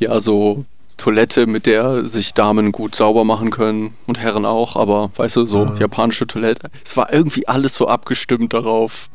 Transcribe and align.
ja, 0.00 0.18
so 0.20 0.64
Toilette, 0.96 1.46
mit 1.46 1.64
der 1.66 2.08
sich 2.08 2.34
Damen 2.34 2.72
gut 2.72 2.94
sauber 2.94 3.24
machen 3.24 3.50
können 3.50 3.94
und 4.06 4.18
Herren 4.18 4.44
auch, 4.44 4.76
aber 4.76 5.10
weißt 5.16 5.36
du, 5.36 5.46
so 5.46 5.64
Mhm. 5.64 5.76
japanische 5.78 6.26
Toilette. 6.26 6.70
Es 6.84 6.96
war 6.96 7.12
irgendwie 7.12 7.46
alles 7.48 7.74
so 7.74 7.86
abgestimmt 7.88 8.52
darauf, 8.52 9.08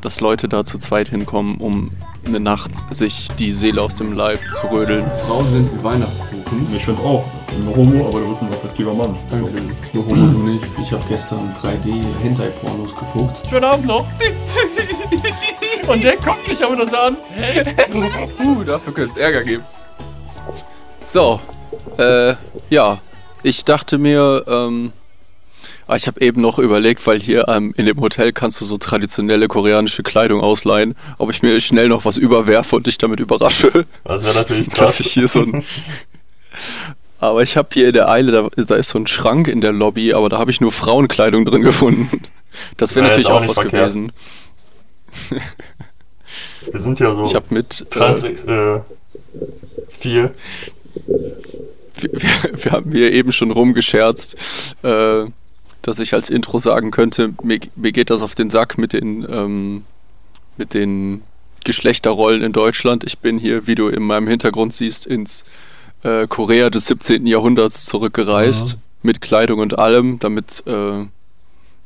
dass 0.00 0.20
Leute 0.20 0.48
da 0.48 0.64
zu 0.64 0.78
zweit 0.78 1.08
hinkommen, 1.08 1.56
um 1.56 1.90
eine 2.24 2.38
Nacht 2.40 2.70
sich 2.90 3.28
die 3.38 3.50
Seele 3.52 3.82
aus 3.82 3.96
dem 3.96 4.12
Leib 4.14 4.38
zu 4.54 4.68
rödeln. 4.68 5.04
Frauen 5.26 5.50
sind 5.52 5.72
wie 5.78 5.82
Weihnachtskuchen. 5.82 6.68
Ich 6.74 6.84
finde 6.84 7.02
auch. 7.02 7.24
Ein 7.50 7.74
Homo, 7.74 8.06
aber 8.06 8.20
du 8.20 8.28
bist 8.28 8.42
ein 8.42 8.52
attraktiver 8.52 8.94
Mann. 8.94 9.16
Dankeschön. 9.30 9.70
Nur 9.92 10.06
Homo, 10.06 10.26
du 10.38 10.38
nicht. 10.52 10.64
Ich 10.80 10.92
habe 10.92 11.02
gestern 11.08 11.52
3D-Hentai-Pornos 11.60 12.94
geguckt. 12.94 13.48
Schönen 13.50 13.64
Abend 13.64 13.86
noch. 13.86 14.06
Und 15.88 16.04
der 16.04 16.16
guckt 16.16 16.46
mich 16.46 16.62
aber 16.64 16.76
das 16.76 16.92
an. 16.94 17.16
uh, 18.44 18.62
dafür 18.64 18.92
könnte 18.94 19.10
es 19.12 19.16
Ärger 19.16 19.42
geben. 19.42 19.64
So, 21.00 21.40
äh, 21.98 22.34
ja. 22.70 23.00
Ich 23.44 23.64
dachte 23.64 23.98
mir, 23.98 24.42
ähm, 24.48 24.92
ah, 25.86 25.94
ich 25.94 26.08
habe 26.08 26.20
eben 26.20 26.40
noch 26.40 26.58
überlegt, 26.58 27.06
weil 27.06 27.20
hier 27.20 27.46
ähm, 27.48 27.72
in 27.76 27.86
dem 27.86 28.00
Hotel 28.00 28.32
kannst 28.32 28.60
du 28.60 28.64
so 28.64 28.78
traditionelle 28.78 29.46
koreanische 29.46 30.02
Kleidung 30.02 30.40
ausleihen, 30.40 30.96
ob 31.18 31.30
ich 31.30 31.42
mir 31.42 31.58
schnell 31.60 31.88
noch 31.88 32.04
was 32.04 32.16
überwerfe 32.16 32.74
und 32.76 32.88
dich 32.88 32.98
damit 32.98 33.20
überrasche, 33.20 33.86
Das 34.04 34.24
wäre 34.24 34.34
natürlich 34.34 34.68
dass 34.70 34.78
krass. 34.78 35.00
ich 35.00 35.12
hier 35.12 35.28
so 35.28 35.42
ein... 35.42 35.64
Aber 37.20 37.42
ich 37.42 37.56
habe 37.56 37.68
hier 37.72 37.88
in 37.88 37.94
der 37.94 38.08
Eile, 38.08 38.30
da, 38.30 38.48
da 38.64 38.74
ist 38.76 38.90
so 38.90 38.98
ein 38.98 39.08
Schrank 39.08 39.48
in 39.48 39.60
der 39.60 39.72
Lobby, 39.72 40.14
aber 40.14 40.28
da 40.28 40.38
habe 40.38 40.52
ich 40.52 40.60
nur 40.60 40.70
Frauenkleidung 40.70 41.44
drin 41.44 41.62
gefunden. 41.62 42.22
Das 42.76 42.94
wäre 42.94 43.06
Ja, 43.06 43.08
natürlich 43.10 43.26
auch 43.28 43.42
auch 43.42 43.48
was 43.48 43.54
verkehrt. 43.56 43.92
gewesen. 43.92 44.12
Wir 46.70 46.80
sind 46.80 47.00
ja 47.00 47.16
so 47.16 47.22
Ich 47.24 47.34
habe 47.34 47.46
mit. 47.50 47.86
trans 47.90 48.22
Äh, 48.22 48.28
äh, 48.30 48.80
viel. 49.88 50.30
Wir, 51.08 52.10
wir, 52.12 52.64
wir 52.64 52.72
haben 52.72 52.92
hier 52.92 53.12
eben 53.12 53.32
schon 53.32 53.50
rumgescherzt, 53.50 54.36
äh, 54.82 55.24
dass 55.82 55.98
ich 55.98 56.14
als 56.14 56.30
Intro 56.30 56.58
sagen 56.58 56.90
könnte, 56.90 57.34
mir, 57.42 57.60
mir 57.76 57.92
geht 57.92 58.10
das 58.10 58.22
auf 58.22 58.34
den 58.34 58.50
Sack 58.50 58.78
mit 58.78 58.92
den, 58.92 59.26
ähm, 59.28 59.84
mit 60.56 60.74
den 60.74 61.22
Geschlechterrollen 61.64 62.42
in 62.42 62.52
Deutschland. 62.52 63.04
Ich 63.04 63.18
bin 63.18 63.38
hier, 63.38 63.66
wie 63.66 63.74
du 63.74 63.88
in 63.88 64.02
meinem 64.02 64.28
Hintergrund 64.28 64.74
siehst, 64.74 65.06
ins 65.06 65.44
äh, 66.02 66.26
Korea 66.26 66.70
des 66.70 66.86
17. 66.86 67.26
Jahrhunderts 67.26 67.84
zurückgereist, 67.84 68.76
mit 69.02 69.20
Kleidung 69.20 69.60
und 69.60 69.78
allem, 69.78 70.18
damit 70.18 70.62
äh, 70.66 71.06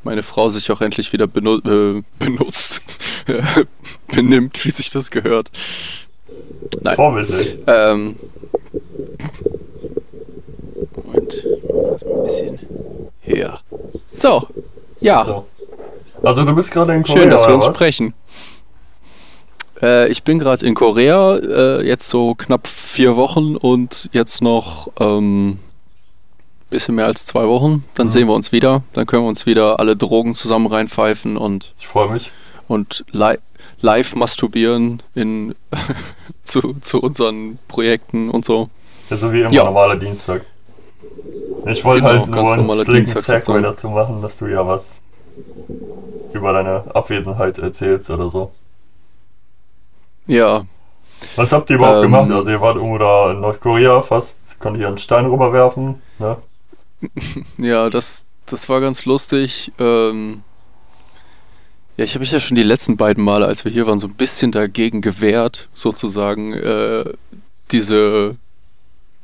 meine 0.02 0.22
Frau 0.22 0.50
sich 0.50 0.70
auch 0.70 0.80
endlich 0.80 1.12
wieder 1.12 1.26
benu 1.26 1.58
äh, 1.58 2.02
benutzt, 2.18 2.82
benimmt, 4.08 4.64
wie 4.64 4.70
sich 4.70 4.90
das 4.90 5.10
gehört. 5.10 5.50
Nein. 6.80 6.96
Vorbildlich. 6.96 7.58
Ähm. 7.66 8.16
Moment. 10.96 11.46
Mal 11.68 11.94
ein 11.94 12.24
bisschen 12.24 12.58
höher. 13.22 13.60
So. 14.06 14.46
Ja. 15.00 15.22
So. 15.24 15.44
Also 16.22 16.44
du 16.44 16.54
bist 16.54 16.72
gerade 16.72 16.94
in 16.94 17.02
Korea, 17.02 17.20
Schön, 17.22 17.30
dass 17.30 17.46
wir 17.48 17.54
uns 17.54 17.66
was? 17.66 17.74
sprechen. 17.76 18.14
Äh, 19.80 20.08
ich 20.08 20.22
bin 20.22 20.38
gerade 20.38 20.64
in 20.64 20.74
Korea, 20.74 21.36
äh, 21.36 21.86
jetzt 21.86 22.08
so 22.08 22.34
knapp 22.34 22.66
vier 22.68 23.16
Wochen 23.16 23.56
und 23.56 24.08
jetzt 24.12 24.40
noch 24.42 24.90
ähm, 25.00 25.58
bisschen 26.70 26.94
mehr 26.94 27.06
als 27.06 27.26
zwei 27.26 27.48
Wochen. 27.48 27.84
Dann 27.94 28.06
Mhm. 28.06 28.10
sehen 28.10 28.28
wir 28.28 28.34
uns 28.34 28.52
wieder. 28.52 28.82
Dann 28.92 29.06
können 29.06 29.24
wir 29.24 29.28
uns 29.28 29.44
wieder 29.46 29.80
alle 29.80 29.96
Drogen 29.96 30.34
zusammen 30.34 30.66
reinpfeifen 30.68 31.36
und, 31.36 31.74
Ich 31.78 31.86
freue 31.88 32.10
mich. 32.10 32.30
und 32.68 33.04
li 33.10 33.36
live 33.82 34.14
masturbieren 34.14 35.02
in, 35.14 35.54
zu, 36.44 36.74
zu 36.80 37.00
unseren 37.00 37.58
Projekten 37.68 38.30
und 38.30 38.44
so. 38.44 38.70
Ja, 39.10 39.16
so 39.16 39.32
wie 39.32 39.40
immer 39.42 39.52
Ja. 39.52 39.64
normaler 39.64 39.96
Dienstag. 39.96 40.46
Ich 41.66 41.84
wollte 41.84 42.02
Genau, 42.02 42.20
halt 42.20 42.28
nur 42.28 42.52
einen 42.54 42.68
slicken. 42.68 43.06
Segway 43.06 43.62
dazu 43.62 43.90
machen, 43.90 44.22
dass 44.22 44.38
du 44.38 44.46
ja 44.46 44.66
was 44.66 44.96
über 46.32 46.52
deine 46.52 46.84
Abwesenheit 46.94 47.58
erzählst 47.58 48.10
oder 48.10 48.30
so. 48.30 48.52
Ja, 50.26 50.64
Was 51.36 51.52
habt 51.52 51.70
ihr 51.70 51.76
überhaupt 51.76 51.98
Ähm. 51.98 52.02
gemacht? 52.12 52.30
Also 52.32 52.50
ihr 52.50 52.60
wart 52.60 52.76
irgendwo 52.76 52.98
da 52.98 53.30
in 53.32 53.40
Nordkorea 53.40 54.02
fast, 54.02 54.58
konnte 54.58 54.78
hier 54.78 54.88
einen 54.88 54.98
Stein 54.98 55.26
rüberwerfen, 55.26 56.00
ne? 56.18 56.36
Ja, 57.58 57.90
das, 57.90 58.24
das 58.46 58.68
war 58.68 58.80
ganz 58.80 59.04
lustig. 59.04 59.72
Ähm, 59.78 60.42
ja, 61.96 62.04
ich 62.04 62.14
habe 62.14 62.20
mich 62.20 62.32
ja 62.32 62.40
schon 62.40 62.56
die 62.56 62.62
letzten 62.62 62.96
beiden 62.96 63.22
Male, 63.24 63.46
als 63.46 63.64
wir 63.64 63.72
hier 63.72 63.86
waren, 63.86 64.00
so 64.00 64.06
ein 64.06 64.14
bisschen 64.14 64.52
dagegen 64.52 65.00
gewehrt, 65.00 65.68
sozusagen, 65.74 66.52
äh, 66.54 67.04
diese 67.70 68.36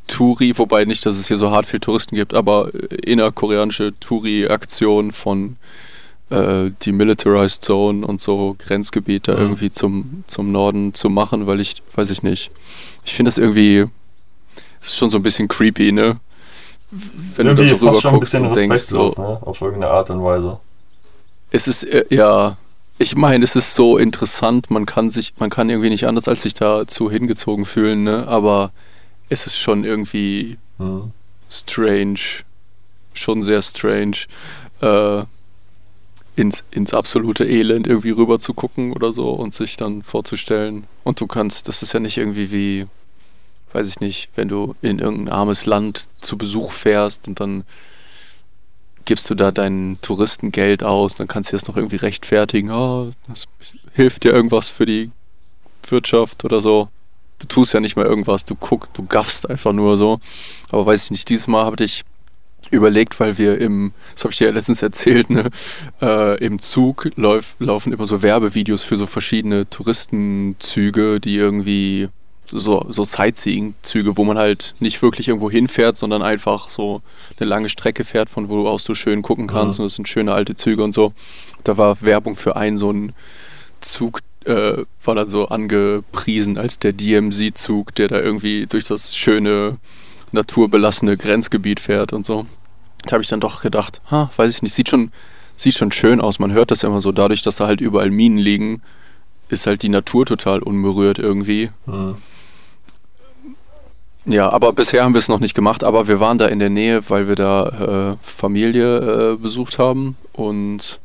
Touri, 0.06 0.56
wobei 0.56 0.84
nicht, 0.86 1.04
dass 1.04 1.18
es 1.18 1.28
hier 1.28 1.36
so 1.36 1.50
hart 1.50 1.66
viel 1.66 1.80
Touristen 1.80 2.16
gibt, 2.16 2.32
aber 2.34 2.70
innerkoreanische 3.04 3.92
Touri-Aktion 4.00 5.12
von 5.12 5.56
äh, 6.30 6.70
die 6.82 6.92
Militarized 6.92 7.62
Zone 7.64 8.06
und 8.06 8.20
so 8.20 8.56
Grenzgebiet 8.58 9.28
da 9.28 9.34
Mhm. 9.34 9.38
irgendwie 9.40 9.70
zum, 9.70 10.24
zum 10.26 10.50
Norden 10.52 10.94
zu 10.94 11.08
machen, 11.10 11.46
weil 11.46 11.60
ich, 11.60 11.82
weiß 11.94 12.10
ich 12.10 12.22
nicht, 12.22 12.50
ich 13.04 13.14
finde 13.14 13.28
das 13.28 13.38
irgendwie, 13.38 13.86
ist 14.82 14.96
schon 14.96 15.10
so 15.10 15.18
ein 15.18 15.22
bisschen 15.22 15.48
creepy, 15.48 15.92
ne? 15.92 16.18
Wenn 17.36 17.46
du 17.46 17.54
da 17.54 17.62
so 17.66 17.74
Irgendwie 17.74 17.86
rüber 17.86 18.10
guckst 18.10 18.34
und 18.34 18.56
denkst, 18.56 18.82
so, 18.82 19.06
ne? 19.18 19.38
Auf 19.42 19.60
irgendeine 19.60 19.92
Art 19.92 20.08
und 20.10 20.22
Weise. 20.22 20.58
Es 21.50 21.68
ist, 21.68 21.84
äh, 21.84 22.04
ja, 22.10 22.56
ich 22.98 23.14
meine, 23.16 23.44
es 23.44 23.54
ist 23.56 23.74
so 23.74 23.96
interessant, 23.96 24.70
man 24.70 24.86
kann 24.86 25.10
sich, 25.10 25.34
man 25.38 25.50
kann 25.50 25.70
irgendwie 25.70 25.90
nicht 25.90 26.06
anders 26.06 26.28
als 26.28 26.42
sich 26.42 26.54
dazu 26.54 27.10
hingezogen 27.10 27.64
fühlen, 27.64 28.02
ne? 28.02 28.26
Aber 28.26 28.72
es 29.28 29.46
ist 29.46 29.56
schon 29.58 29.84
irgendwie 29.84 30.58
Hm. 30.78 31.12
strange, 31.50 32.20
schon 33.14 33.42
sehr 33.42 33.62
strange, 33.62 34.16
äh, 34.80 35.22
ins, 36.36 36.64
ins 36.70 36.94
absolute 36.94 37.44
Elend 37.44 37.86
irgendwie 37.86 38.10
rüber 38.10 38.38
zu 38.38 38.54
gucken 38.54 38.92
oder 38.92 39.12
so 39.12 39.30
und 39.30 39.54
sich 39.54 39.76
dann 39.76 40.02
vorzustellen. 40.02 40.84
Und 41.02 41.20
du 41.20 41.26
kannst, 41.26 41.68
das 41.68 41.82
ist 41.82 41.92
ja 41.94 42.00
nicht 42.00 42.16
irgendwie 42.16 42.52
wie, 42.52 42.86
weiß 43.72 43.88
ich 43.88 44.00
nicht, 44.00 44.28
wenn 44.36 44.48
du 44.48 44.76
in 44.80 45.00
irgendein 45.00 45.32
armes 45.32 45.66
Land 45.66 46.08
zu 46.20 46.38
Besuch 46.38 46.72
fährst 46.72 47.26
und 47.26 47.40
dann 47.40 47.64
gibst 49.08 49.30
du 49.30 49.34
da 49.34 49.50
dein 49.50 49.96
Touristengeld 50.02 50.84
aus, 50.84 51.14
dann 51.14 51.28
kannst 51.28 51.50
du 51.50 51.56
das 51.56 51.66
noch 51.66 51.78
irgendwie 51.78 51.96
rechtfertigen, 51.96 52.70
oh, 52.70 53.10
das 53.26 53.46
hilft 53.94 54.24
dir 54.24 54.32
irgendwas 54.34 54.68
für 54.68 54.84
die 54.84 55.10
Wirtschaft 55.88 56.44
oder 56.44 56.60
so. 56.60 56.88
Du 57.38 57.46
tust 57.46 57.72
ja 57.72 57.80
nicht 57.80 57.96
mal 57.96 58.04
irgendwas, 58.04 58.44
du 58.44 58.54
guckst, 58.54 58.90
du 58.92 59.06
gaffst 59.06 59.48
einfach 59.48 59.72
nur 59.72 59.96
so. 59.96 60.20
Aber 60.70 60.84
weiß 60.84 61.04
ich 61.04 61.10
nicht, 61.10 61.28
dieses 61.30 61.46
Mal 61.46 61.64
habe 61.64 61.82
ich 61.82 62.04
überlegt, 62.70 63.18
weil 63.18 63.38
wir 63.38 63.58
im, 63.58 63.92
das 64.12 64.24
habe 64.24 64.32
ich 64.32 64.38
dir 64.38 64.48
ja 64.48 64.52
letztens 64.52 64.82
erzählt, 64.82 65.30
ne, 65.30 65.48
äh, 66.02 66.36
im 66.44 66.58
Zug 66.58 67.10
lauf, 67.16 67.56
laufen 67.60 67.94
immer 67.94 68.06
so 68.06 68.20
Werbevideos 68.20 68.82
für 68.82 68.98
so 68.98 69.06
verschiedene 69.06 69.70
Touristenzüge, 69.70 71.18
die 71.18 71.36
irgendwie 71.36 72.10
so, 72.50 72.86
so 72.88 73.04
Sightseeing-Züge, 73.04 74.16
wo 74.16 74.24
man 74.24 74.38
halt 74.38 74.74
nicht 74.80 75.02
wirklich 75.02 75.28
irgendwo 75.28 75.50
hinfährt, 75.50 75.96
sondern 75.96 76.22
einfach 76.22 76.68
so 76.68 77.02
eine 77.38 77.48
lange 77.48 77.68
Strecke 77.68 78.04
fährt, 78.04 78.30
von 78.30 78.48
wo 78.48 78.66
aus 78.68 78.84
du 78.84 78.94
schön 78.94 79.22
gucken 79.22 79.46
kannst. 79.46 79.78
Mhm. 79.78 79.82
Und 79.82 79.86
das 79.86 79.94
sind 79.94 80.08
schöne 80.08 80.32
alte 80.32 80.54
Züge 80.54 80.82
und 80.82 80.92
so. 80.92 81.12
Da 81.64 81.76
war 81.76 82.00
Werbung 82.02 82.36
für 82.36 82.56
einen 82.56 82.78
so 82.78 82.90
einen 82.90 83.12
Zug, 83.80 84.20
äh, 84.44 84.84
war 85.04 85.14
dann 85.14 85.28
so 85.28 85.48
angepriesen 85.48 86.58
als 86.58 86.78
der 86.78 86.92
DMZ-Zug, 86.92 87.94
der 87.94 88.08
da 88.08 88.20
irgendwie 88.20 88.66
durch 88.66 88.84
das 88.84 89.16
schöne, 89.16 89.76
naturbelassene 90.32 91.16
Grenzgebiet 91.16 91.80
fährt 91.80 92.12
und 92.12 92.24
so. 92.24 92.46
Da 93.04 93.12
habe 93.12 93.22
ich 93.22 93.28
dann 93.28 93.40
doch 93.40 93.62
gedacht, 93.62 94.00
ha, 94.10 94.30
weiß 94.36 94.56
ich 94.56 94.62
nicht, 94.62 94.74
sieht 94.74 94.88
schon, 94.88 95.12
sieht 95.56 95.74
schon 95.74 95.92
schön 95.92 96.20
aus. 96.20 96.38
Man 96.38 96.52
hört 96.52 96.70
das 96.70 96.82
immer 96.82 97.00
so, 97.00 97.12
dadurch, 97.12 97.42
dass 97.42 97.56
da 97.56 97.66
halt 97.66 97.80
überall 97.80 98.10
Minen 98.10 98.38
liegen, 98.38 98.82
ist 99.48 99.66
halt 99.66 99.82
die 99.82 99.88
Natur 99.88 100.26
total 100.26 100.62
unberührt 100.62 101.18
irgendwie. 101.18 101.70
Hm. 101.86 102.16
Ja, 104.30 104.50
aber 104.50 104.74
bisher 104.74 105.04
haben 105.04 105.14
wir 105.14 105.20
es 105.20 105.28
noch 105.28 105.40
nicht 105.40 105.54
gemacht, 105.54 105.82
aber 105.82 106.06
wir 106.06 106.20
waren 106.20 106.36
da 106.36 106.46
in 106.48 106.58
der 106.58 106.68
Nähe, 106.68 107.08
weil 107.08 107.28
wir 107.28 107.34
da 107.34 108.12
äh, 108.12 108.16
Familie 108.20 108.98
äh, 109.32 109.36
besucht 109.36 109.78
haben 109.78 110.18
und 110.34 111.00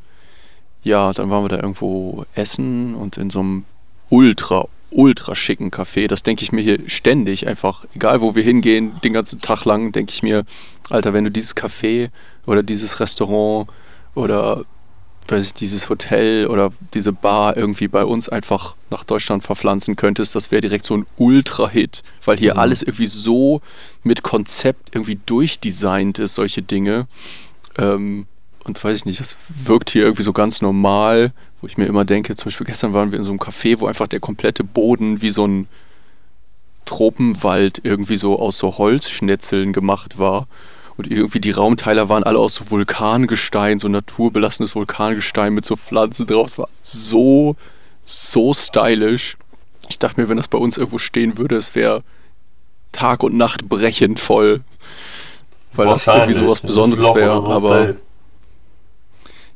ja, 0.84 1.14
dann 1.14 1.30
waren 1.30 1.46
wir 1.46 1.50
da 1.50 1.56
irgendwo 1.56 2.25
essen 2.36 2.96
und 2.96 3.16
in 3.16 3.30
so 3.30 3.40
einem 3.40 3.64
ultra, 4.10 4.68
ultra 4.92 5.36
schicken 5.36 5.72
Café. 5.72 6.10
Das 6.10 6.24
denke 6.24 6.44
ich 6.44 6.52
mir 6.52 6.62
hier 6.62 6.90
ständig 6.90 7.48
einfach, 7.48 7.86
egal 7.96 8.20
wo 8.20 8.36
wir 8.36 8.44
hingehen, 8.44 8.92
den 9.06 9.14
ganzen 9.14 9.40
Tag 9.40 9.64
lang, 9.64 9.94
denke 9.94 10.12
ich 10.12 10.22
mir, 10.22 10.44
Alter, 10.90 11.14
wenn 11.14 11.24
du 11.24 11.31
dieses 11.31 11.56
Café 11.56 12.10
oder 12.46 12.62
dieses 12.62 13.00
Restaurant 13.00 13.69
oder 14.16 14.66
weiß 15.31 15.48
ich, 15.48 15.54
dieses 15.54 15.90
Hotel 15.90 16.48
oder 16.48 16.72
diese 16.94 17.14
Bar 17.14 17.56
irgendwie 17.56 17.88
bei 17.88 18.04
uns 18.04 18.30
einfach 18.30 18.75
nach 18.90 19.04
Deutschland 19.04 19.44
verpflanzen 19.44 19.96
könntest, 19.96 20.36
das 20.36 20.52
wäre 20.52 20.62
direkt 20.62 20.86
so 20.86 20.96
ein 20.96 21.06
Ultra-Hit, 21.18 22.04
weil 22.25 22.38
hier 22.38 22.54
Mhm. 22.54 22.60
alles 22.60 22.84
irgendwie 22.84 23.08
so 23.08 23.62
mit 24.04 24.24
Konzept 24.24 24.94
irgendwie 24.94 25.20
durchdesignt 25.25 26.20
ist, 26.20 26.36
solche 26.36 26.62
Dinge. 26.62 27.08
Ähm, 27.78 28.25
und 28.66 28.81
weiß 28.81 28.98
ich 28.98 29.06
nicht, 29.06 29.20
das 29.20 29.38
wirkt 29.64 29.90
hier 29.90 30.04
irgendwie 30.04 30.24
so 30.24 30.34
ganz 30.34 30.62
normal, 30.62 31.34
wo 31.62 31.68
ich 31.68 31.78
mir 31.78 31.86
immer 31.86 32.06
denke, 32.06 32.36
zum 32.36 32.46
Beispiel 32.46 32.66
gestern 32.66 32.94
waren 32.94 33.12
wir 33.12 33.19
in 33.19 33.26
so 33.26 33.31
einem 33.31 33.40
Café, 33.40 33.80
wo 33.80 33.88
einfach 33.88 34.08
der 34.08 34.19
komplette 34.19 34.64
Boden 34.64 35.22
wie 35.22 35.31
so 35.31 35.46
ein 35.46 35.68
Tropenwald 36.86 37.81
irgendwie 37.84 38.18
so 38.18 38.40
aus 38.40 38.58
so 38.58 38.78
Holzschnitzeln 38.78 39.74
gemacht 39.74 40.19
war. 40.19 40.48
Und 40.95 41.10
irgendwie 41.10 41.40
die 41.40 41.51
Raumteiler 41.51 42.10
waren 42.10 42.24
alle 42.24 42.38
aus 42.38 42.56
so 42.56 42.69
Vulkangestein, 42.69 43.80
so 43.80 43.88
naturbelassenes 43.88 44.75
Vulkangestein 44.75 45.54
mit 45.54 45.66
so 45.66 45.75
Pflanzen 45.75 46.28
drauf. 46.28 46.48
Es 46.48 46.57
war 46.57 46.69
so, 46.84 47.56
so 48.06 48.54
stylisch. 48.54 49.38
Ich 49.90 50.00
dachte 50.00 50.22
mir, 50.22 50.30
wenn 50.30 50.38
das 50.38 50.48
bei 50.48 50.57
uns 50.57 50.78
irgendwo 50.78 51.00
stehen 51.00 51.38
würde, 51.38 51.56
es 51.56 51.74
wäre 51.75 52.04
Tag 52.92 53.24
und 53.24 53.36
Nacht 53.36 53.68
brechend 53.68 54.19
voll. 54.19 54.62
Weil 55.74 55.88
das 55.88 56.07
irgendwie 56.07 56.36
sowas 56.36 56.62
Besonderes 56.62 57.16
wäre. 57.16 57.31
Aber. 57.31 57.95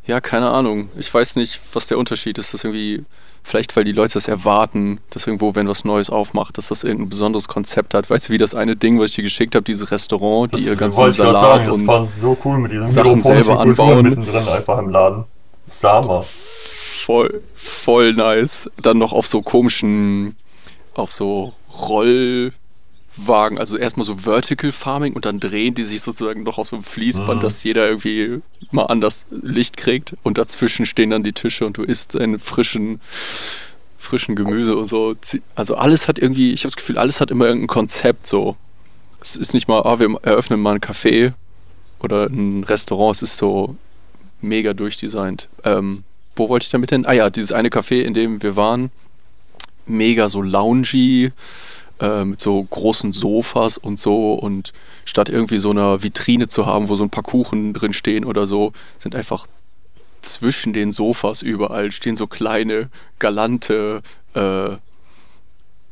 Ja, 0.07 0.21
keine 0.21 0.49
Ahnung. 0.49 0.89
Ich 0.97 1.13
weiß 1.13 1.35
nicht, 1.35 1.59
was 1.73 1.87
der 1.87 1.97
Unterschied 1.97 2.37
ist. 2.37 2.53
Das 2.53 2.63
irgendwie, 2.63 3.05
vielleicht 3.47 3.75
weil 3.75 3.85
die 3.85 3.93
Leute 3.93 4.15
das 4.15 4.27
erwarten, 4.27 4.99
dass 5.09 5.25
irgendwo, 5.25 5.55
wenn 5.55 5.67
was 5.67 5.85
Neues 5.85 6.09
aufmacht, 6.09 6.57
dass 6.57 6.67
das 6.67 6.83
irgendein 6.83 7.09
besonderes 7.09 7.47
Konzept 7.47 7.93
hat. 7.93 8.09
Weißt 8.09 8.27
du, 8.27 8.33
wie 8.33 8.37
das 8.37 8.53
eine 8.53 8.75
Ding, 8.75 8.99
was 8.99 9.11
ich 9.11 9.15
dir 9.15 9.21
geschickt 9.23 9.55
habe, 9.55 9.63
dieses 9.63 9.89
Restaurant, 9.89 10.53
das 10.53 10.61
die 10.61 10.67
ihr 10.67 10.75
ganzen 10.75 11.13
Salat 11.13 11.65
sagen, 11.65 11.71
und 11.71 11.87
das 11.87 12.19
so 12.19 12.37
cool 12.43 12.59
mit 12.59 12.73
diesem 12.73 12.87
Sachen 12.87 13.23
selber 13.23 13.59
anbauen. 13.59 14.03
mittendrin 14.03 14.47
einfach 14.47 14.77
im 14.79 14.89
Laden. 14.89 15.23
Sama. 15.65 16.23
Voll, 16.23 17.41
voll 17.55 18.13
nice. 18.13 18.69
Dann 18.81 18.97
noch 18.97 19.13
auf 19.13 19.27
so 19.27 19.41
komischen, 19.41 20.35
auf 20.93 21.11
so 21.11 21.53
Roll 21.79 22.51
Wagen, 23.25 23.57
also 23.57 23.77
erstmal 23.77 24.05
so 24.05 24.15
Vertical 24.15 24.71
Farming 24.71 25.13
und 25.13 25.25
dann 25.25 25.39
drehen 25.39 25.73
die 25.73 25.83
sich 25.83 26.01
sozusagen 26.01 26.43
noch 26.43 26.57
auf 26.57 26.67
so 26.67 26.75
einem 26.75 26.83
Fließband, 26.83 27.37
mhm. 27.37 27.39
dass 27.39 27.63
jeder 27.63 27.87
irgendwie 27.87 28.41
mal 28.71 28.85
anders 28.85 29.25
Licht 29.31 29.77
kriegt 29.77 30.15
und 30.23 30.37
dazwischen 30.37 30.85
stehen 30.85 31.09
dann 31.09 31.23
die 31.23 31.33
Tische 31.33 31.65
und 31.65 31.77
du 31.77 31.83
isst 31.83 32.15
deinen 32.15 32.39
frischen 32.39 32.99
frischen 33.97 34.35
Gemüse 34.35 34.77
und 34.77 34.87
so. 34.87 35.15
Also 35.55 35.75
alles 35.75 36.07
hat 36.07 36.17
irgendwie, 36.17 36.53
ich 36.53 36.61
habe 36.61 36.69
das 36.69 36.77
Gefühl, 36.77 36.97
alles 36.97 37.19
hat 37.19 37.31
immer 37.31 37.45
irgendein 37.45 37.67
Konzept 37.67 38.25
so. 38.27 38.55
Es 39.21 39.35
ist 39.35 39.53
nicht 39.53 39.67
mal, 39.67 39.81
ah, 39.81 39.99
wir 39.99 40.17
eröffnen 40.21 40.61
mal 40.61 40.75
ein 40.75 40.79
Café 40.79 41.33
oder 41.99 42.27
ein 42.27 42.63
Restaurant, 42.63 43.15
es 43.15 43.21
ist 43.23 43.37
so 43.37 43.75
mega 44.39 44.73
durchdesignt. 44.73 45.49
Ähm, 45.63 46.03
wo 46.35 46.49
wollte 46.49 46.65
ich 46.65 46.69
damit 46.69 46.91
hin? 46.91 47.05
Ah 47.05 47.13
ja, 47.13 47.29
dieses 47.29 47.51
eine 47.51 47.69
Café, 47.69 48.01
in 48.01 48.13
dem 48.13 48.41
wir 48.43 48.55
waren, 48.55 48.91
mega 49.87 50.29
so 50.29 50.41
loungy, 50.41 51.31
äh, 51.99 52.25
mit 52.25 52.41
so 52.41 52.63
großen 52.63 53.13
Sofas 53.13 53.77
und 53.77 53.99
so 53.99 54.33
und 54.33 54.73
statt 55.05 55.29
irgendwie 55.29 55.59
so 55.59 55.71
einer 55.71 56.03
Vitrine 56.03 56.47
zu 56.47 56.65
haben, 56.65 56.89
wo 56.89 56.95
so 56.95 57.03
ein 57.03 57.09
paar 57.09 57.23
Kuchen 57.23 57.73
drin 57.73 57.93
stehen 57.93 58.25
oder 58.25 58.47
so, 58.47 58.73
sind 58.99 59.15
einfach 59.15 59.47
zwischen 60.21 60.73
den 60.73 60.91
Sofas 60.91 61.41
überall 61.41 61.91
stehen 61.91 62.15
so 62.15 62.27
kleine, 62.27 62.89
galante 63.19 64.01
äh, 64.33 64.77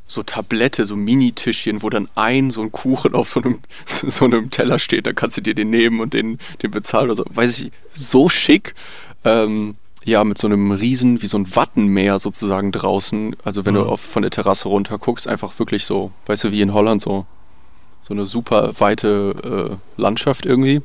so 0.08 0.24
Tablette, 0.24 0.86
so 0.86 0.96
Mini-Tischchen, 0.96 1.82
wo 1.82 1.90
dann 1.90 2.08
ein 2.16 2.52
so 2.52 2.62
ein 2.62 2.72
Kuchen 2.72 3.16
auf 3.16 3.30
so 3.30 3.42
einem, 3.42 3.60
so 3.86 4.26
einem 4.26 4.52
Teller 4.52 4.80
steht, 4.80 5.08
dann 5.08 5.16
kannst 5.16 5.38
du 5.38 5.42
dir 5.42 5.56
den 5.56 5.70
nehmen 5.70 6.00
und 6.00 6.14
den, 6.14 6.38
den 6.62 6.72
bezahlen 6.72 7.06
oder 7.06 7.16
so. 7.16 7.26
Weiß 7.30 7.60
ich, 7.60 7.72
so 7.92 8.30
schick. 8.30 8.76
Ähm, 9.24 9.76
ja, 10.06 10.24
mit 10.24 10.38
so 10.38 10.48
einem 10.48 10.72
riesen, 10.72 11.22
wie 11.24 11.28
so 11.28 11.38
ein 11.38 11.56
Wattenmeer 11.56 12.20
sozusagen 12.20 12.72
draußen. 12.72 13.36
Also 13.44 13.66
wenn 13.66 13.74
mhm. 13.74 13.80
du 13.80 13.86
auf, 13.88 14.02
von 14.02 14.22
der 14.22 14.32
Terrasse 14.32 14.70
runter 14.70 15.00
guckst, 15.00 15.28
einfach 15.28 15.58
wirklich 15.58 15.86
so, 15.86 16.12
weißt 16.28 16.46
du, 16.46 16.52
wie 16.52 16.62
in 16.62 16.74
Holland 16.74 17.02
so, 17.02 17.26
so 18.04 18.14
eine 18.14 18.28
super 18.28 18.80
weite 18.80 19.80
äh, 19.98 20.02
Landschaft 20.02 20.46
irgendwie. 20.46 20.82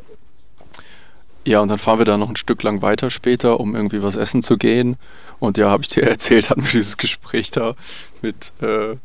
Ja, 1.46 1.60
und 1.60 1.68
dann 1.68 1.78
fahren 1.78 1.98
wir 1.98 2.06
da 2.06 2.16
noch 2.16 2.30
ein 2.30 2.36
Stück 2.36 2.62
lang 2.62 2.80
weiter 2.80 3.10
später, 3.10 3.60
um 3.60 3.74
irgendwie 3.74 4.02
was 4.02 4.16
essen 4.16 4.42
zu 4.42 4.56
gehen. 4.56 4.96
Und 5.38 5.58
ja, 5.58 5.70
habe 5.70 5.82
ich 5.82 5.88
dir 5.88 6.02
erzählt, 6.08 6.48
hatten 6.48 6.64
wir 6.64 6.70
dieses 6.72 6.96
Gespräch 6.96 7.50
da 7.50 7.74
mit 8.22 8.52
äh, 8.62 8.96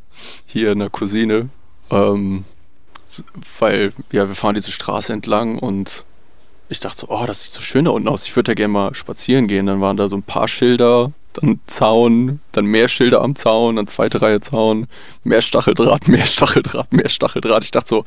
hier 0.45 0.71
einer 0.71 0.89
Cousine. 0.89 1.49
Ähm, 1.91 2.45
weil, 3.59 3.93
ja, 4.11 4.27
wir 4.29 4.35
fahren 4.35 4.55
diese 4.55 4.71
Straße 4.71 5.11
entlang 5.11 5.59
und 5.59 6.05
ich 6.69 6.79
dachte 6.79 6.97
so, 7.01 7.07
oh, 7.09 7.25
das 7.25 7.43
sieht 7.43 7.51
so 7.51 7.61
schön 7.61 7.85
da 7.85 7.91
unten 7.91 8.07
aus. 8.07 8.25
Ich 8.25 8.35
würde 8.35 8.51
da 8.51 8.53
gerne 8.53 8.73
mal 8.73 8.95
spazieren 8.95 9.47
gehen. 9.47 9.65
Dann 9.65 9.81
waren 9.81 9.97
da 9.97 10.09
so 10.09 10.15
ein 10.15 10.23
paar 10.23 10.47
Schilder, 10.47 11.11
dann 11.33 11.59
Zaun, 11.67 12.39
dann 12.51 12.65
mehr 12.65 12.87
Schilder 12.87 13.21
am 13.21 13.35
Zaun, 13.35 13.75
dann 13.75 13.87
zweite 13.87 14.21
Reihe 14.21 14.39
Zaun, 14.39 14.87
mehr 15.23 15.41
Stacheldraht, 15.41 16.07
mehr 16.07 16.25
Stacheldraht, 16.25 16.91
mehr 16.93 17.09
Stacheldraht. 17.09 17.63
Ich 17.63 17.71
dachte 17.71 17.89
so, 17.89 18.05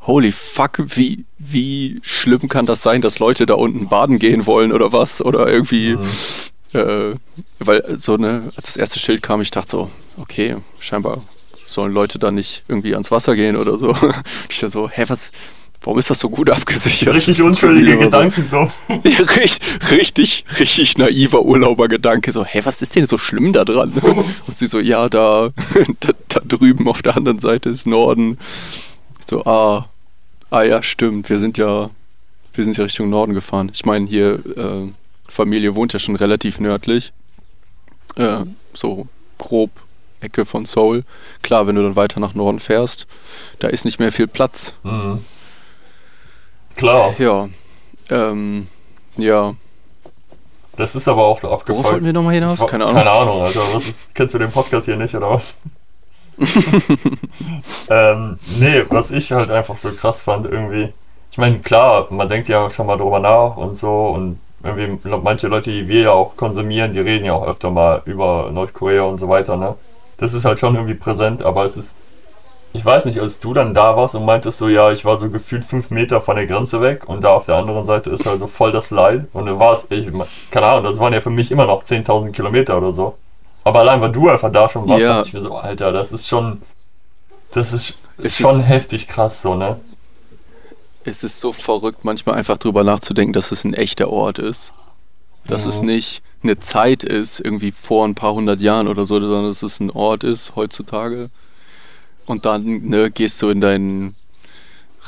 holy 0.00 0.32
fuck, 0.32 0.78
wie, 0.78 1.24
wie 1.38 1.98
schlimm 2.02 2.48
kann 2.48 2.66
das 2.66 2.82
sein, 2.82 3.02
dass 3.02 3.18
Leute 3.18 3.46
da 3.46 3.54
unten 3.54 3.88
baden 3.88 4.18
gehen 4.18 4.46
wollen 4.46 4.72
oder 4.72 4.92
was? 4.92 5.22
Oder 5.22 5.48
irgendwie, 5.48 5.96
mhm. 5.96 6.78
äh, 6.78 7.14
weil 7.58 7.96
so 7.96 8.16
ne, 8.16 8.50
als 8.56 8.66
das 8.66 8.76
erste 8.76 8.98
Schild 8.98 9.22
kam, 9.22 9.40
ich 9.40 9.50
dachte 9.50 9.70
so, 9.70 9.90
okay, 10.16 10.56
scheinbar 10.78 11.22
sollen 11.66 11.92
Leute 11.92 12.18
da 12.18 12.30
nicht 12.30 12.62
irgendwie 12.68 12.92
ans 12.94 13.10
Wasser 13.10 13.34
gehen 13.34 13.56
oder 13.56 13.76
so. 13.78 13.96
Ich 14.48 14.60
dachte 14.60 14.70
so, 14.70 14.88
hä, 14.88 15.04
was, 15.08 15.32
Warum 15.82 15.98
ist 15.98 16.10
das 16.10 16.18
so 16.18 16.28
gut 16.28 16.50
abgesichert? 16.50 17.14
Richtig 17.14 17.40
unschuldige 17.42 17.96
Gedanken 17.98 18.46
so. 18.46 18.70
Ja, 19.04 19.20
richtig, 19.36 19.60
richtig, 19.90 20.44
richtig 20.58 20.98
naiver 20.98 21.42
Urlaubergedanke. 21.42 22.32
So, 22.32 22.44
hä, 22.44 22.60
was 22.64 22.82
ist 22.82 22.96
denn 22.96 23.06
so 23.06 23.18
schlimm 23.18 23.52
da 23.52 23.64
dran? 23.64 23.92
Und 24.46 24.56
sie 24.56 24.66
so, 24.66 24.80
ja, 24.80 25.08
da, 25.08 25.50
da, 26.00 26.12
da 26.28 26.40
drüben 26.40 26.88
auf 26.88 27.02
der 27.02 27.16
anderen 27.16 27.38
Seite 27.38 27.68
ist 27.68 27.86
Norden. 27.86 28.38
Ich 29.20 29.26
so, 29.28 29.44
ah, 29.44 29.88
ah 30.50 30.62
ja, 30.62 30.82
stimmt. 30.82 31.30
Wir 31.30 31.38
sind 31.38 31.56
ja, 31.58 31.90
wir 32.54 32.64
sind 32.64 32.76
ja 32.76 32.84
Richtung 32.84 33.10
Norden 33.10 33.34
gefahren. 33.34 33.70
Ich 33.72 33.84
meine, 33.84 34.06
hier, 34.06 34.40
äh, 34.56 34.92
Familie 35.28 35.74
wohnt 35.74 35.92
ja 35.92 35.98
schon 35.98 36.16
relativ 36.16 36.60
nördlich. 36.60 37.12
Äh, 38.16 38.44
so 38.72 39.06
grob 39.38 39.70
Ecke 40.20 40.44
von 40.46 40.64
Seoul. 40.64 41.04
Klar, 41.42 41.66
wenn 41.66 41.76
du 41.76 41.82
dann 41.82 41.96
weiter 41.96 42.20
nach 42.20 42.34
Norden 42.34 42.58
fährst, 42.58 43.06
da 43.58 43.68
ist 43.68 43.84
nicht 43.84 43.98
mehr 43.98 44.12
viel 44.12 44.26
Platz. 44.26 44.72
Mhm. 44.82 45.20
Klar. 46.76 47.14
Ja. 47.18 47.48
Ähm, 48.10 48.68
ja. 49.16 49.54
Das 50.76 50.94
ist 50.94 51.08
aber 51.08 51.24
auch 51.24 51.38
so 51.38 51.50
abgefuckt. 51.50 51.78
Worauf 51.78 51.92
wollten 51.92 52.04
wir 52.04 52.12
nochmal 52.12 52.34
hinaus? 52.34 52.64
Keine 52.66 52.84
Ahnung. 52.84 52.96
Keine 52.96 53.10
Ahnung, 53.10 53.42
Alter. 53.42 53.60
Was 53.72 53.88
ist, 53.88 54.14
kennst 54.14 54.34
du 54.34 54.38
den 54.38 54.50
Podcast 54.50 54.84
hier 54.84 54.96
nicht, 54.96 55.14
oder 55.14 55.30
was? 55.30 55.56
ähm, 57.90 58.38
nee, 58.58 58.84
was 58.90 59.10
ich 59.10 59.32
halt 59.32 59.50
einfach 59.50 59.76
so 59.78 59.90
krass 59.90 60.20
fand, 60.20 60.46
irgendwie. 60.46 60.92
Ich 61.30 61.38
meine, 61.38 61.60
klar, 61.60 62.08
man 62.10 62.28
denkt 62.28 62.48
ja 62.48 62.68
schon 62.68 62.86
mal 62.86 62.98
drüber 62.98 63.20
nach 63.20 63.56
und 63.56 63.74
so 63.74 64.08
und 64.08 64.38
irgendwie 64.62 64.98
manche 65.22 65.48
Leute, 65.48 65.70
die 65.70 65.88
wir 65.88 66.00
ja 66.02 66.10
auch 66.12 66.36
konsumieren, 66.36 66.92
die 66.92 67.00
reden 67.00 67.24
ja 67.24 67.32
auch 67.32 67.46
öfter 67.46 67.70
mal 67.70 68.02
über 68.04 68.50
Nordkorea 68.52 69.02
und 69.02 69.18
so 69.18 69.28
weiter, 69.28 69.56
ne? 69.56 69.76
Das 70.18 70.34
ist 70.34 70.44
halt 70.44 70.58
schon 70.58 70.74
irgendwie 70.74 70.94
präsent, 70.94 71.42
aber 71.42 71.64
es 71.64 71.76
ist 71.76 71.96
ich 72.72 72.84
weiß 72.84 73.06
nicht, 73.06 73.20
als 73.20 73.38
du 73.38 73.54
dann 73.54 73.72
da 73.72 73.96
warst 73.96 74.14
und 74.14 74.24
meintest 74.24 74.58
so, 74.58 74.68
ja, 74.68 74.92
ich 74.92 75.04
war 75.04 75.18
so 75.18 75.30
gefühlt 75.30 75.64
fünf 75.64 75.90
Meter 75.90 76.20
von 76.20 76.36
der 76.36 76.46
Grenze 76.46 76.80
weg 76.80 77.08
und 77.08 77.24
da 77.24 77.30
auf 77.30 77.46
der 77.46 77.56
anderen 77.56 77.84
Seite 77.84 78.10
ist 78.10 78.26
halt 78.26 78.38
so 78.38 78.46
voll 78.46 78.72
das 78.72 78.90
Leid 78.90 79.26
und 79.32 79.46
dann 79.46 79.58
war 79.58 79.72
es, 79.72 79.86
ich, 79.90 80.08
keine 80.50 80.66
Ahnung, 80.66 80.84
das 80.84 80.98
waren 80.98 81.12
ja 81.12 81.20
für 81.20 81.30
mich 81.30 81.50
immer 81.50 81.66
noch 81.66 81.84
10.000 81.84 82.32
Kilometer 82.32 82.76
oder 82.76 82.92
so. 82.92 83.16
Aber 83.64 83.80
allein, 83.80 84.00
weil 84.00 84.12
du 84.12 84.28
einfach 84.28 84.52
da 84.52 84.68
schon 84.68 84.88
warst, 84.88 85.02
ja. 85.02 85.14
dachte 85.16 85.28
ich 85.28 85.34
mir 85.34 85.42
so, 85.42 85.54
Alter, 85.56 85.90
das 85.90 86.12
ist 86.12 86.28
schon, 86.28 86.62
das 87.52 87.72
ist 87.72 87.94
es 88.18 88.36
schon 88.36 88.60
ist, 88.60 88.66
heftig 88.66 89.08
krass 89.08 89.42
so, 89.42 89.54
ne? 89.54 89.80
Es 91.04 91.22
ist 91.22 91.40
so 91.40 91.52
verrückt, 91.52 92.04
manchmal 92.04 92.36
einfach 92.36 92.58
drüber 92.58 92.84
nachzudenken, 92.84 93.32
dass 93.32 93.52
es 93.52 93.64
ein 93.64 93.74
echter 93.74 94.08
Ort 94.10 94.38
ist. 94.38 94.72
Dass 95.46 95.64
mhm. 95.64 95.70
es 95.70 95.82
nicht 95.82 96.22
eine 96.42 96.58
Zeit 96.58 97.04
ist, 97.04 97.40
irgendwie 97.40 97.72
vor 97.72 98.06
ein 98.06 98.14
paar 98.14 98.34
hundert 98.34 98.60
Jahren 98.60 98.88
oder 98.88 99.06
so, 99.06 99.20
sondern 99.20 99.46
dass 99.46 99.62
es 99.62 99.80
ein 99.80 99.90
Ort 99.90 100.24
ist 100.24 100.56
heutzutage 100.56 101.30
und 102.26 102.44
dann 102.44 102.88
ne, 102.88 103.10
gehst 103.10 103.40
du 103.42 103.48
in 103.48 103.60
dein 103.60 104.14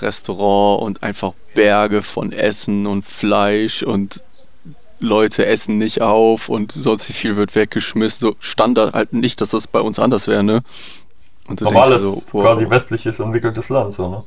Restaurant 0.00 0.82
und 0.82 1.02
einfach 1.02 1.32
Berge 1.54 2.02
von 2.02 2.32
Essen 2.32 2.87
und 2.87 3.04
Fleisch 3.04 3.82
und 3.82 4.22
Leute 5.00 5.46
essen 5.46 5.78
nicht 5.78 6.02
auf 6.02 6.48
und 6.48 6.72
sonst 6.72 7.08
wie 7.08 7.12
viel 7.12 7.37
wird 7.37 7.54
weggeschmissen. 7.54 8.28
So 8.28 8.37
Standard 8.40 8.94
halt 8.94 9.12
nicht, 9.12 9.40
dass 9.40 9.50
das 9.50 9.66
bei 9.66 9.80
uns 9.80 9.98
anders 9.98 10.26
wäre, 10.26 10.42
ne? 10.42 10.62
Normales, 11.60 12.02
so, 12.02 12.22
wow. 12.32 12.42
quasi 12.42 12.68
westliches 12.68 13.18
entwickeltes 13.20 13.70
Land, 13.70 13.92
so, 13.92 14.08
ne? 14.08 14.25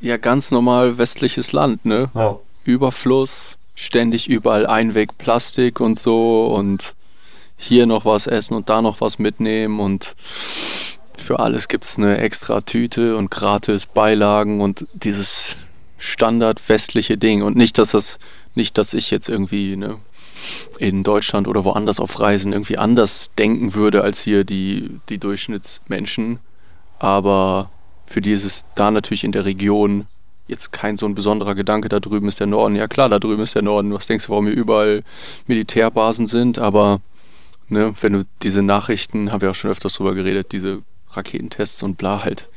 Ja, 0.00 0.16
ganz 0.16 0.50
normal 0.50 0.96
westliches 0.96 1.52
Land, 1.52 1.84
ne? 1.84 2.10
Ja. 2.14 2.38
Überfluss, 2.64 3.58
ständig 3.74 4.28
überall 4.28 4.66
Einweg 4.66 5.18
Plastik 5.18 5.80
und 5.80 5.98
so 5.98 6.46
und 6.46 6.94
hier 7.56 7.84
noch 7.84 8.06
was 8.06 8.26
essen 8.26 8.54
und 8.54 8.70
da 8.70 8.80
noch 8.80 9.02
was 9.02 9.18
mitnehmen 9.18 9.80
und 9.80 10.14
für 11.30 11.38
alles 11.38 11.68
gibt 11.68 11.84
es 11.84 11.96
eine 11.96 12.18
extra 12.18 12.60
Tüte 12.60 13.16
und 13.16 13.30
gratis 13.30 13.86
Beilagen 13.86 14.60
und 14.60 14.88
dieses 14.94 15.56
Standard 15.96 16.68
westliche 16.68 17.16
Ding. 17.16 17.42
Und 17.42 17.56
nicht, 17.56 17.78
dass 17.78 17.92
das, 17.92 18.18
nicht, 18.56 18.76
dass 18.78 18.94
ich 18.94 19.12
jetzt 19.12 19.28
irgendwie 19.28 19.76
ne, 19.76 19.98
in 20.80 21.04
Deutschland 21.04 21.46
oder 21.46 21.64
woanders 21.64 22.00
auf 22.00 22.18
Reisen 22.18 22.52
irgendwie 22.52 22.78
anders 22.78 23.30
denken 23.38 23.74
würde 23.74 24.02
als 24.02 24.20
hier 24.22 24.42
die, 24.42 24.98
die 25.08 25.18
Durchschnittsmenschen. 25.18 26.40
Aber 26.98 27.70
für 28.06 28.20
die 28.20 28.32
ist 28.32 28.44
es 28.44 28.64
da 28.74 28.90
natürlich 28.90 29.22
in 29.22 29.30
der 29.30 29.44
Region 29.44 30.08
jetzt 30.48 30.72
kein 30.72 30.96
so 30.96 31.06
ein 31.06 31.14
besonderer 31.14 31.54
Gedanke, 31.54 31.88
da 31.88 32.00
drüben 32.00 32.26
ist 32.26 32.40
der 32.40 32.48
Norden. 32.48 32.74
Ja 32.74 32.88
klar, 32.88 33.08
da 33.08 33.20
drüben 33.20 33.44
ist 33.44 33.54
der 33.54 33.62
Norden. 33.62 33.94
Was 33.94 34.08
denkst 34.08 34.26
du, 34.26 34.30
warum 34.30 34.48
hier 34.48 34.56
überall 34.56 35.04
Militärbasen 35.46 36.26
sind? 36.26 36.58
Aber 36.58 37.00
ne, 37.68 37.94
wenn 38.00 38.14
du 38.14 38.24
diese 38.42 38.62
Nachrichten, 38.62 39.30
haben 39.30 39.42
wir 39.42 39.52
auch 39.52 39.54
schon 39.54 39.70
öfters 39.70 39.94
drüber 39.94 40.16
geredet, 40.16 40.50
diese 40.50 40.82
Raketentests 41.12 41.82
und 41.82 41.96
bla 41.96 42.24
halt 42.24 42.48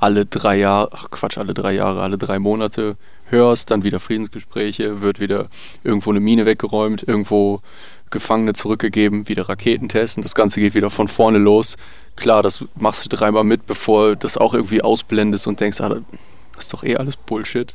alle 0.00 0.26
drei 0.26 0.56
Jahre, 0.58 0.90
ach 0.92 1.10
Quatsch, 1.10 1.38
alle 1.38 1.54
drei 1.54 1.72
Jahre, 1.72 2.02
alle 2.02 2.18
drei 2.18 2.38
Monate 2.38 2.96
hörst, 3.26 3.70
dann 3.70 3.82
wieder 3.82 4.00
Friedensgespräche, 4.00 5.02
wird 5.02 5.20
wieder 5.20 5.48
irgendwo 5.82 6.10
eine 6.10 6.20
Mine 6.20 6.46
weggeräumt, 6.46 7.06
irgendwo 7.06 7.60
Gefangene 8.10 8.54
zurückgegeben, 8.54 9.28
wieder 9.28 9.48
Raketentests 9.48 10.16
und 10.16 10.22
das 10.22 10.34
Ganze 10.34 10.60
geht 10.60 10.74
wieder 10.74 10.90
von 10.90 11.08
vorne 11.08 11.38
los. 11.38 11.76
Klar, 12.16 12.42
das 12.42 12.64
machst 12.76 13.04
du 13.04 13.14
dreimal 13.14 13.44
mit, 13.44 13.66
bevor 13.66 14.16
das 14.16 14.38
auch 14.38 14.54
irgendwie 14.54 14.82
ausblendest 14.82 15.46
und 15.46 15.60
denkst, 15.60 15.80
ah, 15.80 15.88
das 15.88 16.00
ist 16.58 16.72
doch 16.72 16.84
eh 16.84 16.96
alles 16.96 17.16
Bullshit. 17.16 17.74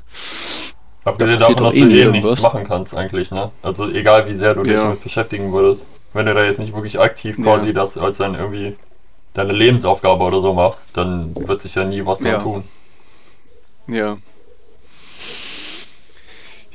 Abgesehen 1.04 1.40
davon, 1.40 1.56
dass 1.58 1.76
du 1.76 1.90
eh 1.90 2.06
nichts 2.10 2.42
machen 2.42 2.64
kannst 2.64 2.96
eigentlich, 2.96 3.32
ne? 3.32 3.52
Also 3.62 3.90
egal 3.90 4.28
wie 4.30 4.34
sehr 4.34 4.56
du 4.56 4.64
dich 4.64 4.76
damit 4.76 5.04
beschäftigen 5.04 5.52
würdest. 5.52 5.86
Wenn 6.14 6.26
du 6.26 6.34
da 6.34 6.46
jetzt 6.46 6.60
nicht 6.60 6.74
wirklich 6.74 7.00
aktiv 7.00 7.36
quasi 7.36 7.68
ja. 7.68 7.74
das 7.74 7.98
als 7.98 8.18
dann 8.18 8.36
irgendwie 8.36 8.76
deine 9.34 9.54
Lebensaufgabe 9.54 10.24
oder 10.24 10.42
so 10.42 10.54
machst, 10.54 10.92
dann 10.94 11.36
wird 11.36 11.62
sich 11.62 11.76
ja 11.76 11.84
nie 11.84 12.06
was 12.06 12.24
ja. 12.24 12.38
tun. 12.40 12.64
Ja. 13.88 14.18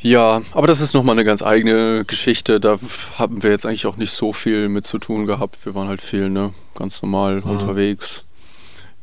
Ja, 0.00 0.42
aber 0.52 0.68
das 0.68 0.80
ist 0.80 0.94
nochmal 0.94 1.16
eine 1.16 1.24
ganz 1.24 1.42
eigene 1.42 2.04
Geschichte. 2.04 2.60
Da 2.60 2.78
haben 3.18 3.42
wir 3.42 3.50
jetzt 3.50 3.66
eigentlich 3.66 3.86
auch 3.86 3.96
nicht 3.96 4.12
so 4.12 4.32
viel 4.32 4.68
mit 4.68 4.86
zu 4.86 4.98
tun 4.98 5.26
gehabt. 5.26 5.64
Wir 5.64 5.74
waren 5.74 5.88
halt 5.88 6.02
viel, 6.02 6.30
ne, 6.30 6.54
ganz 6.76 7.02
normal 7.02 7.40
mhm. 7.40 7.50
unterwegs 7.50 8.24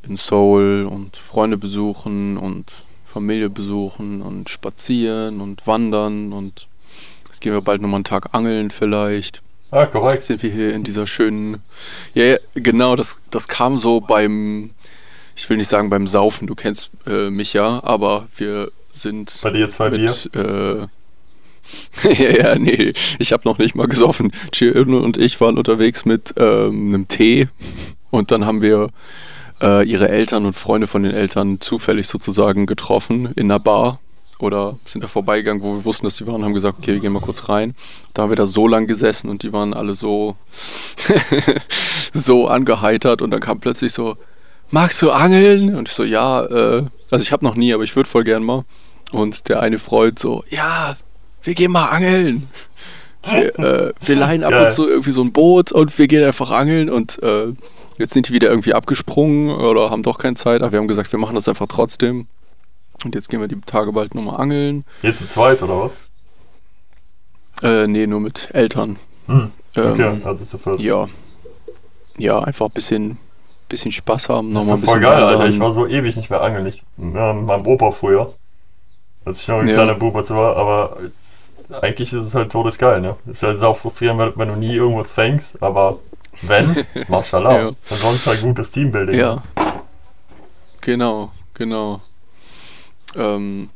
in 0.07 0.17
Seoul 0.17 0.87
und 0.89 1.17
Freunde 1.17 1.57
besuchen 1.57 2.37
und 2.37 2.71
Familie 3.05 3.49
besuchen 3.49 4.21
und 4.21 4.49
spazieren 4.49 5.41
und 5.41 5.65
wandern 5.67 6.31
und 6.31 6.67
jetzt 7.27 7.41
gehen 7.41 7.53
wir 7.53 7.61
bald 7.61 7.81
nochmal 7.81 7.99
einen 7.99 8.03
Tag 8.03 8.33
angeln 8.33 8.71
vielleicht. 8.71 9.41
Ah, 9.71 9.85
korrekt. 9.85 10.15
Jetzt 10.15 10.27
sind 10.27 10.43
wir 10.43 10.51
hier 10.51 10.73
in 10.73 10.83
dieser 10.83 11.07
schönen. 11.07 11.61
Ja, 12.13 12.23
ja, 12.23 12.37
genau, 12.53 12.95
das, 12.95 13.19
das 13.31 13.47
kam 13.47 13.79
so 13.79 13.99
beim, 13.99 14.71
ich 15.35 15.49
will 15.49 15.57
nicht 15.57 15.69
sagen 15.69 15.89
beim 15.89 16.07
Saufen, 16.07 16.47
du 16.47 16.55
kennst 16.55 16.91
äh, 17.07 17.29
mich 17.29 17.53
ja, 17.53 17.83
aber 17.83 18.27
wir 18.37 18.71
sind. 18.91 19.39
Bei 19.41 19.51
dir 19.51 19.69
zwei 19.69 19.89
mit, 19.89 20.31
Bier? 20.31 20.87
Äh, 22.03 22.13
ja, 22.23 22.29
ja, 22.29 22.55
nee, 22.55 22.93
ich 23.19 23.33
habe 23.33 23.43
noch 23.45 23.57
nicht 23.57 23.75
mal 23.75 23.87
gesoffen. 23.87 24.31
Chirin 24.51 24.93
und 24.93 25.17
ich 25.17 25.41
waren 25.41 25.57
unterwegs 25.57 26.05
mit 26.05 26.33
ähm, 26.37 26.93
einem 26.93 27.07
Tee 27.07 27.47
und 28.11 28.31
dann 28.31 28.45
haben 28.45 28.61
wir 28.61 28.89
äh, 29.61 29.87
ihre 29.87 30.09
Eltern 30.09 30.45
und 30.45 30.53
Freunde 30.53 30.87
von 30.87 31.03
den 31.03 31.13
Eltern 31.13 31.59
zufällig 31.59 32.07
sozusagen 32.07 32.65
getroffen 32.65 33.31
in 33.35 33.51
einer 33.51 33.59
Bar 33.59 33.99
oder 34.39 34.77
sind 34.85 35.03
da 35.03 35.07
vorbeigegangen, 35.07 35.63
wo 35.63 35.75
wir 35.75 35.85
wussten, 35.85 36.05
dass 36.05 36.17
die 36.17 36.27
waren, 36.27 36.43
haben 36.43 36.53
gesagt, 36.53 36.77
okay, 36.79 36.93
wir 36.93 36.99
gehen 36.99 37.13
mal 37.13 37.21
kurz 37.21 37.47
rein. 37.47 37.73
Da 38.13 38.23
haben 38.23 38.29
wir 38.29 38.35
da 38.35 38.45
so 38.45 38.67
lang 38.67 38.85
gesessen 38.85 39.29
und 39.29 39.43
die 39.43 39.53
waren 39.53 39.73
alle 39.73 39.95
so, 39.95 40.35
so 42.13 42.47
angeheitert 42.47 43.21
und 43.21 43.31
dann 43.31 43.39
kam 43.39 43.59
plötzlich 43.59 43.93
so, 43.93 44.17
magst 44.71 45.01
du 45.01 45.11
angeln? 45.11 45.75
Und 45.75 45.87
ich 45.87 45.93
so, 45.93 46.03
ja, 46.03 46.43
äh, 46.45 46.83
also 47.11 47.23
ich 47.23 47.31
habe 47.31 47.45
noch 47.45 47.55
nie, 47.55 47.73
aber 47.73 47.83
ich 47.83 47.95
würde 47.95 48.09
voll 48.09 48.23
gern 48.23 48.43
mal. 48.43 48.65
Und 49.11 49.47
der 49.47 49.61
eine 49.61 49.77
Freund 49.77 50.19
so, 50.19 50.43
ja, 50.49 50.97
wir 51.43 51.53
gehen 51.53 51.71
mal 51.71 51.85
angeln. 51.85 52.49
Wir, 53.23 53.57
äh, 53.57 53.93
wir 54.03 54.15
leihen 54.15 54.43
ab 54.43 54.51
Geil. 54.51 54.65
und 54.65 54.71
zu 54.71 54.87
irgendwie 54.87 55.11
so 55.11 55.23
ein 55.23 55.31
Boot 55.31 55.71
und 55.71 55.97
wir 55.97 56.07
gehen 56.07 56.23
einfach 56.23 56.51
angeln 56.51 56.89
und 56.89 57.21
äh, 57.23 57.47
jetzt 57.97 58.13
sind 58.13 58.29
die 58.29 58.33
wieder 58.33 58.49
irgendwie 58.49 58.73
abgesprungen 58.73 59.49
oder 59.55 59.89
haben 59.89 60.03
doch 60.03 60.19
keine 60.19 60.35
Zeit, 60.35 60.61
aber 60.61 60.73
wir 60.73 60.79
haben 60.79 60.87
gesagt, 60.87 61.11
wir 61.11 61.19
machen 61.19 61.35
das 61.35 61.47
einfach 61.47 61.67
trotzdem. 61.67 62.27
Und 63.03 63.15
jetzt 63.15 63.29
gehen 63.29 63.41
wir 63.41 63.47
die 63.47 63.59
Tage 63.61 63.91
bald 63.91 64.15
nochmal 64.15 64.39
angeln. 64.39 64.85
Jetzt 65.01 65.19
zu 65.19 65.25
zweit 65.25 65.61
oder 65.61 65.81
was? 65.81 65.97
Äh, 67.63 67.87
nee, 67.87 68.07
nur 68.07 68.19
mit 68.19 68.49
Eltern. 68.53 68.97
Hm. 69.27 69.51
Okay, 69.75 70.01
ähm, 70.01 70.21
also 70.23 70.45
zu 70.45 70.57
viert. 70.57 70.79
Ja. 70.79 71.07
Ja, 72.17 72.39
einfach 72.39 72.67
ein 72.67 72.71
bisschen, 72.71 73.17
bisschen 73.67 73.91
Spaß 73.91 74.29
haben. 74.29 74.53
Das 74.53 74.67
ist 74.67 74.85
voll 74.85 74.99
geil, 74.99 75.21
Alter. 75.21 75.47
Ich 75.47 75.59
war 75.59 75.71
so 75.71 75.85
ewig 75.87 76.15
nicht 76.15 76.29
mehr 76.29 76.41
angeln. 76.41 76.65
Ich, 76.67 76.79
äh, 76.97 77.33
meinem 77.33 77.67
Opa 77.67 77.91
früher. 77.91 78.33
Als 79.25 79.41
ich 79.41 79.47
noch 79.47 79.59
ein 79.59 79.67
ja. 79.67 79.73
kleiner 79.73 79.95
Bub 79.95 80.13
war, 80.13 80.55
aber 80.55 80.97
jetzt, 81.01 81.55
eigentlich 81.81 82.13
ist 82.13 82.25
es 82.25 82.35
halt 82.35 82.51
todesgeil, 82.51 83.01
ne? 83.01 83.15
Ist 83.25 83.41
halt 83.41 83.57
sau 83.57 83.73
frustrierend, 83.73 84.19
wenn, 84.19 84.37
wenn 84.37 84.47
du 84.49 84.55
nie 84.55 84.75
irgendwas 84.75 85.11
fängst, 85.11 85.61
aber 85.63 85.99
wenn, 86.43 86.85
mashallah. 87.07 87.59
ja. 87.59 87.71
Ansonsten 87.89 88.29
halt 88.29 88.41
gutes 88.41 88.69
Teambuilding. 88.71 89.17
Ja. 89.17 89.41
Genau, 90.81 91.31
genau. 91.55 92.01
Ähm, 93.15 93.69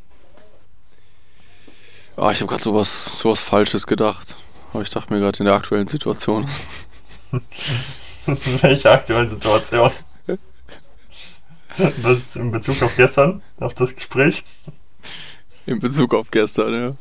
ah, 2.15 2.31
ich 2.31 2.41
habe 2.41 2.47
gerade 2.47 2.63
sowas, 2.63 3.19
sowas 3.19 3.39
Falsches 3.39 3.87
gedacht. 3.87 4.35
Aber 4.73 4.83
ich 4.83 4.89
dachte 4.89 5.13
mir 5.13 5.19
gerade 5.19 5.39
in 5.39 5.45
der 5.45 5.55
aktuellen 5.55 5.87
Situation. 5.87 6.47
Welche 8.61 8.91
aktuelle 8.91 9.27
Situation? 9.27 9.91
In 12.35 12.51
Bezug 12.51 12.81
auf 12.83 12.95
gestern, 12.95 13.41
auf 13.59 13.73
das 13.73 13.95
Gespräch? 13.95 14.43
In 15.65 15.79
Bezug 15.79 16.13
auf 16.13 16.29
gestern, 16.29 16.97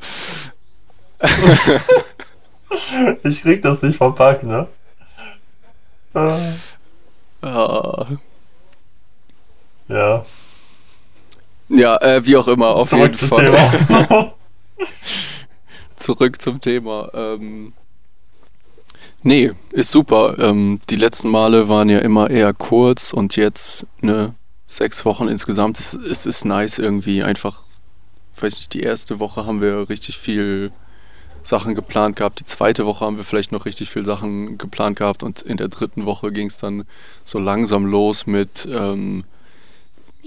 ja. 1.20 1.28
ich 3.24 3.42
krieg 3.42 3.60
das 3.62 3.82
nicht 3.82 3.96
verpackt, 3.96 4.44
ne? 4.44 4.68
Ah. 6.14 8.06
Ja. 9.88 10.24
Ja, 11.68 11.96
äh, 12.00 12.24
wie 12.24 12.36
auch 12.36 12.48
immer, 12.48 12.68
auf 12.68 12.88
Zurück 12.88 13.12
jeden 13.12 13.28
Fall. 13.28 13.50
Thema. 13.86 14.34
Zurück 15.96 16.40
zum 16.40 16.60
Thema. 16.60 17.10
Ähm, 17.12 17.72
nee, 19.22 19.52
ist 19.72 19.90
super. 19.90 20.38
Ähm, 20.38 20.80
die 20.88 20.96
letzten 20.96 21.28
Male 21.28 21.68
waren 21.68 21.88
ja 21.88 21.98
immer 21.98 22.30
eher 22.30 22.54
kurz 22.54 23.12
und 23.12 23.36
jetzt 23.36 23.86
ne, 24.00 24.34
sechs 24.66 25.04
Wochen 25.04 25.28
insgesamt. 25.28 25.78
Es, 25.78 25.94
es 25.94 26.24
ist 26.24 26.44
nice 26.44 26.78
irgendwie. 26.78 27.22
Einfach, 27.22 27.62
weiß 28.40 28.56
nicht, 28.56 28.72
die 28.74 28.80
erste 28.80 29.18
Woche 29.18 29.44
haben 29.44 29.60
wir 29.60 29.88
richtig 29.88 30.18
viel 30.18 30.72
Sachen 31.42 31.74
geplant 31.74 32.16
gehabt. 32.16 32.40
Die 32.40 32.44
zweite 32.44 32.86
Woche 32.86 33.04
haben 33.04 33.16
wir 33.16 33.24
vielleicht 33.24 33.52
noch 33.52 33.64
richtig 33.64 33.90
viel 33.90 34.04
Sachen 34.04 34.58
geplant 34.58 34.98
gehabt 34.98 35.22
und 35.22 35.42
in 35.42 35.56
der 35.56 35.68
dritten 35.68 36.06
Woche 36.06 36.30
ging 36.30 36.46
es 36.46 36.58
dann 36.58 36.84
so 37.24 37.38
langsam 37.38 37.86
los 37.86 38.26
mit 38.26 38.68
ähm, 38.70 39.24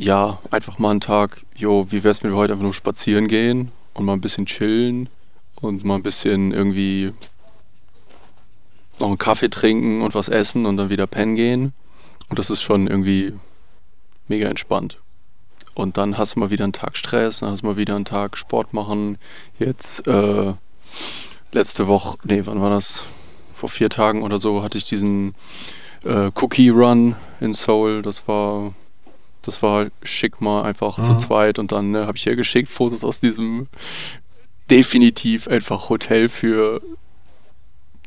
ja, 0.01 0.39
einfach 0.49 0.79
mal 0.79 0.89
einen 0.89 0.99
Tag, 0.99 1.45
jo, 1.55 1.85
wie 1.91 2.03
wär's, 2.03 2.23
wenn 2.23 2.31
wir 2.31 2.37
heute 2.37 2.53
einfach 2.53 2.63
nur 2.63 2.73
spazieren 2.73 3.27
gehen 3.27 3.71
und 3.93 4.03
mal 4.03 4.13
ein 4.13 4.21
bisschen 4.21 4.47
chillen 4.47 5.09
und 5.55 5.83
mal 5.83 5.95
ein 5.95 6.01
bisschen 6.01 6.51
irgendwie 6.51 7.13
noch 8.99 9.09
einen 9.09 9.19
Kaffee 9.19 9.49
trinken 9.49 10.01
und 10.01 10.15
was 10.15 10.27
essen 10.27 10.65
und 10.65 10.77
dann 10.77 10.89
wieder 10.89 11.05
pennen 11.05 11.35
gehen. 11.35 11.73
Und 12.29 12.39
das 12.39 12.49
ist 12.49 12.63
schon 12.63 12.87
irgendwie 12.87 13.33
mega 14.27 14.49
entspannt. 14.49 14.97
Und 15.75 15.97
dann 15.97 16.17
hast 16.17 16.35
du 16.35 16.39
mal 16.39 16.49
wieder 16.49 16.63
einen 16.63 16.73
Tag 16.73 16.97
Stress, 16.97 17.39
dann 17.39 17.51
hast 17.51 17.61
du 17.61 17.67
mal 17.67 17.77
wieder 17.77 17.95
einen 17.95 18.05
Tag 18.05 18.37
Sport 18.37 18.73
machen. 18.73 19.19
Jetzt, 19.59 20.07
äh, 20.07 20.53
letzte 21.51 21.87
Woche, 21.87 22.17
nee, 22.23 22.41
wann 22.45 22.59
war 22.59 22.71
das? 22.71 23.05
Vor 23.53 23.69
vier 23.69 23.91
Tagen 23.91 24.23
oder 24.23 24.39
so 24.39 24.63
hatte 24.63 24.79
ich 24.79 24.85
diesen 24.85 25.35
äh, 26.03 26.31
Cookie 26.41 26.69
Run 26.69 27.15
in 27.39 27.53
Seoul. 27.53 28.01
Das 28.01 28.27
war 28.27 28.73
das 29.41 29.63
war 29.63 29.87
schick 30.03 30.41
mal 30.41 30.63
einfach 30.63 30.97
mhm. 30.97 31.03
zu 31.03 31.15
zweit 31.15 31.59
und 31.59 31.71
dann 31.71 31.91
ne, 31.91 32.07
habe 32.07 32.17
ich 32.17 32.27
ihr 32.27 32.35
geschickt 32.35 32.69
Fotos 32.69 33.03
aus 33.03 33.19
diesem 33.19 33.67
definitiv 34.69 35.47
einfach 35.47 35.89
Hotel 35.89 36.29
für 36.29 36.81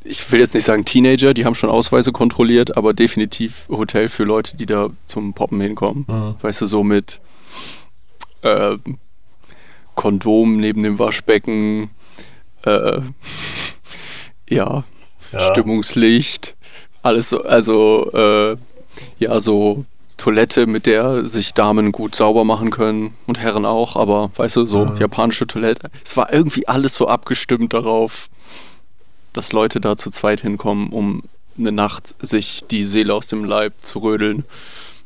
ich 0.05 0.31
will 0.31 0.41
jetzt 0.41 0.55
nicht 0.55 0.64
sagen 0.64 0.85
Teenager, 0.85 1.33
die 1.33 1.47
haben 1.47 1.55
schon 1.55 1.71
Ausweise 1.71 2.12
kontrolliert, 2.12 2.76
aber 2.76 2.93
definitiv 2.93 3.67
Hotel 3.71 4.11
für 4.11 4.25
Leute, 4.25 4.57
die 4.57 4.67
da 4.67 4.91
zum 5.07 5.33
Poppen 5.33 5.61
hinkommen. 5.61 6.05
Mhm. 6.07 6.35
Weißt 6.43 6.61
du, 6.61 6.67
so 6.67 6.85
mit 6.85 7.21
äh, 8.43 8.76
Kondom 9.95 10.59
neben 10.59 10.83
dem 10.83 10.99
Waschbecken, 10.99 11.91
äh, 12.64 13.00
ja, 14.49 14.85
ja, 15.33 15.41
Stimmungslicht, 15.41 16.55
alles 17.03 17.31
so, 17.31 17.43
also 17.43 18.11
äh, 18.12 18.57
ja, 19.19 19.41
so 19.41 19.85
Toilette, 20.25 20.66
mit 20.66 20.87
der 20.87 21.28
sich 21.28 21.52
Damen 21.52 21.93
gut 21.93 22.14
sauber 22.14 22.45
machen 22.45 22.71
können 22.71 23.14
und 23.26 23.40
Herren 23.40 23.66
auch, 23.66 23.95
aber 23.95 24.31
weißt 24.37 24.57
du, 24.57 24.64
so 24.64 24.87
mhm. 24.87 24.97
japanische 24.97 25.47
Toilette. 25.47 25.90
Es 26.02 26.16
war 26.16 26.33
irgendwie 26.33 26.66
alles 26.66 26.95
so 26.95 27.09
abgestimmt 27.09 27.75
darauf, 27.75 28.31
dass 29.35 29.52
Leute 29.52 29.83
da 29.83 29.99
zu 29.99 30.09
zweit 30.09 30.40
hinkommen, 30.40 30.88
um 30.88 31.25
eine 31.59 31.73
Nacht 31.73 32.14
sich 32.25 32.64
die 32.71 32.85
Seele 32.85 33.12
aus 33.12 33.26
dem 33.26 33.45
Leib 33.45 33.75
zu 33.83 33.99
rödeln. 33.99 34.47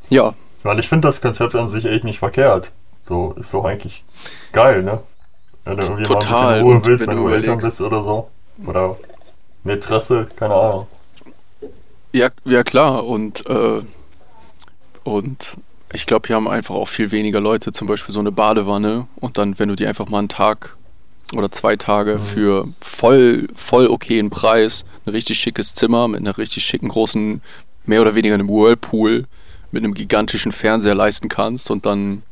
Ja. 0.09 0.35
Weil 0.63 0.79
ich 0.79 0.89
finde 0.89 1.09
das 1.09 1.21
Konzept 1.21 1.57
an 1.57 1.69
sich 1.69 1.85
echt 1.85 2.05
nicht 2.05 2.21
verkehrt. 2.21 2.71
So 3.03 3.33
ist 3.33 3.53
doch 3.53 3.65
eigentlich 3.65 4.05
geil, 4.53 4.85
ne? 4.85 5.01
Wenn 5.65 5.79
du 5.79 5.83
irgendwie 5.83 6.05
Total. 6.05 6.63
mal 6.63 6.75
ein 6.75 6.83
bisschen 6.83 6.85
Ruhe 6.85 6.85
willst, 6.85 7.07
wenn, 7.09 7.17
wenn 7.17 7.25
du 7.25 7.29
Eltern 7.31 7.59
bist 7.59 7.81
oder 7.81 8.05
so. 8.05 8.31
Oder 8.65 8.97
Mätresse, 9.65 10.29
keine 10.37 10.55
Ahnung. 10.55 10.87
Ja, 12.13 12.29
ja 12.45 12.63
klar. 12.63 13.05
Und 13.05 13.45
äh, 13.47 13.83
und 15.05 15.59
ich 15.93 16.07
glaube, 16.07 16.27
hier 16.27 16.37
haben 16.37 16.49
einfach 16.49 16.75
auch 16.75 16.89
viel 16.89 17.11
weniger 17.11 17.41
Leute 17.41 17.73
zum 17.73 17.87
Beispiel 17.87 18.13
so 18.13 18.21
eine 18.21 18.33
Badewanne 18.33 19.07
und 19.17 19.39
dann, 19.39 19.59
wenn 19.59 19.69
du 19.69 19.75
die 19.75 19.87
einfach 19.87 20.09
mal 20.09 20.19
einen 20.19 20.29
Tag 20.29 20.77
oder 21.35 21.51
zwei 21.51 21.77
Tage 21.77 22.15
mhm. 22.15 22.25
für 22.25 22.69
voll, 22.81 23.49
voll 23.55 23.87
okayen 23.87 24.31
Preis, 24.31 24.85
ein 25.07 25.11
richtig 25.11 25.39
schickes 25.39 25.75
Zimmer 25.75 26.09
mit 26.09 26.21
einer 26.21 26.37
richtig 26.37 26.65
schicken 26.65 26.89
großen, 26.89 27.41
mehr 27.87 28.01
oder 28.01 28.15
weniger 28.15 28.35
einem 28.35 28.49
Whirlpool, 28.49 29.27
mit 29.71 29.85
einem 29.85 29.95
gigantischen 29.95 30.53
Fernseher 30.53 30.95
leisten 30.95 31.29
kannst 31.29 31.71
und 31.71 31.87
dann 31.87 32.23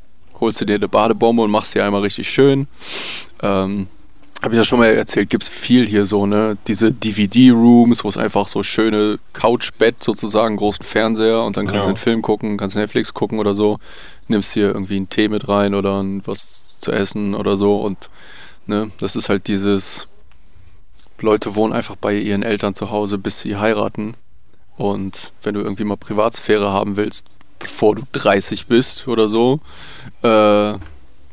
holst 0.41 0.61
du 0.61 0.65
dir 0.65 0.77
eine 0.77 0.89
Badebombe 0.89 1.43
und 1.43 1.51
machst 1.51 1.73
sie 1.73 1.81
einmal 1.81 2.03
richtig 2.03 2.29
schön. 2.31 2.69
Ähm, 3.43 3.89
habe 4.43 4.55
ich 4.55 4.59
ja 4.59 4.65
schon 4.65 4.79
mal 4.79 4.87
erzählt, 4.87 5.31
gibt 5.31 5.45
es 5.45 5.49
viel 5.49 5.87
hier 5.87 6.07
so, 6.07 6.27
ne? 6.27 6.57
Diese 6.67 6.93
DVD-Rooms, 6.93 8.05
wo 8.05 8.09
es 8.09 8.17
einfach 8.17 8.49
so 8.49 8.63
schöne 8.63 9.19
Couchbett 9.33 10.03
sozusagen, 10.03 10.57
großen 10.57 10.85
Fernseher 10.85 11.43
und 11.43 11.57
dann 11.57 11.67
kannst 11.67 11.87
du 11.87 11.91
Ja. 11.91 11.95
einen 11.95 11.97
Film 11.97 12.23
gucken, 12.23 12.57
kannst 12.57 12.77
Netflix 12.77 13.15
gucken 13.15 13.39
oder 13.39 13.55
so, 13.55 13.79
nimmst 14.29 14.53
hier 14.53 14.67
irgendwie 14.69 14.97
einen 14.97 15.09
Tee 15.09 15.29
mit 15.29 15.49
rein 15.49 15.75
oder 15.75 16.05
was 16.25 16.79
zu 16.81 16.93
essen 16.93 17.35
oder 17.35 17.57
so 17.57 17.81
und 17.81 18.11
ne, 18.67 18.91
das 18.99 19.17
ist 19.17 19.29
halt 19.29 19.49
dieses, 19.49 20.07
Leute 21.21 21.55
wohnen 21.55 21.73
einfach 21.73 21.97
bei 21.97 22.15
ihren 22.15 22.43
Eltern 22.43 22.75
zu 22.75 22.91
Hause, 22.91 23.17
bis 23.19 23.41
sie 23.41 23.57
heiraten 23.57 24.15
und 24.77 25.33
wenn 25.43 25.55
du 25.55 25.63
irgendwie 25.63 25.85
mal 25.85 25.97
Privatsphäre 25.97 26.71
haben 26.73 26.97
willst, 26.99 27.27
bevor 27.59 27.95
du 27.97 28.03
30 28.13 28.67
bist 28.67 29.09
oder 29.09 29.29
so, 29.31 29.61
äh, 30.23 30.75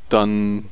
dann 0.10 0.66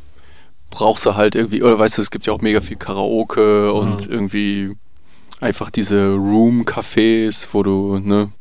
brauchst 0.71 1.05
du 1.05 1.15
halt 1.15 1.35
irgendwie, 1.35 1.61
oder 1.61 1.77
weißt 1.77 1.99
du, 1.99 2.01
es 2.01 2.09
gibt 2.09 2.25
ja 2.25 2.33
auch 2.33 2.41
mega 2.41 2.61
viel 2.61 2.77
Karaoke 2.77 3.71
und 3.71 4.07
Mhm. 4.07 4.11
irgendwie 4.13 4.71
einfach 5.39 5.69
diese 5.69 6.13
Room-Cafés, 6.13 7.49
wo 7.51 7.61
du, 7.61 7.99
ne, 7.99 8.31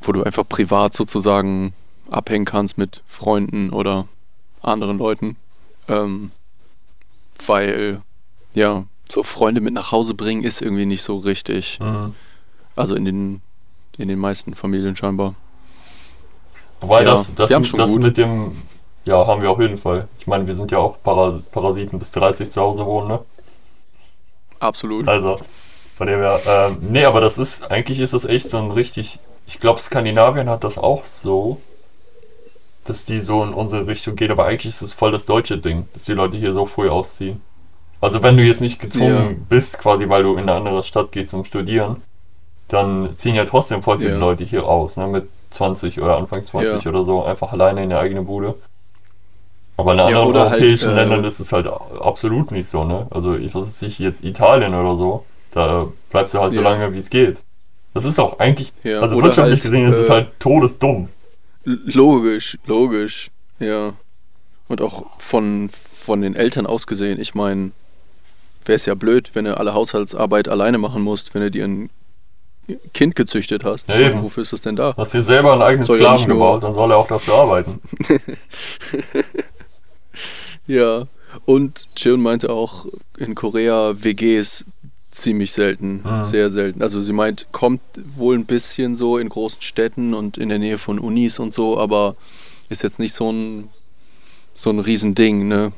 wo 0.00 0.12
du 0.12 0.22
einfach 0.22 0.48
privat 0.48 0.94
sozusagen 0.94 1.74
abhängen 2.10 2.44
kannst 2.46 2.78
mit 2.78 3.02
Freunden 3.06 3.70
oder 3.70 4.06
anderen 4.62 4.98
Leuten. 4.98 5.36
Ähm, 5.88 6.30
weil, 7.44 8.02
ja, 8.54 8.84
so 9.08 9.22
Freunde 9.22 9.60
mit 9.60 9.74
nach 9.74 9.92
Hause 9.92 10.14
bringen 10.14 10.42
ist 10.42 10.62
irgendwie 10.62 10.86
nicht 10.86 11.02
so 11.02 11.18
richtig. 11.18 11.78
Mhm. 11.80 12.14
Also 12.76 12.94
in 12.94 13.04
den, 13.04 13.42
in 13.98 14.08
den 14.08 14.18
meisten 14.18 14.54
Familien 14.54 14.96
scheinbar. 14.96 15.34
Wobei 16.80 17.02
Ja, 17.02 17.12
das, 17.12 17.34
das, 17.34 17.50
das 17.50 17.90
gut. 17.90 18.02
mit 18.02 18.16
dem, 18.16 18.52
ja, 19.06 19.26
haben 19.26 19.40
wir 19.40 19.50
auf 19.50 19.60
jeden 19.60 19.78
Fall. 19.78 20.08
Ich 20.18 20.26
meine, 20.26 20.46
wir 20.46 20.54
sind 20.54 20.70
ja 20.72 20.78
auch 20.78 20.96
Para 21.02 21.40
Parasiten 21.52 21.98
bis 21.98 22.10
30 22.10 22.50
zu 22.50 22.60
Hause 22.60 22.84
wohnen, 22.84 23.08
ne? 23.08 23.20
Absolut. 24.60 25.08
Also, 25.08 25.38
von 25.96 26.06
dem 26.06 26.20
her, 26.20 26.40
ähm, 26.46 26.78
nee, 26.80 27.04
aber 27.04 27.20
das 27.20 27.38
ist, 27.38 27.70
eigentlich 27.70 28.00
ist 28.00 28.12
das 28.12 28.24
echt 28.24 28.48
so 28.50 28.58
ein 28.58 28.70
richtig, 28.70 29.18
ich 29.46 29.60
glaube, 29.60 29.80
Skandinavien 29.80 30.50
hat 30.50 30.64
das 30.64 30.76
auch 30.76 31.04
so, 31.04 31.60
dass 32.84 33.04
die 33.04 33.20
so 33.20 33.42
in 33.42 33.54
unsere 33.54 33.86
Richtung 33.86 34.16
geht, 34.16 34.30
aber 34.30 34.46
eigentlich 34.46 34.66
ist 34.74 34.82
es 34.82 34.92
voll 34.92 35.12
das 35.12 35.24
deutsche 35.24 35.58
Ding, 35.58 35.88
dass 35.92 36.04
die 36.04 36.12
Leute 36.12 36.36
hier 36.36 36.52
so 36.52 36.66
früh 36.66 36.88
ausziehen. 36.88 37.40
Also, 38.00 38.22
wenn 38.22 38.36
du 38.36 38.42
jetzt 38.42 38.60
nicht 38.60 38.80
gezwungen 38.80 39.30
Ja. 39.30 39.46
bist, 39.48 39.78
quasi, 39.78 40.08
weil 40.08 40.22
du 40.24 40.32
in 40.34 40.40
eine 40.40 40.52
andere 40.54 40.82
Stadt 40.82 41.12
gehst 41.12 41.30
zum 41.30 41.44
Studieren, 41.44 42.02
dann 42.68 43.16
ziehen 43.16 43.34
ja 43.36 43.44
trotzdem 43.44 43.82
voll 43.82 43.98
viele 43.98 44.12
Ja. 44.12 44.18
Leute 44.18 44.44
hier 44.44 44.66
aus, 44.66 44.96
ne, 44.96 45.06
mit 45.06 45.28
20 45.50 46.00
oder 46.00 46.16
Anfang 46.16 46.42
20 46.42 46.84
Ja. 46.84 46.90
oder 46.90 47.04
so, 47.04 47.22
einfach 47.24 47.52
alleine 47.52 47.82
in 47.84 47.90
der 47.90 48.00
eigenen 48.00 48.26
Bude. 48.26 48.54
Aber 49.78 49.92
in 49.92 49.98
Ja, 49.98 50.06
anderen 50.06 50.28
oder 50.28 50.40
halt, 50.50 50.52
europäischen 50.62 50.90
äh, 50.90 50.94
Ländern 50.94 51.24
ist 51.24 51.38
es 51.40 51.52
halt 51.52 51.66
absolut 51.66 52.50
nicht 52.50 52.66
so, 52.68 52.84
ne? 52.84 53.06
Also, 53.10 53.34
ich 53.36 53.54
weiß 53.54 53.82
nicht, 53.82 53.98
jetzt 53.98 54.24
Italien 54.24 54.74
oder 54.74 54.96
so, 54.96 55.24
da 55.50 55.86
bleibst 56.10 56.34
du 56.34 56.40
halt 56.40 56.54
so 56.54 56.60
Ja. 56.62 56.70
lange, 56.70 56.92
wie 56.94 56.98
es 56.98 57.10
geht. 57.10 57.38
Das 57.92 58.04
ist 58.04 58.18
auch 58.18 58.38
eigentlich, 58.38 58.72
Ja, 58.84 59.00
also 59.00 59.16
wirtschaftlich 59.16 59.60
halt, 59.60 59.62
gesehen, 59.62 59.90
ist 59.90 59.96
es 59.98 60.08
äh, 60.08 60.12
halt 60.12 60.28
todesdumm. 60.38 61.08
Logisch, 61.64 62.58
logisch, 62.66 63.28
ja. 63.58 63.94
Und 64.68 64.80
auch 64.80 65.04
von, 65.18 65.70
von 65.92 66.22
den 66.22 66.34
Eltern 66.34 66.66
aus 66.66 66.86
gesehen, 66.86 67.20
ich 67.20 67.34
meine, 67.34 67.72
wäre 68.64 68.76
es 68.76 68.86
ja 68.86 68.94
blöd, 68.94 69.30
wenn 69.34 69.44
du 69.44 69.56
alle 69.56 69.74
Haushaltsarbeit 69.74 70.48
alleine 70.48 70.78
machen 70.78 71.02
musst, 71.02 71.34
wenn 71.34 71.42
du 71.42 71.50
dir 71.50 71.64
ein 71.64 71.90
Kind 72.94 73.14
gezüchtet 73.14 73.64
hast. 73.64 73.88
Ja, 73.88 73.94
meine, 73.94 74.10
eben. 74.10 74.22
Wofür 74.22 74.42
ist 74.42 74.52
das 74.52 74.62
denn 74.62 74.74
da? 74.76 74.94
Hast 74.96 75.14
dir 75.14 75.22
selber 75.22 75.52
einen 75.52 75.62
eigenen 75.62 75.84
Soll 75.84 76.00
ja 76.00 76.16
Sklaven 76.18 76.34
gebaut, 76.34 76.62
dann 76.64 76.74
soll 76.74 76.90
er 76.90 76.96
auch 76.98 77.06
dafür 77.06 77.34
arbeiten. 77.34 77.80
Ja. 80.66 81.06
Und 81.44 81.94
Cheon 81.96 82.20
meinte 82.22 82.50
auch, 82.50 82.86
in 83.18 83.34
Korea 83.34 83.94
WGs 84.02 84.64
ziemlich 85.10 85.52
selten, 85.52 86.02
Mhm. 86.04 86.24
sehr 86.24 86.50
selten. 86.50 86.82
Also 86.82 87.00
sie 87.00 87.12
meint, 87.12 87.46
kommt 87.52 87.80
wohl 88.16 88.34
ein 88.36 88.46
bisschen 88.46 88.96
so 88.96 89.18
in 89.18 89.28
großen 89.28 89.62
Städten 89.62 90.14
und 90.14 90.36
in 90.38 90.48
der 90.48 90.58
Nähe 90.58 90.78
von 90.78 90.98
Unis 90.98 91.38
und 91.38 91.54
so, 91.54 91.78
aber 91.78 92.16
ist 92.68 92.82
jetzt 92.82 92.98
nicht 92.98 93.12
so 93.14 93.30
ein 93.30 93.68
so 94.54 94.70
ein 94.70 94.78
Riesending, 94.78 95.48
ne? 95.48 95.72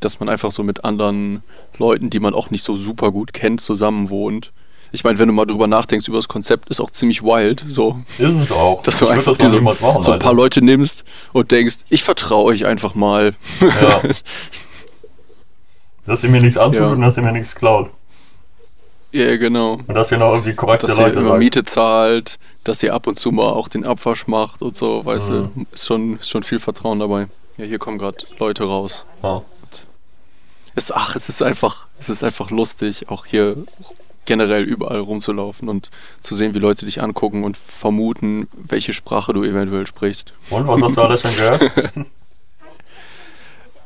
Dass 0.00 0.18
man 0.18 0.28
einfach 0.28 0.50
so 0.50 0.64
mit 0.64 0.84
anderen 0.84 1.42
Leuten, 1.78 2.10
die 2.10 2.18
man 2.18 2.34
auch 2.34 2.50
nicht 2.50 2.64
so 2.64 2.76
super 2.76 3.12
gut 3.12 3.32
kennt, 3.32 3.60
zusammen 3.60 4.10
wohnt. 4.10 4.52
Ich 4.92 5.04
meine, 5.04 5.18
wenn 5.18 5.28
du 5.28 5.34
mal 5.34 5.44
drüber 5.44 5.66
nachdenkst 5.66 6.08
über 6.08 6.16
das 6.18 6.28
Konzept, 6.28 6.68
ist 6.70 6.80
auch 6.80 6.90
ziemlich 6.90 7.22
wild, 7.22 7.64
so, 7.68 8.00
Ist 8.18 8.38
es 8.40 8.50
auch. 8.52 8.82
dass 8.82 8.98
du 8.98 9.04
ich 9.04 9.10
einfach 9.10 9.36
das 9.36 9.38
so, 9.38 9.60
machen, 9.60 10.02
so 10.02 10.12
ein 10.12 10.18
paar 10.18 10.30
Alter. 10.30 10.32
Leute 10.32 10.62
nimmst 10.62 11.04
und 11.32 11.50
denkst, 11.50 11.76
ich 11.90 12.02
vertraue 12.02 12.44
euch 12.46 12.64
einfach 12.66 12.94
mal. 12.94 13.34
Ja. 13.60 14.02
dass 16.06 16.24
ihr 16.24 16.30
mir 16.30 16.40
nichts 16.40 16.56
antut 16.56 16.80
Ja. 16.80 16.86
und 16.88 17.00
dass 17.02 17.16
ihr 17.16 17.22
mir 17.22 17.32
nichts 17.32 17.54
klaut. 17.54 17.90
Ja, 19.12 19.36
genau. 19.36 19.74
Und 19.86 19.94
dass 19.94 20.12
ihr 20.12 20.18
noch 20.18 20.32
irgendwie 20.32 20.54
korrekte 20.54 20.86
dass 20.86 20.98
ihr 20.98 21.04
Leute 21.04 21.18
immer 21.20 21.30
seid. 21.30 21.38
Miete 21.38 21.64
zahlt, 21.64 22.38
dass 22.64 22.82
ihr 22.82 22.94
ab 22.94 23.06
und 23.06 23.18
zu 23.18 23.30
mal 23.32 23.50
auch 23.52 23.68
den 23.68 23.84
Abwasch 23.84 24.26
macht 24.26 24.62
und 24.62 24.76
so, 24.76 25.04
weißt 25.04 25.30
Mhm. 25.30 25.50
du, 25.54 25.66
ist 25.72 25.86
schon, 25.86 26.18
ist 26.18 26.28
schon 26.30 26.42
viel 26.42 26.58
Vertrauen 26.58 26.98
dabei. 26.98 27.28
Ja, 27.56 27.64
hier 27.64 27.78
kommen 27.78 27.98
gerade 27.98 28.18
Leute 28.38 28.64
raus. 28.64 29.04
Ja. 29.22 29.42
Es, 30.74 30.92
ach, 30.92 31.16
es 31.16 31.28
ist 31.28 31.42
einfach, 31.42 31.88
es 31.98 32.08
ist 32.08 32.22
einfach 32.22 32.50
lustig, 32.50 33.08
auch 33.08 33.26
hier 33.26 33.56
generell 34.28 34.62
überall 34.62 35.00
rumzulaufen 35.00 35.68
und 35.68 35.90
zu 36.20 36.36
sehen, 36.36 36.54
wie 36.54 36.60
Leute 36.60 36.84
dich 36.84 37.02
angucken 37.02 37.42
und 37.42 37.56
vermuten, 37.56 38.46
welche 38.52 38.92
Sprache 38.92 39.32
du 39.32 39.42
eventuell 39.42 39.86
sprichst. 39.86 40.34
Und 40.50 40.68
was 40.68 40.82
hast 40.82 40.96
du 40.96 41.02
alles 41.02 41.22
schon 41.22 41.34
gehört? 41.34 41.92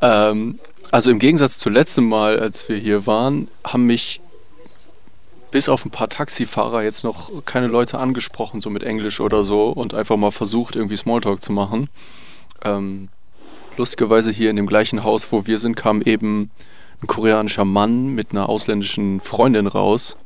Ähm, 0.05 0.59
also 0.91 1.13
im 1.13 1.21
Gegensatz 1.21 1.59
zu 1.59 1.71
letztem 1.71 2.09
Mal, 2.09 2.41
als 2.41 2.69
wir 2.69 2.77
hier 2.77 3.07
waren, 3.07 3.47
haben 3.63 3.87
mich 3.87 4.21
bis 5.53 5.69
auf 5.69 5.85
ein 5.85 5.93
paar 5.93 6.09
Taxifahrer 6.09 6.83
jetzt 6.83 7.05
noch 7.05 7.31
keine 7.45 7.69
Leute 7.69 7.99
angesprochen, 7.99 8.61
so 8.61 8.69
mit 8.69 8.83
Englisch 8.83 9.21
oder 9.21 9.45
so, 9.45 9.69
und 9.69 9.95
einfach 9.95 10.17
mal 10.17 10.33
versucht, 10.33 10.75
irgendwie 10.75 10.97
Smalltalk 10.97 11.41
zu 11.41 11.53
machen. 11.53 11.89
Ähm, 12.65 13.11
lustigerweise 13.77 14.33
hier 14.33 14.51
in 14.51 14.57
dem 14.57 14.67
gleichen 14.67 15.05
Haus, 15.05 15.31
wo 15.31 15.47
wir 15.47 15.61
sind, 15.61 15.77
kam 15.77 16.03
eben 16.03 16.51
ein 17.03 17.07
koreanischer 17.07 17.65
Mann 17.65 18.09
mit 18.09 18.33
einer 18.33 18.49
ausländischen 18.49 19.21
Freundin 19.21 19.67
raus. 19.69 20.17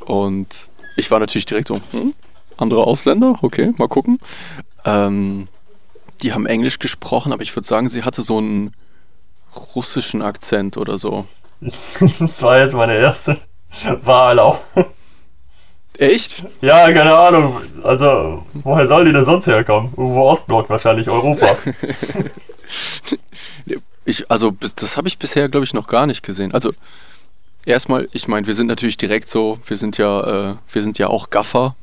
Und 0.00 0.68
ich 0.96 1.10
war 1.10 1.18
natürlich 1.20 1.46
direkt 1.46 1.68
so, 1.68 1.80
hm, 1.92 2.14
andere 2.56 2.84
Ausländer, 2.84 3.38
okay, 3.42 3.72
mal 3.78 3.88
gucken. 3.88 4.18
Ähm, 4.84 5.48
die 6.22 6.32
haben 6.32 6.46
Englisch 6.46 6.78
gesprochen, 6.78 7.32
aber 7.32 7.42
ich 7.42 7.54
würde 7.54 7.66
sagen, 7.66 7.88
sie 7.88 8.02
hatte 8.02 8.22
so 8.22 8.38
einen 8.38 8.74
russischen 9.74 10.22
Akzent 10.22 10.76
oder 10.76 10.98
so. 10.98 11.26
das 11.60 12.42
war 12.42 12.58
jetzt 12.58 12.74
meine 12.74 12.96
erste 12.96 13.38
Wahl 14.02 14.38
auch. 14.38 14.60
Echt? 15.98 16.44
Ja, 16.60 16.92
keine 16.92 17.14
Ahnung. 17.14 17.60
Also, 17.82 18.44
woher 18.54 18.86
soll 18.86 19.04
die 19.04 19.12
denn 19.12 19.24
sonst 19.24 19.46
herkommen? 19.46 19.92
Irgendwo 19.96 20.22
Ostblock 20.22 20.70
wahrscheinlich, 20.70 21.08
Europa. 21.08 21.56
Ich, 24.04 24.30
also 24.30 24.52
das 24.52 24.96
habe 24.96 25.06
ich 25.06 25.18
bisher, 25.18 25.50
glaube 25.50 25.64
ich, 25.64 25.74
noch 25.74 25.86
gar 25.86 26.06
nicht 26.06 26.22
gesehen. 26.22 26.54
Also 26.54 26.72
erstmal, 27.68 28.08
ich 28.12 28.28
meine, 28.28 28.46
wir 28.46 28.54
sind 28.54 28.66
natürlich 28.66 28.96
direkt 28.96 29.28
so, 29.28 29.58
wir 29.66 29.76
sind 29.76 29.98
ja, 29.98 30.50
äh, 30.50 30.54
wir 30.72 30.82
sind 30.82 30.98
ja 30.98 31.08
auch 31.08 31.30
Gaffer. 31.30 31.76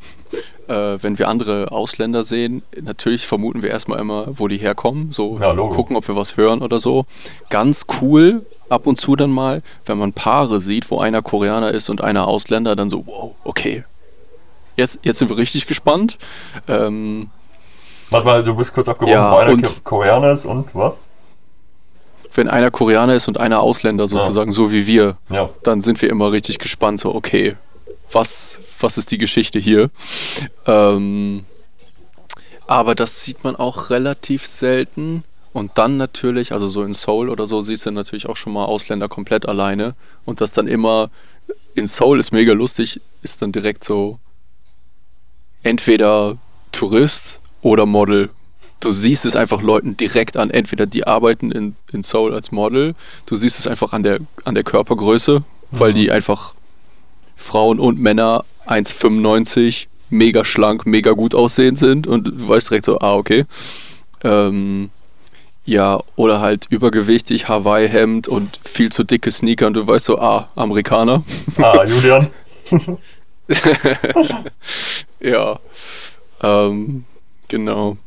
Äh, 0.68 0.98
wenn 1.04 1.20
wir 1.20 1.28
andere 1.28 1.72
Ausländer 1.72 2.26
sehen, 2.26 2.64
natürlich 2.82 3.28
vermuten 3.28 3.62
wir 3.62 3.70
erstmal 3.70 4.00
immer, 4.00 4.28
wo 4.40 4.48
die 4.48 4.58
herkommen. 4.58 5.12
So 5.12 5.38
Ja, 5.40 5.54
gucken, 5.54 5.96
ob 5.96 6.08
wir 6.08 6.16
was 6.16 6.38
hören 6.38 6.64
oder 6.64 6.80
so. 6.80 7.06
Ganz 7.52 7.86
cool, 8.02 8.46
ab 8.68 8.88
und 8.88 9.00
zu 9.00 9.16
dann 9.16 9.30
mal, 9.30 9.62
wenn 9.86 10.00
man 10.00 10.14
Paare 10.14 10.62
sieht, 10.62 10.90
wo 10.90 11.00
einer 11.00 11.22
Koreaner 11.22 11.72
ist 11.72 11.90
und 11.90 12.02
einer 12.02 12.28
Ausländer, 12.28 12.76
dann 12.76 12.90
so, 12.90 13.06
wow, 13.06 13.36
okay. 13.44 13.84
Jetzt, 14.76 15.00
jetzt 15.04 15.20
sind 15.20 15.30
wir 15.30 15.38
richtig 15.38 15.68
gespannt. 15.68 16.18
Ähm, 16.68 17.30
Warte 18.10 18.26
mal, 18.26 18.44
du 18.44 18.56
bist 18.56 18.74
kurz 18.74 18.90
abgebrochen, 18.90 19.14
Ja, 19.14 19.32
wo 19.32 19.36
einer 19.38 19.58
Koreaner 19.84 20.32
ist 20.32 20.46
und 20.46 20.68
was? 20.74 21.00
Wenn 22.38 22.48
einer 22.48 22.72
Koreaner 22.72 23.16
ist 23.16 23.28
und 23.28 23.40
einer 23.40 23.60
Ausländer 23.62 24.08
sozusagen, 24.08 24.54
so 24.54 24.72
wie 24.72 24.88
wir, 24.88 25.18
Ja. 25.30 25.50
dann 25.64 25.82
sind 25.82 26.02
wir 26.02 26.10
immer 26.10 26.32
richtig 26.32 26.60
gespannt, 26.60 27.00
so, 27.00 27.14
okay, 27.14 27.56
was, 28.12 28.62
was 28.80 28.98
ist 28.98 29.12
die 29.12 29.18
Geschichte 29.18 29.60
hier? 29.60 29.90
Ähm, 30.68 31.46
aber 32.68 32.96
das 32.96 33.24
sieht 33.24 33.44
man 33.44 33.56
auch 33.56 33.90
relativ 33.90 34.46
selten. 34.46 35.24
Und 35.54 35.72
dann 35.78 35.96
natürlich, 35.98 36.52
also 36.52 36.68
so 36.68 36.84
in 36.84 36.94
Seoul 36.94 37.30
oder 37.30 37.48
so, 37.48 37.62
siehst 37.62 37.86
du 37.86 37.92
natürlich 37.92 38.28
auch 38.28 38.36
schon 38.36 38.52
mal 38.54 38.66
Ausländer 38.66 39.08
komplett 39.08 39.48
alleine. 39.48 39.96
Und 40.26 40.42
das 40.42 40.52
dann 40.52 40.68
immer, 40.68 41.10
in 41.76 41.88
Seoul 41.88 42.20
ist 42.20 42.32
mega 42.34 42.52
lustig, 42.52 43.00
ist 43.22 43.42
dann 43.42 43.52
direkt 43.54 43.84
so 43.84 44.20
entweder 45.64 46.38
Tourist 46.72 47.42
oder 47.62 47.86
Model. 47.86 48.30
Du 48.86 48.92
siehst 48.92 49.26
es 49.26 49.36
einfach 49.36 49.64
Leuten 49.64 49.98
direkt 49.98 50.38
an, 50.38 50.52
entweder 50.52 50.86
die 50.86 51.08
arbeiten 51.08 51.52
in, 51.52 51.76
in 51.92 52.04
Seoul 52.04 52.36
als 52.36 52.52
Model, 52.52 52.94
du 53.26 53.36
siehst 53.36 53.58
es 53.58 53.66
einfach 53.66 53.94
an 53.94 54.04
der, 54.04 54.20
an 54.44 54.54
der 54.54 54.64
Körpergröße, 54.64 55.44
weil 55.72 55.92
die 55.92 56.12
einfach 56.12 56.54
Frauen 57.36 57.80
und 57.80 58.00
Männer 58.00 58.46
1,95 58.68 59.88
mega 60.12 60.46
schlank, 60.46 60.86
mega 60.86 61.14
gut 61.14 61.34
aussehend 61.34 61.80
sind 61.80 62.06
und 62.06 62.26
du 62.26 62.48
weißt 62.48 62.70
direkt 62.70 62.86
so, 62.86 63.00
ah, 63.00 63.16
okay. 63.16 63.46
Ähm, 64.24 64.92
ja, 65.66 66.04
oder 66.16 66.40
halt 66.40 66.68
übergewichtig, 66.70 67.48
Hawaii-Hemd 67.48 68.28
und 68.28 68.60
viel 68.64 68.92
zu 68.92 69.04
dicke 69.04 69.32
Sneaker 69.32 69.66
und 69.66 69.74
du 69.74 69.88
weißt 69.88 70.06
so, 70.06 70.20
ah, 70.20 70.50
Amerikaner. 70.56 71.24
Ah, 71.58 71.84
Julian. 71.88 72.28
ja. 75.20 75.60
Ähm, 76.44 77.06
genau. 77.48 77.98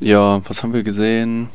Ja, 0.00 0.40
was 0.48 0.62
haben 0.62 0.72
wir 0.72 0.82
gesehen? 0.82 1.48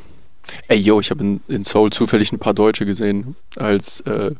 Ey, 0.67 0.77
yo, 0.77 0.99
ich 0.99 1.09
habe 1.09 1.23
in, 1.23 1.41
in 1.47 1.65
Seoul 1.65 1.89
zufällig 1.91 2.31
ein 2.31 2.39
paar 2.39 2.53
Deutsche 2.53 2.85
gesehen. 2.85 3.35
Als 3.55 4.01
äh, 4.01 4.31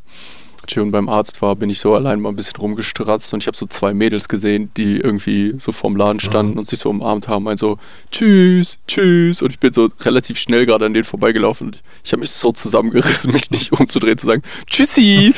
Chion 0.68 0.92
beim 0.92 1.08
Arzt 1.08 1.42
war, 1.42 1.56
bin 1.56 1.68
ich 1.70 1.80
so 1.80 1.94
allein 1.94 2.20
mal 2.20 2.28
ein 2.28 2.36
bisschen 2.36 2.56
rumgestratzt 2.60 3.34
und 3.34 3.42
ich 3.42 3.48
habe 3.48 3.56
so 3.56 3.66
zwei 3.66 3.92
Mädels 3.94 4.28
gesehen, 4.28 4.70
die 4.76 4.96
irgendwie 4.98 5.54
so 5.58 5.72
vorm 5.72 5.96
Laden 5.96 6.20
standen 6.20 6.52
Mhm. 6.52 6.58
und 6.60 6.68
sich 6.68 6.78
so 6.78 6.90
umarmt 6.90 7.26
haben. 7.26 7.48
Ein 7.48 7.56
so, 7.56 7.78
tschüss, 8.12 8.78
tschüss. 8.86 9.42
Und 9.42 9.50
ich 9.50 9.58
bin 9.58 9.72
so 9.72 9.88
relativ 10.00 10.38
schnell 10.38 10.66
gerade 10.66 10.86
an 10.86 10.94
denen 10.94 11.04
vorbeigelaufen 11.04 11.68
und 11.68 11.82
ich 12.04 12.12
habe 12.12 12.20
mich 12.20 12.30
so 12.30 12.52
zusammengerissen, 12.52 13.32
mich 13.32 13.50
nicht 13.50 13.72
umzudrehen, 13.72 14.18
zu 14.18 14.26
sagen, 14.26 14.42
tschüssi. 14.70 15.34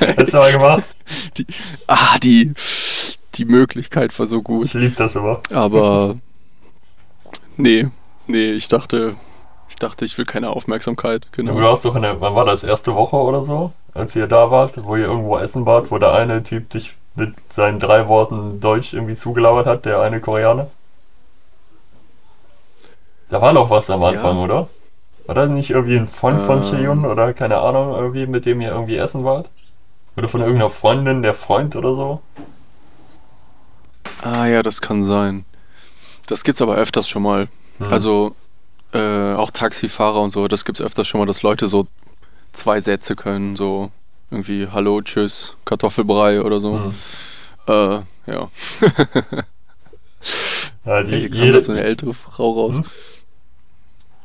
Hättest 0.00 0.34
du 0.34 0.38
mal 0.38 0.52
gemacht? 0.52 0.94
die, 1.38 1.46
ah, 1.86 2.18
die, 2.18 2.52
die 3.36 3.44
Möglichkeit 3.46 4.18
war 4.18 4.26
so 4.26 4.42
gut. 4.42 4.66
Ich 4.66 4.74
lieb 4.74 4.96
das 4.96 5.16
immer. 5.16 5.40
Aber 5.50 6.16
nee, 7.58 7.86
nee, 8.26 8.52
ich 8.52 8.68
dachte, 8.68 9.14
ich 9.68 9.76
dachte, 9.76 10.04
ich 10.06 10.16
will 10.16 10.24
keine 10.24 10.48
Aufmerksamkeit. 10.50 11.26
Du 11.32 11.42
Genau. 11.42 11.56
warst 11.60 11.84
doch 11.84 11.94
in 11.94 12.02
der, 12.02 12.20
wann 12.20 12.34
war 12.34 12.46
das, 12.46 12.64
erste 12.64 12.94
Woche 12.94 13.16
oder 13.16 13.42
so, 13.42 13.72
als 13.94 14.16
ihr 14.16 14.26
da 14.26 14.50
wart, 14.50 14.72
wo 14.82 14.96
ihr 14.96 15.04
irgendwo 15.06 15.36
essen 15.38 15.66
wart, 15.66 15.90
wo 15.90 15.98
der 15.98 16.12
eine 16.14 16.42
Typ 16.42 16.70
dich 16.70 16.96
mit 17.16 17.34
seinen 17.52 17.78
drei 17.80 18.08
Worten 18.08 18.60
Deutsch 18.60 18.94
irgendwie 18.94 19.14
zugelabert 19.14 19.66
hat, 19.66 19.84
der 19.84 20.00
eine 20.00 20.20
Koreaner? 20.20 20.68
Da 23.28 23.42
war 23.42 23.52
doch 23.52 23.68
was 23.70 23.90
am 23.90 24.02
Anfang, 24.04 24.38
Ja. 24.38 24.44
oder? 24.44 24.68
War 25.26 25.34
das 25.34 25.50
nicht 25.50 25.70
irgendwie 25.70 25.96
ein 25.98 26.06
Freund 26.06 26.40
von 26.40 26.58
Ähm. 26.58 26.62
Cheyun 26.62 27.04
oder 27.04 27.34
keine 27.34 27.58
Ahnung, 27.58 27.94
irgendwie, 27.94 28.26
mit 28.26 28.46
dem 28.46 28.60
ihr 28.62 28.70
irgendwie 28.70 28.96
essen 28.96 29.24
wart? 29.24 29.50
Oder 30.16 30.28
von 30.28 30.40
irgendeiner 30.40 30.70
Freundin, 30.70 31.22
der 31.22 31.34
Freund 31.34 31.76
oder 31.76 31.94
so? 31.94 32.22
Ah 34.22 34.46
ja, 34.46 34.62
das 34.62 34.80
kann 34.80 35.04
sein. 35.04 35.44
Das 36.28 36.44
gibt's 36.44 36.62
aber 36.62 36.76
öfters 36.76 37.08
schon 37.08 37.22
mal. 37.22 37.48
Hm. 37.78 37.92
Also 37.92 38.36
äh, 38.92 39.34
auch 39.34 39.50
Taxifahrer 39.50 40.20
und 40.20 40.30
so, 40.30 40.46
das 40.46 40.64
gibt's 40.64 40.80
öfters 40.80 41.08
schon 41.08 41.18
mal, 41.18 41.26
dass 41.26 41.42
Leute 41.42 41.68
so 41.68 41.88
zwei 42.52 42.80
Sätze 42.80 43.16
können, 43.16 43.56
so 43.56 43.90
irgendwie 44.30 44.68
Hallo, 44.70 45.02
Tschüss, 45.02 45.56
Kartoffelbrei 45.64 46.42
oder 46.42 46.60
so. 46.60 46.78
Hm. 46.78 46.94
Äh, 47.66 48.30
ja. 48.30 48.50
Ja, 50.88 51.02
die, 51.02 51.16
Hier 51.16 51.28
kam 51.28 51.38
jede, 51.38 51.52
gerade 51.52 51.62
so 51.62 51.72
eine 51.72 51.82
ältere 51.82 52.14
Frau 52.14 52.52
raus. 52.52 52.76
Hm? 52.76 52.84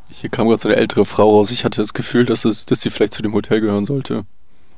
Hier 0.10 0.30
kam 0.30 0.48
gerade 0.48 0.62
so 0.62 0.70
eine 0.70 0.78
ältere 0.78 1.06
Frau 1.06 1.38
raus. 1.38 1.52
Ich 1.52 1.66
hatte 1.66 1.82
das 1.82 1.94
Gefühl, 1.94 2.26
dass, 2.26 2.46
es, 2.46 2.66
dass 2.66 2.80
sie 2.80 2.89
vielleicht 2.89 3.13
zu 3.13 3.22
dem 3.22 3.34
Hotel 3.34 3.60
gehören 3.60 3.86
sollte. 3.86 4.24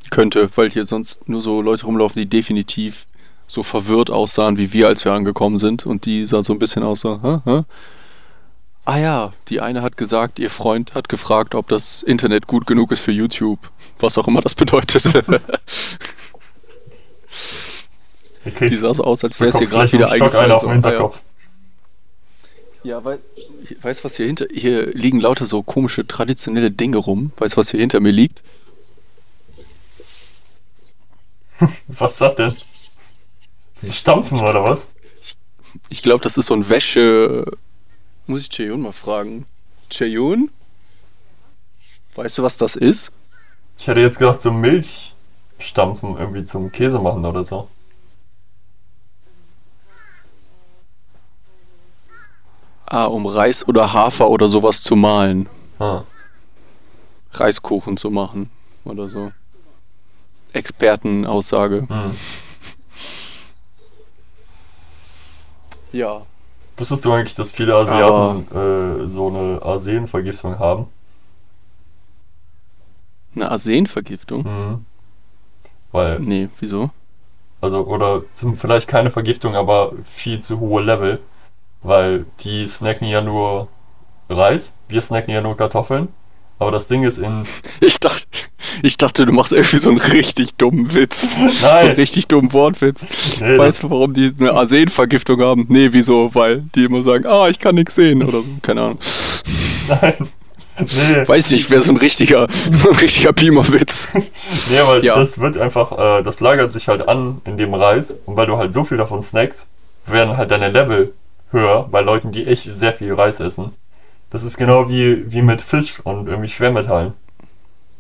Könnte, 0.09 0.49
weil 0.55 0.71
hier 0.71 0.87
sonst 0.87 1.29
nur 1.29 1.43
so 1.43 1.61
Leute 1.61 1.85
rumlaufen, 1.85 2.19
die 2.19 2.25
definitiv 2.25 3.05
so 3.47 3.63
verwirrt 3.63 4.09
aussahen, 4.09 4.57
wie 4.57 4.73
wir, 4.73 4.87
als 4.87 5.05
wir 5.05 5.13
angekommen 5.13 5.57
sind. 5.57 5.85
Und 5.85 6.05
die 6.05 6.25
sah 6.27 6.43
so 6.43 6.53
ein 6.53 6.59
bisschen 6.59 6.83
aus 6.83 7.01
so, 7.01 7.21
hä, 7.21 7.39
hä? 7.45 7.63
Ah 8.85 8.97
ja, 8.97 9.33
die 9.49 9.61
eine 9.61 9.81
hat 9.81 9.97
gesagt, 9.97 10.37
ihr 10.37 10.51
Freund 10.51 10.93
hat 10.93 11.09
gefragt, 11.09 11.55
ob 11.55 11.67
das 11.67 12.03
Internet 12.03 12.45
gut 12.45 12.67
genug 12.67 12.91
ist 12.91 12.99
für 12.99 13.11
YouTube. 13.11 13.59
Was 13.99 14.17
auch 14.17 14.27
immer 14.27 14.41
das 14.41 14.53
bedeutet. 14.53 15.05
ihr 18.45 18.69
die 18.69 18.75
sah 18.75 18.93
so 18.93 19.03
aus, 19.03 19.23
als 19.23 19.39
wäre 19.39 19.49
es 19.49 19.59
ihr 19.59 19.67
gerade 19.67 19.91
wieder 19.91 20.11
eingefallen. 20.11 20.51
auf 20.51 20.61
So, 20.61 20.67
dem 20.67 20.69
ah, 20.69 20.73
ja. 20.73 20.81
Hinterkopf. 20.81 21.21
Ja, 22.83 23.03
weil, 23.03 23.19
weißt 23.81 24.01
du, 24.01 24.03
was 24.03 24.15
hier 24.17 24.27
hinter, 24.27 24.45
hier 24.53 24.93
liegen 24.93 25.19
lauter 25.19 25.47
so 25.47 25.63
komische 25.63 26.05
traditionelle 26.05 26.69
Dinge 26.69 26.97
rum. 26.97 27.31
Weißt 27.37 27.55
du, 27.55 27.57
was 27.57 27.71
hier 27.71 27.79
hinter 27.79 27.99
mir 27.99 28.11
liegt? 28.11 28.43
Was 31.87 32.11
ist 32.13 32.21
das 32.21 32.35
denn? 32.35 32.55
Zum 33.75 33.91
Stampfen 33.91 34.39
oder 34.39 34.63
was? 34.63 34.87
Ich 35.89 36.01
glaube, 36.01 36.23
das 36.23 36.37
ist 36.37 36.47
so 36.47 36.53
ein 36.53 36.69
Wäsche. 36.69 37.45
Muss 38.25 38.41
ich 38.41 38.49
Cheyun 38.49 38.81
mal 38.81 38.93
fragen. 38.93 39.45
Cheyun? 39.89 40.49
Weißt 42.15 42.37
du, 42.37 42.43
was 42.43 42.57
das 42.57 42.75
ist? 42.75 43.11
Ich 43.77 43.87
hätte 43.87 43.99
jetzt 43.99 44.17
gesagt, 44.17 44.41
so 44.41 44.51
Milchstampfen 44.51 46.17
irgendwie 46.17 46.45
zum 46.45 46.71
Käse 46.71 46.99
machen 46.99 47.25
oder 47.25 47.43
so. 47.43 47.67
Ah, 52.85 53.05
um 53.05 53.25
Reis 53.25 53.67
oder 53.67 53.91
Hafer 53.91 54.29
oder 54.29 54.47
sowas 54.47 54.81
zu 54.81 54.95
mahlen. 54.95 55.49
Ah. 55.79 56.03
Reiskuchen 57.31 57.97
zu 57.97 58.09
machen 58.09 58.49
oder 58.85 59.09
so. 59.09 59.33
Expertenaussage. 60.53 61.85
Hm. 61.89 62.15
Ja. 65.95 66.23
Wusstest 66.75 67.05
du 67.05 67.13
eigentlich, 67.13 67.35
dass 67.35 67.53
viele 67.53 67.73
Asiaten 67.73 68.47
äh, 68.51 69.09
so 69.09 69.29
eine 69.29 69.61
Arsenvergiftung 69.61 70.59
haben? 70.59 70.87
Eine 73.33 73.49
Arsenvergiftung? 73.49 74.43
Mhm. 74.43 74.85
Weil, 75.93 76.19
Nee, 76.19 76.49
wieso? 76.59 76.89
also, 77.61 77.85
oder 77.85 78.23
zum, 78.33 78.57
vielleicht 78.57 78.89
keine 78.89 79.09
Vergiftung, 79.09 79.55
aber 79.55 79.93
viel 80.03 80.41
zu 80.41 80.59
hohe 80.59 80.83
Level. 80.83 81.21
Weil 81.81 82.25
die 82.41 82.67
snacken 82.67 83.07
ja 83.07 83.21
nur 83.21 83.69
Reis, 84.27 84.77
wir 84.89 85.01
snacken 85.01 85.33
ja 85.33 85.39
nur 85.39 85.55
Kartoffeln. 85.55 86.09
Aber 86.57 86.71
das 86.71 86.87
Ding 86.87 87.03
ist 87.03 87.17
in. 87.17 87.45
Ich 87.81 87.99
dachte, 87.99 88.23
ich 88.81 88.97
dachte, 88.97 89.25
du 89.25 89.33
machst 89.33 89.51
irgendwie 89.51 89.77
so 89.77 89.89
einen 89.89 89.99
richtig 89.99 90.55
dummen 90.55 90.93
Witz. 90.93 91.27
So 91.59 91.67
einen 91.67 91.87
Nein! 91.87 91.95
richtig 91.95 92.27
dummen 92.27 92.53
Wortwitz. 92.53 93.05
Nee, 93.41 93.57
weißt 93.57 93.83
du, 93.83 93.89
warum 93.89 94.13
die 94.13 94.31
eine 94.39 94.53
Arsenvergiftung 94.53 95.41
haben? 95.41 95.65
Nee, 95.69 95.89
wieso? 95.91 96.33
Weil 96.33 96.63
die 96.75 96.85
immer 96.85 97.03
sagen, 97.03 97.25
ah, 97.27 97.49
ich 97.49 97.59
kann 97.59 97.75
nichts 97.75 97.95
sehen 97.95 98.23
oder 98.23 98.39
so. 98.39 98.45
Keine 98.61 98.81
Ahnung. 98.81 98.99
Nein! 99.87 100.29
Nee, 100.77 101.25
Weiß 101.27 101.51
nicht, 101.51 101.69
wäre 101.69 101.81
so 101.81 101.91
ein 101.91 101.97
richtiger, 101.97 102.47
so 102.73 102.89
ein 102.89 102.95
richtiger 102.97 103.31
Beamer-Witz. 103.31 104.09
nee, 104.13 104.79
weil 104.85 105.05
Ja. 105.05 105.15
das 105.15 105.39
wird 105.39 105.57
einfach, 105.57 105.91
äh, 106.19 106.23
das 106.23 106.39
lagert 106.41 106.71
sich 106.73 106.87
halt 106.89 107.07
an 107.07 107.41
in 107.45 107.55
dem 107.57 107.73
Reis. 107.73 108.19
Und 108.25 108.35
weil 108.37 108.47
du 108.47 108.57
halt 108.57 108.73
so 108.73 108.83
viel 108.83 108.97
davon 108.97 109.21
snackst, 109.21 109.69
werden 110.05 110.35
halt 110.37 110.51
deine 110.51 110.69
Level 110.69 111.13
höher 111.51 111.87
bei 111.89 112.01
Leuten, 112.01 112.31
die 112.31 112.45
echt 112.45 112.67
sehr 112.75 112.91
viel 112.93 113.13
Reis 113.13 113.39
essen. 113.39 113.71
Das 114.29 114.43
ist 114.43 114.57
genau 114.57 114.89
wie, 114.89 115.31
wie 115.31 115.41
mit 115.41 115.61
Fisch 115.61 115.99
und 116.03 116.27
irgendwie 116.27 116.49
Schwermetallen. 116.49 117.13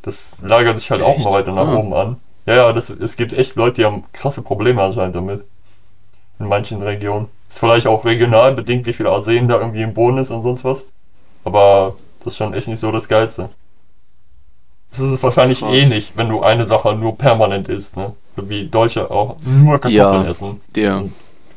Das 0.01 0.41
lagert 0.43 0.79
sich 0.79 0.91
halt 0.91 1.01
auch 1.01 1.15
Echt? 1.15 1.25
mal 1.25 1.33
weiter 1.33 1.51
nach 1.51 1.67
Ah. 1.67 1.75
oben 1.75 1.93
an. 1.93 2.17
Ja, 2.45 2.55
ja, 2.55 2.73
das, 2.73 2.89
es 2.89 3.15
gibt 3.15 3.33
echt 3.33 3.55
Leute, 3.55 3.81
die 3.81 3.85
haben 3.85 4.03
krasse 4.13 4.41
Probleme 4.41 4.81
anscheinend 4.81 5.15
damit. 5.15 5.43
In 6.39 6.47
manchen 6.47 6.81
Regionen. 6.81 7.27
Ist 7.47 7.59
vielleicht 7.59 7.87
auch 7.87 8.03
regional 8.05 8.53
bedingt, 8.53 8.85
wie 8.85 8.93
viel 8.93 9.07
Arsen 9.07 9.47
da 9.47 9.57
irgendwie 9.59 9.81
im 9.81 9.93
Boden 9.93 10.17
ist 10.17 10.31
und 10.31 10.41
sonst 10.41 10.63
was. 10.65 10.85
Aber 11.43 11.95
das 12.19 12.33
ist 12.33 12.37
schon 12.37 12.53
echt 12.53 12.67
nicht 12.67 12.79
so 12.79 12.91
das 12.91 13.07
Geilste. 13.07 13.49
Das 14.91 14.99
ist 14.99 15.23
wahrscheinlich 15.23 15.59
Krass. 15.59 15.73
ähnlich, 15.73 16.13
wenn 16.15 16.29
du 16.29 16.41
eine 16.41 16.65
Sache 16.65 16.93
nur 16.95 17.17
permanent 17.17 17.67
isst, 17.69 17.97
ne? 17.97 18.13
So 18.35 18.49
wie 18.49 18.67
Deutsche 18.67 19.09
auch 19.11 19.37
nur 19.43 19.79
Kartoffeln 19.79 20.23
Ja. 20.23 20.29
essen. 20.29 20.61
Der, 20.75 21.03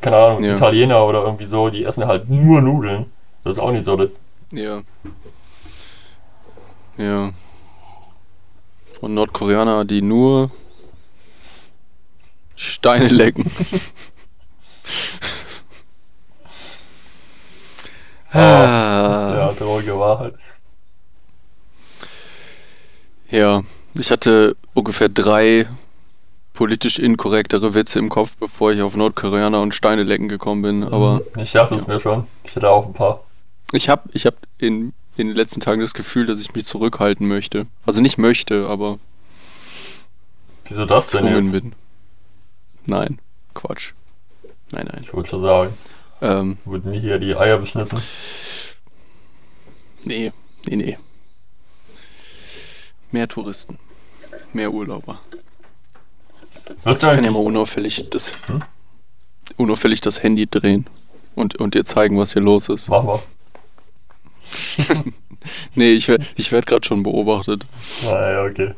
Keine 0.01 0.15
Ahnung, 0.17 0.43
Ja. 0.43 0.53
Italiener 0.53 1.05
oder 1.05 1.23
irgendwie 1.23 1.45
so, 1.45 1.69
die 1.69 1.83
essen 1.83 2.05
halt 2.07 2.29
nur 2.29 2.61
Nudeln. 2.61 3.05
Das 3.43 3.53
ist 3.53 3.59
auch 3.59 3.71
nicht 3.71 3.83
so 3.85 3.95
das. 3.97 4.19
Ja. 4.51 4.81
Ja. 6.97 7.31
Und 9.01 9.13
Nordkoreaner, 9.13 9.85
die 9.85 10.01
nur 10.01 10.51
Steine 12.55 13.07
lecken. 13.07 13.49
ah. 18.31 19.33
Ja, 19.37 19.53
traurige 19.53 19.97
Wahrheit. 19.97 20.33
Ja, 23.29 23.63
ich 23.93 24.11
hatte 24.11 24.55
ungefähr 24.73 25.09
drei 25.09 25.67
politisch 26.53 26.99
inkorrektere 26.99 27.73
Witze 27.73 27.99
im 27.99 28.09
Kopf, 28.09 28.35
bevor 28.37 28.73
ich 28.73 28.81
auf 28.81 28.95
Nordkoreaner 28.95 29.61
und 29.61 29.73
Steine 29.73 30.03
lecken 30.03 30.27
gekommen 30.27 30.61
bin. 30.61 30.83
Aber 30.83 31.21
Ich 31.37 31.53
dachte 31.53 31.75
es 31.75 31.87
mir 31.87 31.99
schon. 31.99 32.27
Ich 32.43 32.55
hätte 32.55 32.69
auch 32.69 32.87
ein 32.87 32.93
paar. 32.93 33.23
Ich 33.71 33.89
habe 33.89 34.09
ich 34.13 34.25
hab 34.25 34.35
in, 34.57 34.93
in 35.17 35.27
den 35.27 35.35
letzten 35.35 35.59
Tagen 35.61 35.81
das 35.81 35.93
Gefühl, 35.93 36.25
dass 36.25 36.41
ich 36.41 36.53
mich 36.53 36.65
zurückhalten 36.65 37.27
möchte. 37.27 37.67
Also 37.85 38.01
nicht 38.01 38.17
möchte, 38.17 38.67
aber 38.67 38.99
Wieso 40.65 40.85
das 40.85 41.11
denn 41.11 41.25
jetzt? 41.27 41.51
bin. 41.51 41.73
Nein, 42.85 43.19
Quatsch. 43.53 43.91
Nein, 44.71 44.87
nein. 44.91 45.01
Ich 45.03 45.13
wollte 45.13 45.29
schon 45.29 45.41
sagen, 45.41 45.73
Ähm, 46.21 46.57
wurden 46.65 46.91
nie 46.91 46.99
hier 46.99 47.17
die 47.19 47.35
Eier 47.35 47.57
beschnitten. 47.57 47.99
nee, 50.03 50.31
nee, 50.67 50.75
nee. 50.75 50.97
Mehr 53.11 53.27
Touristen. 53.27 53.79
Mehr 54.53 54.71
Urlauber. 54.71 55.19
Du 56.83 56.89
Ich 56.91 56.99
kann 56.99 57.23
ja 57.23 57.31
mal 57.31 57.39
unauffällig 57.39 58.05
das. 58.11 58.33
Hm? 58.45 58.63
unauffällig 59.57 59.99
das 60.01 60.21
Handy 60.23 60.47
drehen 60.47 60.85
und, 61.35 61.55
und 61.55 61.73
dir 61.73 61.83
zeigen, 61.83 62.17
was 62.19 62.33
hier 62.33 62.41
los 62.41 62.69
ist. 62.69 62.87
Mach 62.89 63.03
mal. 63.03 63.19
Nee, 65.73 65.93
ich 65.93 66.07
werde 66.09 66.25
ich 66.35 66.51
werd 66.51 66.67
gerade 66.67 66.85
schon 66.85 67.01
beobachtet. 67.01 67.65
Ah, 68.05 68.31
ja, 68.31 68.43
okay. 68.43 68.73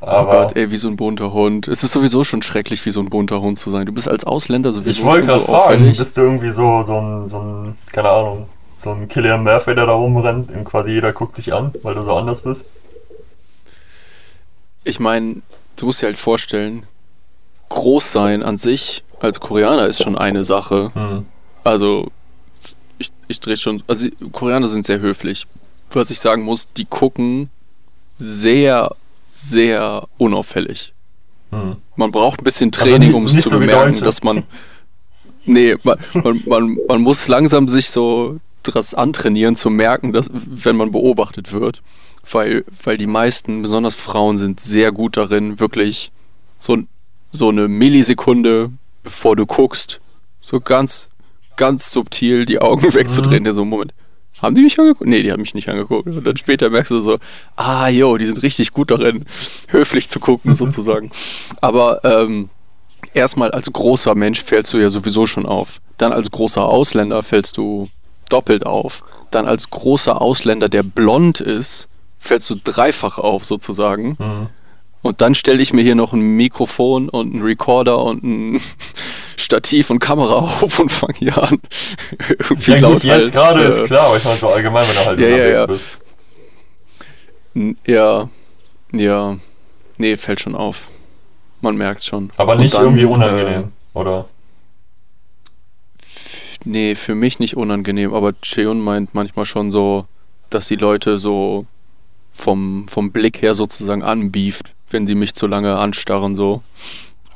Oh 0.00 0.06
Aber 0.06 0.32
Gott, 0.32 0.56
ey, 0.56 0.70
wie 0.70 0.76
so 0.76 0.88
ein 0.88 0.96
bunter 0.96 1.32
Hund. 1.32 1.68
Es 1.68 1.82
ist 1.82 1.92
sowieso 1.92 2.22
schon 2.24 2.42
schrecklich, 2.42 2.84
wie 2.84 2.90
so 2.90 3.00
ein 3.00 3.08
bunter 3.08 3.40
Hund 3.40 3.58
zu 3.58 3.70
sein. 3.70 3.86
Du 3.86 3.92
bist 3.92 4.08
als 4.08 4.24
Ausländer 4.24 4.72
sowieso 4.72 4.90
ich 4.90 5.04
wollte 5.04 5.18
schon 5.18 5.26
gerade 5.28 5.40
so 5.40 5.46
fragen, 5.46 5.62
auffällig. 5.62 5.98
bist 5.98 6.16
du 6.16 6.20
irgendwie 6.22 6.50
so, 6.50 6.82
so 6.84 7.00
ein, 7.00 7.28
so 7.28 7.38
ein, 7.38 7.76
keine 7.92 8.10
Ahnung, 8.10 8.46
so 8.76 8.90
ein 8.90 9.08
Killian 9.08 9.44
Murphy, 9.44 9.74
der 9.74 9.86
da 9.86 9.92
rumrennt 9.92 10.50
und 10.50 10.64
quasi 10.64 10.90
jeder 10.90 11.12
guckt 11.12 11.38
dich 11.38 11.54
an, 11.54 11.72
weil 11.82 11.94
du 11.94 12.02
so 12.02 12.12
anders 12.12 12.42
bist? 12.42 12.68
Ich 14.84 14.98
meine, 14.98 15.36
du 15.76 15.86
musst 15.86 16.02
dir 16.02 16.06
halt 16.06 16.18
vorstellen, 16.18 16.84
groß 17.68 18.12
sein 18.12 18.42
an 18.42 18.58
sich 18.58 19.04
als 19.20 19.38
Koreaner 19.38 19.86
ist 19.86 20.02
schon 20.02 20.18
eine 20.18 20.44
Sache. 20.44 20.90
Hm. 20.94 21.26
Also, 21.62 22.10
ich, 23.02 23.12
ich 23.28 23.40
drehe 23.40 23.56
schon. 23.56 23.82
Also, 23.86 24.08
Koreaner 24.32 24.68
sind 24.68 24.86
sehr 24.86 25.00
höflich. 25.00 25.46
Was 25.90 26.10
ich 26.10 26.20
sagen 26.20 26.42
muss, 26.42 26.72
die 26.72 26.86
gucken 26.86 27.50
sehr, 28.18 28.94
sehr 29.26 30.08
unauffällig. 30.18 30.94
Hm. 31.50 31.76
Man 31.96 32.10
braucht 32.10 32.40
ein 32.40 32.44
bisschen 32.44 32.72
Also 32.72 32.84
Training, 32.86 33.14
um 33.14 33.26
es 33.26 33.32
zu 33.32 33.50
so 33.50 33.58
bemerken, 33.58 34.00
dass 34.00 34.22
man. 34.22 34.44
Nee, 35.44 35.76
man, 35.82 35.98
man, 36.14 36.42
man, 36.46 36.78
man 36.88 37.02
muss 37.02 37.28
langsam 37.28 37.68
sich 37.68 37.90
so 37.90 38.38
das 38.62 38.94
antrainieren, 38.94 39.56
zu 39.56 39.70
merken, 39.70 40.12
dass, 40.12 40.26
wenn 40.32 40.76
man 40.76 40.92
beobachtet 40.92 41.52
wird. 41.52 41.82
Weil, 42.30 42.64
weil 42.84 42.96
die 42.96 43.08
meisten, 43.08 43.62
besonders 43.62 43.96
Frauen, 43.96 44.38
sind 44.38 44.60
sehr 44.60 44.92
gut 44.92 45.16
darin, 45.16 45.58
wirklich 45.58 46.12
so, 46.56 46.78
so 47.32 47.48
eine 47.48 47.66
Millisekunde, 47.66 48.70
bevor 49.02 49.34
du 49.34 49.44
guckst, 49.44 50.00
so 50.40 50.60
ganz, 50.60 51.10
ganz 51.62 51.92
subtil 51.92 52.44
die 52.44 52.60
Augen 52.60 52.92
wegzudrehen. 52.94 53.44
Der 53.44 53.54
so, 53.54 53.64
Moment, 53.64 53.94
haben 54.40 54.56
die 54.56 54.62
mich 54.62 54.76
angeguckt? 54.80 55.08
Nee, 55.08 55.22
die 55.22 55.30
haben 55.30 55.40
mich 55.40 55.54
nicht 55.54 55.68
angeguckt. 55.68 56.08
Und 56.08 56.26
dann 56.26 56.36
später 56.36 56.68
merkst 56.70 56.90
du 56.90 57.00
so, 57.02 57.18
ah, 57.54 57.86
yo, 57.86 58.18
die 58.18 58.26
sind 58.26 58.42
richtig 58.42 58.72
gut 58.72 58.90
darin, 58.90 59.26
höflich 59.68 60.08
zu 60.08 60.18
gucken, 60.18 60.54
sozusagen. 60.56 61.12
Aber 61.60 62.04
ähm, 62.04 62.48
erstmal 63.14 63.52
als 63.52 63.72
großer 63.72 64.16
Mensch 64.16 64.42
fällst 64.42 64.72
du 64.72 64.78
ja 64.78 64.90
sowieso 64.90 65.28
schon 65.28 65.46
auf. 65.46 65.80
Dann 65.98 66.12
als 66.12 66.32
großer 66.32 66.64
Ausländer 66.64 67.22
fällst 67.22 67.56
du 67.58 67.88
doppelt 68.28 68.66
auf. 68.66 69.04
Dann 69.30 69.46
als 69.46 69.70
großer 69.70 70.20
Ausländer, 70.20 70.68
der 70.68 70.82
blond 70.82 71.40
ist, 71.40 71.88
fällst 72.18 72.50
du 72.50 72.56
dreifach 72.56 73.18
auf, 73.18 73.44
sozusagen. 73.44 74.16
Hm. 74.18 74.48
Und 75.02 75.20
dann 75.20 75.34
stelle 75.34 75.60
ich 75.60 75.72
mir 75.72 75.82
hier 75.82 75.96
noch 75.96 76.12
ein 76.12 76.20
Mikrofon 76.20 77.08
und 77.08 77.32
einen 77.34 77.42
Recorder 77.42 77.98
und 78.02 78.22
ein 78.22 78.60
Stativ 79.36 79.90
und 79.90 79.98
Kamera 79.98 80.34
auf 80.36 80.78
und 80.78 80.90
fange 80.92 81.14
hier 81.18 81.36
an. 81.42 81.58
Irgendwie 82.28 82.70
Ja 82.72 82.78
laut 82.78 82.92
gut, 82.94 83.04
jetzt 83.04 83.32
gerade 83.32 83.64
äh, 83.64 83.68
ist 83.68 83.84
klar, 83.84 84.06
aber 84.06 84.16
ich 84.16 84.24
meine 84.24 84.36
so 84.36 84.48
allgemein, 84.48 84.86
wenn 84.88 84.94
du 84.94 85.04
halt 85.04 85.20
Ja, 85.20 85.26
unterwegs 85.26 85.58
ja. 85.58 85.66
bist. 85.66 85.98
Ja, 87.86 88.28
ja. 88.92 89.36
Nee, 89.98 90.16
fällt 90.16 90.40
schon 90.40 90.54
auf. 90.54 90.88
Man 91.60 91.76
merkt 91.76 92.04
schon. 92.04 92.30
Aber 92.36 92.54
nicht 92.54 92.74
dann, 92.74 92.84
irgendwie 92.84 93.02
Äh, 93.02 93.06
unangenehm, 93.06 93.72
oder? 93.94 94.26
nee, 96.64 96.94
für 96.94 97.14
mich 97.14 97.38
nicht 97.40 97.56
unangenehm, 97.56 98.14
aber 98.14 98.34
Cheon 98.40 98.80
meint 98.80 99.14
manchmal 99.14 99.46
schon 99.46 99.70
so, 99.72 100.06
dass 100.50 100.68
die 100.68 100.76
Leute 100.76 101.18
so 101.18 101.66
vom, 102.32 102.86
vom 102.88 103.10
Blick 103.10 103.42
her 103.42 103.54
sozusagen 103.54 104.02
anbieft, 104.02 104.74
wenn 104.92 105.06
sie 105.06 105.14
mich 105.14 105.34
zu 105.34 105.46
lange 105.46 105.76
anstarren, 105.76 106.36
so. 106.36 106.62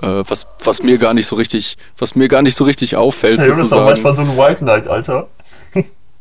Äh, 0.03 0.25
was, 0.29 0.47
was 0.63 0.83
mir 0.83 0.99
gar 0.99 1.15
nicht 1.15 1.27
so 1.27 1.37
richtig, 1.37 1.77
was 1.97 2.15
mir 2.15 2.29
gar 2.29 2.43
nicht 2.43 2.57
so 2.57 2.65
richtig 2.65 2.97
auffällt, 2.97 3.39
Hey, 3.39 3.49
das 3.49 3.61
ist 3.61 3.73
doch 3.73 3.79
sozusagen. 3.79 4.03
manchmal 4.03 4.13
so 4.13 4.21
ein 4.23 4.37
White 4.37 4.59
Knight, 4.59 4.89
Alter. 4.89 5.29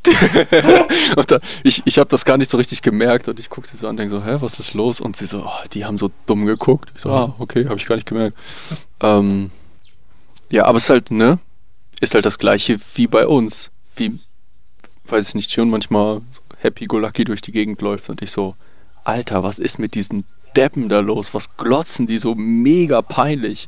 da, 1.27 1.39
ich 1.63 1.81
ich 1.85 1.97
habe 1.97 2.09
das 2.09 2.25
gar 2.25 2.37
nicht 2.37 2.51
so 2.51 2.57
richtig 2.57 2.81
gemerkt 2.81 3.27
und 3.27 3.39
ich 3.39 3.49
gucke 3.49 3.67
sie 3.67 3.75
so 3.77 3.87
an 3.87 3.91
und 3.91 3.97
denke 3.97 4.15
so, 4.15 4.23
hä, 4.23 4.37
was 4.39 4.59
ist 4.59 4.73
los? 4.73 5.01
Und 5.01 5.15
sie 5.15 5.25
so, 5.25 5.43
oh, 5.45 5.67
die 5.73 5.85
haben 5.85 5.97
so 5.97 6.11
dumm 6.27 6.45
geguckt. 6.45 6.91
Ich 6.95 7.01
so, 7.01 7.09
ah, 7.09 7.35
okay, 7.39 7.65
habe 7.65 7.77
ich 7.77 7.85
gar 7.85 7.95
nicht 7.95 8.07
gemerkt. 8.07 8.37
Ähm, 9.01 9.49
ja, 10.49 10.65
aber 10.65 10.77
es 10.77 10.83
ist 10.85 10.89
halt, 10.89 11.11
ne, 11.11 11.39
ist 12.01 12.13
halt 12.13 12.25
das 12.25 12.37
gleiche 12.37 12.79
wie 12.93 13.07
bei 13.07 13.25
uns. 13.27 13.71
Wie, 13.95 14.19
weiß 15.07 15.29
ich 15.29 15.35
nicht, 15.35 15.51
schon 15.51 15.69
manchmal 15.69 16.21
happy-go-lucky 16.59 17.23
durch 17.23 17.41
die 17.41 17.51
Gegend 17.51 17.81
läuft 17.81 18.09
und 18.09 18.21
ich 18.21 18.31
so, 18.31 18.55
Alter, 19.03 19.43
was 19.43 19.59
ist 19.59 19.79
mit 19.79 19.95
diesen 19.95 20.25
Deppen 20.55 20.89
da 20.89 20.99
los? 20.99 21.33
Was 21.33 21.55
glotzen 21.57 22.05
die 22.07 22.17
so 22.17 22.33
mega 22.35 23.01
peinlich? 23.01 23.67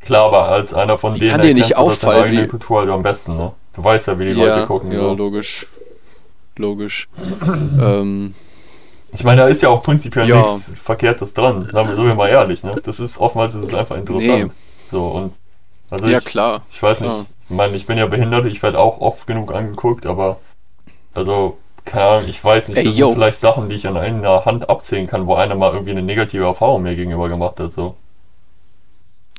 Klar, 0.00 0.26
aber 0.26 0.48
als 0.48 0.74
einer 0.74 0.98
von 0.98 1.14
Wie 1.14 1.20
denen 1.20 1.30
kann 1.32 1.42
dir 1.42 1.54
nicht 1.54 1.70
du 1.72 1.76
auffallen, 1.78 2.24
eigenen 2.24 2.44
wie- 2.44 2.48
Kultur 2.48 2.80
halt 2.80 2.90
am 2.90 3.02
besten, 3.02 3.36
ne? 3.36 3.52
Du 3.74 3.82
weißt 3.82 4.08
ja, 4.08 4.18
wie 4.18 4.26
die 4.26 4.32
Leute 4.32 4.66
gucken. 4.66 4.92
ja, 4.92 4.98
so. 5.00 5.14
logisch. 5.14 5.66
Logisch. 6.56 7.08
ähm, 7.50 8.34
Ich 9.12 9.24
meine, 9.24 9.42
da 9.42 9.48
ist 9.48 9.62
ja 9.62 9.68
auch 9.70 9.82
prinzipiell 9.82 10.28
Ja. 10.28 10.36
nichts 10.42 10.72
Verkehrtes 10.76 11.34
dran. 11.34 11.62
Sagen 11.62 11.88
wir, 11.88 11.96
sind 11.96 12.06
wir 12.06 12.14
mal 12.14 12.28
ehrlich, 12.28 12.62
ne? 12.62 12.76
Das 12.82 13.00
ist 13.00 13.18
oftmals 13.18 13.54
ist 13.54 13.64
es 13.64 13.74
einfach 13.74 13.96
interessant. 13.96 14.52
So 14.86 15.06
und 15.08 15.32
also 15.90 16.06
ja, 16.06 16.18
ich, 16.18 16.24
klar. 16.24 16.62
ich 16.70 16.82
weiß 16.82 17.00
nicht. 17.00 17.10
klar. 17.10 17.26
Ich 17.48 17.56
meine, 17.56 17.76
ich 17.76 17.86
bin 17.86 17.98
ja 17.98 18.06
behindert, 18.06 18.46
ich 18.46 18.62
werde 18.62 18.78
auch 18.78 19.00
oft 19.00 19.26
genug 19.26 19.52
angeguckt, 19.54 20.06
aber 20.06 20.38
also 21.14 21.58
keine 21.84 22.04
Ahnung, 22.04 22.28
ich 22.28 22.42
weiß 22.42 22.68
nicht, 22.68 22.78
Ey, 22.78 22.84
das 22.84 22.96
yo. 22.96 23.08
sind 23.08 23.16
vielleicht 23.16 23.38
Sachen, 23.38 23.68
die 23.68 23.74
ich 23.74 23.86
an 23.86 23.96
einer 23.96 24.44
Hand 24.44 24.68
abzählen 24.68 25.06
kann, 25.06 25.26
wo 25.26 25.34
einer 25.34 25.54
mal 25.54 25.72
irgendwie 25.72 25.90
eine 25.90 26.02
negative 26.02 26.44
Erfahrung 26.44 26.82
mir 26.82 26.96
gegenüber 26.96 27.28
gemacht 27.28 27.60
hat. 27.60 27.72
So. 27.72 27.96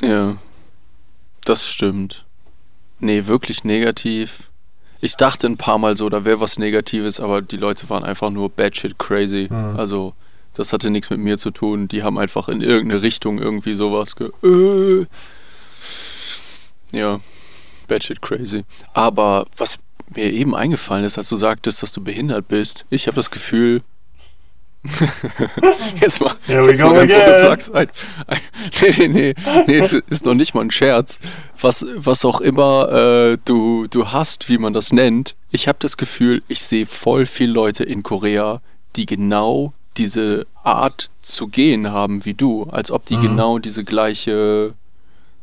Ja, 0.01 0.35
das 1.43 1.67
stimmt. 1.67 2.25
Nee, 2.99 3.27
wirklich 3.27 3.63
negativ. 3.63 4.51
Ich 5.01 5.15
dachte 5.15 5.47
ein 5.47 5.57
paar 5.57 5.77
Mal 5.77 5.97
so, 5.97 6.09
da 6.09 6.25
wäre 6.25 6.39
was 6.39 6.57
Negatives, 6.57 7.19
aber 7.19 7.41
die 7.41 7.57
Leute 7.57 7.89
waren 7.89 8.03
einfach 8.03 8.29
nur 8.29 8.49
batshit 8.49 8.97
crazy. 8.97 9.47
Hm. 9.49 9.77
Also, 9.77 10.13
das 10.55 10.71
hatte 10.71 10.89
nichts 10.89 11.09
mit 11.09 11.19
mir 11.19 11.37
zu 11.37 11.51
tun. 11.51 11.87
Die 11.87 12.03
haben 12.03 12.17
einfach 12.17 12.47
in 12.47 12.61
irgendeine 12.61 13.01
Richtung 13.01 13.39
irgendwie 13.39 13.75
sowas 13.75 14.15
ge... 14.15 14.31
Äh. 14.43 15.05
Ja, 16.91 17.19
batshit 17.87 18.21
crazy. 18.21 18.63
Aber 18.93 19.47
was 19.57 19.79
mir 20.13 20.31
eben 20.31 20.55
eingefallen 20.55 21.05
ist, 21.05 21.17
als 21.17 21.29
du 21.29 21.37
sagtest, 21.37 21.81
dass 21.83 21.91
du 21.91 22.01
behindert 22.03 22.47
bist, 22.47 22.85
ich 22.89 23.07
habe 23.07 23.15
das 23.15 23.31
Gefühl... 23.31 23.81
jetzt 25.99 26.21
mal, 26.21 26.35
jetzt 26.47 26.79
mal 26.81 26.93
ganz 26.93 27.11
again. 27.11 27.27
ohne 27.27 27.39
Flachs. 27.39 27.71
Ein, 27.71 27.89
ein, 28.27 28.39
nee, 28.81 28.93
nee, 28.97 29.07
nee, 29.07 29.35
nee, 29.65 29.77
es 29.79 29.93
ist 29.93 30.25
noch 30.25 30.35
nicht 30.35 30.53
mal 30.53 30.61
ein 30.61 30.69
Scherz. 30.69 31.19
Was, 31.59 31.85
was 31.95 32.23
auch 32.23 32.39
immer 32.39 32.91
äh, 33.33 33.37
du, 33.45 33.87
du 33.87 34.11
hast, 34.11 34.47
wie 34.47 34.59
man 34.59 34.73
das 34.73 34.93
nennt, 34.93 35.35
ich 35.49 35.67
habe 35.67 35.79
das 35.81 35.97
Gefühl, 35.97 36.43
ich 36.47 36.61
sehe 36.61 36.85
voll 36.85 37.25
viele 37.25 37.51
Leute 37.53 37.83
in 37.83 38.03
Korea, 38.03 38.61
die 38.95 39.07
genau 39.07 39.73
diese 39.97 40.45
Art 40.63 41.09
zu 41.21 41.47
gehen 41.47 41.91
haben 41.91 42.23
wie 42.25 42.35
du, 42.35 42.65
als 42.65 42.91
ob 42.91 43.05
die 43.07 43.17
Mhm. 43.17 43.21
genau 43.21 43.57
diese 43.59 43.83
gleiche 43.83 44.73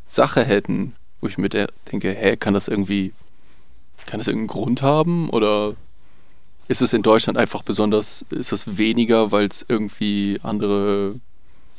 Sache 0.07 0.44
hätten. 0.44 0.94
Wo 1.20 1.27
ich 1.27 1.37
mir 1.38 1.48
de- 1.48 1.66
denke, 1.90 2.12
hä, 2.12 2.37
kann 2.37 2.55
das 2.55 2.68
irgendwie, 2.68 3.12
kann 4.06 4.18
das 4.18 4.28
irgendeinen 4.28 4.48
Grund 4.48 4.82
haben? 4.82 5.30
Oder 5.30 5.74
ist 6.68 6.82
es 6.82 6.92
in 6.92 7.02
Deutschland 7.02 7.38
einfach 7.38 7.62
besonders, 7.62 8.24
ist 8.30 8.52
das 8.52 8.76
weniger, 8.78 9.32
weil 9.32 9.46
es 9.46 9.64
irgendwie 9.66 10.38
andere, 10.42 11.16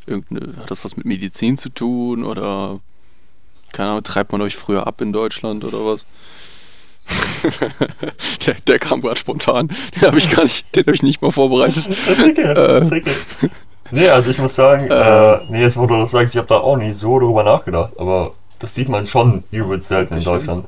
irgendeine, 0.05 0.57
hat 0.57 0.71
das 0.71 0.83
was 0.83 0.97
mit 0.97 1.05
Medizin 1.05 1.57
zu 1.57 1.69
tun? 1.69 2.23
Oder, 2.23 2.79
keine 3.71 3.89
Ahnung, 3.89 4.03
treibt 4.03 4.31
man 4.31 4.41
euch 4.41 4.55
früher 4.55 4.87
ab 4.87 5.01
in 5.01 5.13
Deutschland 5.13 5.63
oder 5.63 5.79
was? 5.85 6.05
der, 8.45 8.55
der 8.67 8.79
kam 8.79 9.01
gerade 9.01 9.17
spontan. 9.17 9.69
Den 9.95 10.07
habe 10.07 10.17
ich 10.17 10.29
gar 10.29 10.43
nicht, 10.43 10.75
den 10.75 10.85
habe 10.85 10.95
ich 10.95 11.03
nicht 11.03 11.21
mal 11.21 11.31
vorbereitet. 11.31 11.85
Das 11.87 12.19
ist 12.19 12.23
okay, 12.23 12.53
das 12.53 12.87
ist 12.87 12.93
okay. 12.93 13.49
Nee, 13.91 14.09
also 14.09 14.31
ich 14.31 14.39
muss 14.39 14.55
sagen, 14.55 14.89
äh, 14.89 15.39
nee, 15.49 15.61
jetzt 15.61 15.77
wo 15.77 15.85
du 15.85 15.95
das 15.97 16.11
sagst, 16.11 16.33
ich 16.33 16.37
habe 16.37 16.47
da 16.47 16.57
auch 16.57 16.77
nicht 16.77 16.95
so 16.95 17.19
drüber 17.19 17.43
nachgedacht, 17.43 17.91
aber 17.99 18.33
das 18.59 18.73
sieht 18.73 18.89
man 18.89 19.05
schon 19.05 19.43
übelst 19.51 19.89
selten 19.89 20.15
in. 20.15 20.23
Deutschland. 20.23 20.65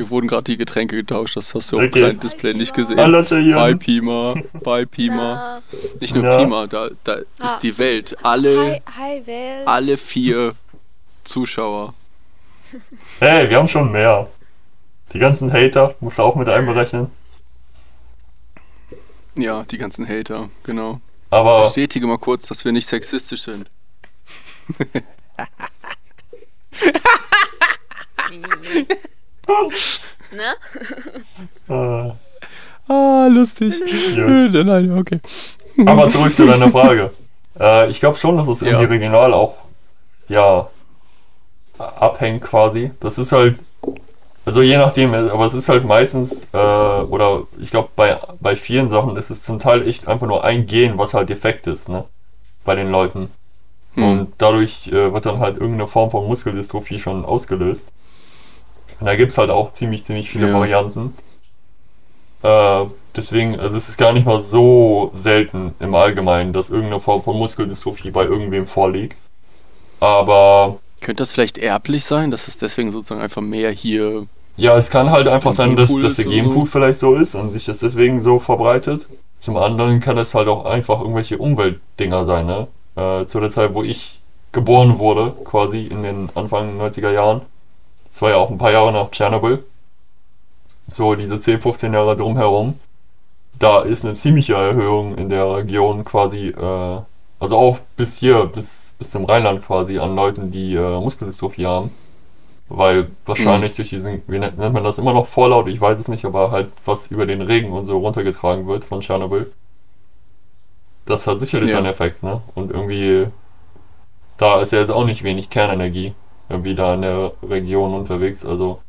Wir 0.00 0.08
wurden 0.08 0.28
gerade 0.28 0.44
die 0.44 0.56
Getränke 0.56 0.96
getauscht, 0.96 1.36
das 1.36 1.54
hast 1.54 1.70
du 1.70 1.76
auf 1.76 1.82
dem 1.82 1.90
Okay. 1.90 1.98
kleinen 2.00 2.20
Display 2.20 2.54
nicht 2.54 2.72
gesehen. 2.72 2.98
Hallo, 2.98 3.22
Bei. 3.22 3.74
Pima, 3.74 4.34
bei 4.64 4.86
Pima. 4.86 5.60
Nicht 6.00 6.14
nur 6.14 6.24
Ja. 6.24 6.38
Pima, 6.38 6.66
da, 6.66 6.88
da 7.04 7.18
Ah. 7.38 7.44
ist 7.44 7.58
die 7.58 7.76
Welt. 7.76 8.16
Alle, 8.22 8.72
hi, 8.72 8.80
hi 8.98 9.26
Welt. 9.26 9.68
alle 9.68 9.98
vier 9.98 10.54
Zuschauer. 11.24 11.92
Hey, 13.18 13.50
wir 13.50 13.58
haben 13.58 13.68
schon 13.68 13.92
mehr. 13.92 14.26
Die 15.12 15.18
ganzen 15.18 15.52
Hater 15.52 15.94
musst 16.00 16.18
du 16.18 16.22
auch 16.22 16.34
mit 16.34 16.48
einberechnen. 16.48 17.08
Ja, 19.34 19.64
die 19.64 19.76
ganzen 19.76 20.08
Hater, 20.08 20.48
genau. 20.62 21.02
Aber 21.28 21.64
Bestätige 21.64 22.06
mal 22.06 22.16
kurz, 22.16 22.46
dass 22.46 22.64
wir 22.64 22.72
nicht 22.72 22.88
sexistisch 22.88 23.42
sind. 23.42 23.68
Ne? 30.32 30.54
äh, 31.68 32.12
Ah, 32.92 33.28
lustig. 33.30 33.78
Gut. 33.80 34.52
Nein, 34.66 34.98
okay. 34.98 35.20
Aber 35.86 36.08
zurück 36.08 36.34
zu 36.34 36.46
deiner 36.46 36.70
Frage. 36.70 37.10
Äh, 37.58 37.90
ich 37.90 38.00
glaube 38.00 38.16
schon, 38.16 38.38
dass 38.38 38.48
es 38.48 38.60
Ja. 38.62 38.68
irgendwie 38.68 38.94
regional 38.94 39.34
auch 39.34 39.56
ja, 40.28 40.68
abhängt 41.78 42.42
quasi. 42.42 42.92
Das 43.00 43.18
ist 43.18 43.32
halt, 43.32 43.58
also 44.46 44.62
je 44.62 44.78
nachdem, 44.78 45.12
aber 45.12 45.44
es 45.46 45.52
ist 45.52 45.68
halt 45.68 45.84
meistens, 45.84 46.48
äh, 46.54 46.56
oder 46.56 47.42
ich 47.60 47.70
glaube, 47.70 47.88
bei, 47.96 48.18
bei 48.40 48.56
vielen 48.56 48.88
Sachen 48.88 49.16
ist 49.16 49.30
es 49.30 49.42
zum 49.42 49.58
Teil 49.58 49.86
echt 49.86 50.08
einfach 50.08 50.26
nur 50.26 50.42
ein 50.44 50.66
Gen, 50.66 50.96
was 50.96 51.12
halt 51.12 51.28
defekt 51.28 51.66
ist, 51.66 51.88
ne? 51.90 52.04
Bei 52.64 52.74
den 52.76 52.90
Leuten. 52.90 53.30
Hm. 53.94 54.04
Und 54.04 54.32
dadurch 54.38 54.88
äh, 54.88 55.12
wird 55.12 55.26
dann 55.26 55.40
halt 55.40 55.58
irgendeine 55.58 55.86
Form 55.88 56.10
von 56.10 56.26
Muskeldystrophie 56.28 56.98
schon 56.98 57.24
ausgelöst. 57.26 57.92
Und 59.00 59.06
da 59.06 59.16
gibt 59.16 59.32
es 59.32 59.38
halt 59.38 59.50
auch 59.50 59.72
ziemlich, 59.72 60.04
ziemlich 60.04 60.30
viele 60.30 60.48
Ja. 60.48 60.54
Varianten. 60.54 61.14
Äh, 62.42 62.84
deswegen, 63.16 63.58
also 63.58 63.76
es 63.76 63.88
ist 63.88 63.96
gar 63.98 64.12
nicht 64.12 64.26
mal 64.26 64.40
so 64.40 65.10
selten 65.14 65.74
im 65.80 65.94
Allgemeinen, 65.94 66.52
dass 66.52 66.70
irgendeine 66.70 67.00
Form 67.00 67.22
von 67.22 67.36
Muskeldystrophie 67.36 68.10
bei 68.10 68.24
irgendwem 68.24 68.66
vorliegt. 68.66 69.16
Aber 70.00 70.78
Könnte 71.00 71.22
das 71.22 71.32
vielleicht 71.32 71.58
erblich 71.58 72.04
sein, 72.04 72.30
dass 72.30 72.48
es 72.48 72.58
deswegen 72.58 72.92
sozusagen 72.92 73.20
einfach 73.20 73.42
mehr 73.42 73.70
hier. 73.70 74.26
ja, 74.56 74.76
es 74.76 74.90
kann 74.90 75.10
halt 75.10 75.28
einfach 75.28 75.50
Ein 75.50 75.54
sein, 75.54 75.76
dass, 75.76 75.96
dass 75.98 76.16
der 76.16 76.24
Genpool 76.26 76.64
so. 76.66 76.72
vielleicht 76.72 76.98
so 77.00 77.14
ist 77.14 77.34
und 77.34 77.50
sich 77.50 77.64
das 77.64 77.78
deswegen 77.80 78.20
so 78.20 78.38
verbreitet. 78.38 79.06
Zum 79.38 79.56
anderen 79.56 80.00
kann 80.00 80.18
es 80.18 80.34
halt 80.34 80.48
auch 80.48 80.66
einfach 80.66 81.00
irgendwelche 81.00 81.38
Umweltdinger 81.38 82.26
sein, 82.26 82.46
ne? 82.46 82.66
Äh, 82.96 83.24
zu 83.26 83.40
der 83.40 83.48
Zeit, 83.50 83.72
wo 83.72 83.82
ich 83.82 84.20
geboren 84.52 84.98
wurde, 84.98 85.32
quasi 85.44 85.86
in 85.86 86.02
den 86.02 86.28
Anfang 86.34 86.78
90er 86.78 87.10
Jahren. 87.12 87.42
Das 88.10 88.22
war 88.22 88.30
ja 88.30 88.36
auch 88.36 88.50
ein 88.50 88.58
paar 88.58 88.72
Jahre 88.72 88.92
nach 88.92 89.10
Tschernobyl. 89.10 89.64
So 90.86 91.14
diese 91.14 91.38
10, 91.38 91.60
15 91.60 91.92
Jahre 91.92 92.16
drumherum. 92.16 92.78
Da 93.58 93.82
ist 93.82 94.04
eine 94.04 94.14
ziemliche 94.14 94.54
Erhöhung 94.54 95.16
in 95.16 95.28
der 95.28 95.54
Region 95.56 96.04
quasi, 96.04 96.48
äh, 96.48 96.98
also 97.38 97.56
auch 97.56 97.78
bis 97.96 98.16
hier, 98.18 98.46
bis, 98.46 98.96
bis 98.98 99.10
zum 99.10 99.24
Rheinland 99.26 99.64
quasi 99.64 99.98
an 99.98 100.14
Leuten, 100.16 100.50
die 100.50 100.74
äh, 100.74 101.00
Muskeldystrophie 101.00 101.66
haben. 101.66 101.90
Weil 102.68 103.08
wahrscheinlich 103.26 103.74
durch 103.74 103.90
diesen, 103.90 104.22
wie 104.28 104.38
nennt 104.38 104.56
man 104.58 104.84
das 104.84 104.98
immer 104.98 105.12
noch 105.12 105.26
Vorlaut, 105.26 105.66
ich 105.68 105.80
weiß 105.80 105.98
es 105.98 106.06
nicht, 106.08 106.24
aber 106.24 106.52
halt 106.52 106.68
was 106.84 107.08
über 107.08 107.26
den 107.26 107.42
Regen 107.42 107.72
und 107.72 107.84
so 107.84 107.98
runtergetragen 107.98 108.66
wird 108.68 108.84
von 108.84 109.00
Tschernobyl. 109.00 109.50
Das 111.04 111.26
hat 111.26 111.40
sicherlich 111.40 111.70
Ja. 111.70 111.78
seinen 111.78 111.86
Effekt, 111.86 112.22
ne? 112.22 112.40
Und 112.54 112.70
irgendwie, 112.70 113.26
da 114.36 114.60
ist 114.60 114.70
ja 114.72 114.78
jetzt 114.78 114.90
auch 114.90 115.04
nicht 115.04 115.24
wenig 115.24 115.50
Kernenergie 115.50 116.14
irgendwie 116.50 116.74
da 116.74 116.94
in 116.94 117.02
der 117.02 117.32
Region 117.42 117.94
unterwegs, 117.94 118.44
also 118.44 118.82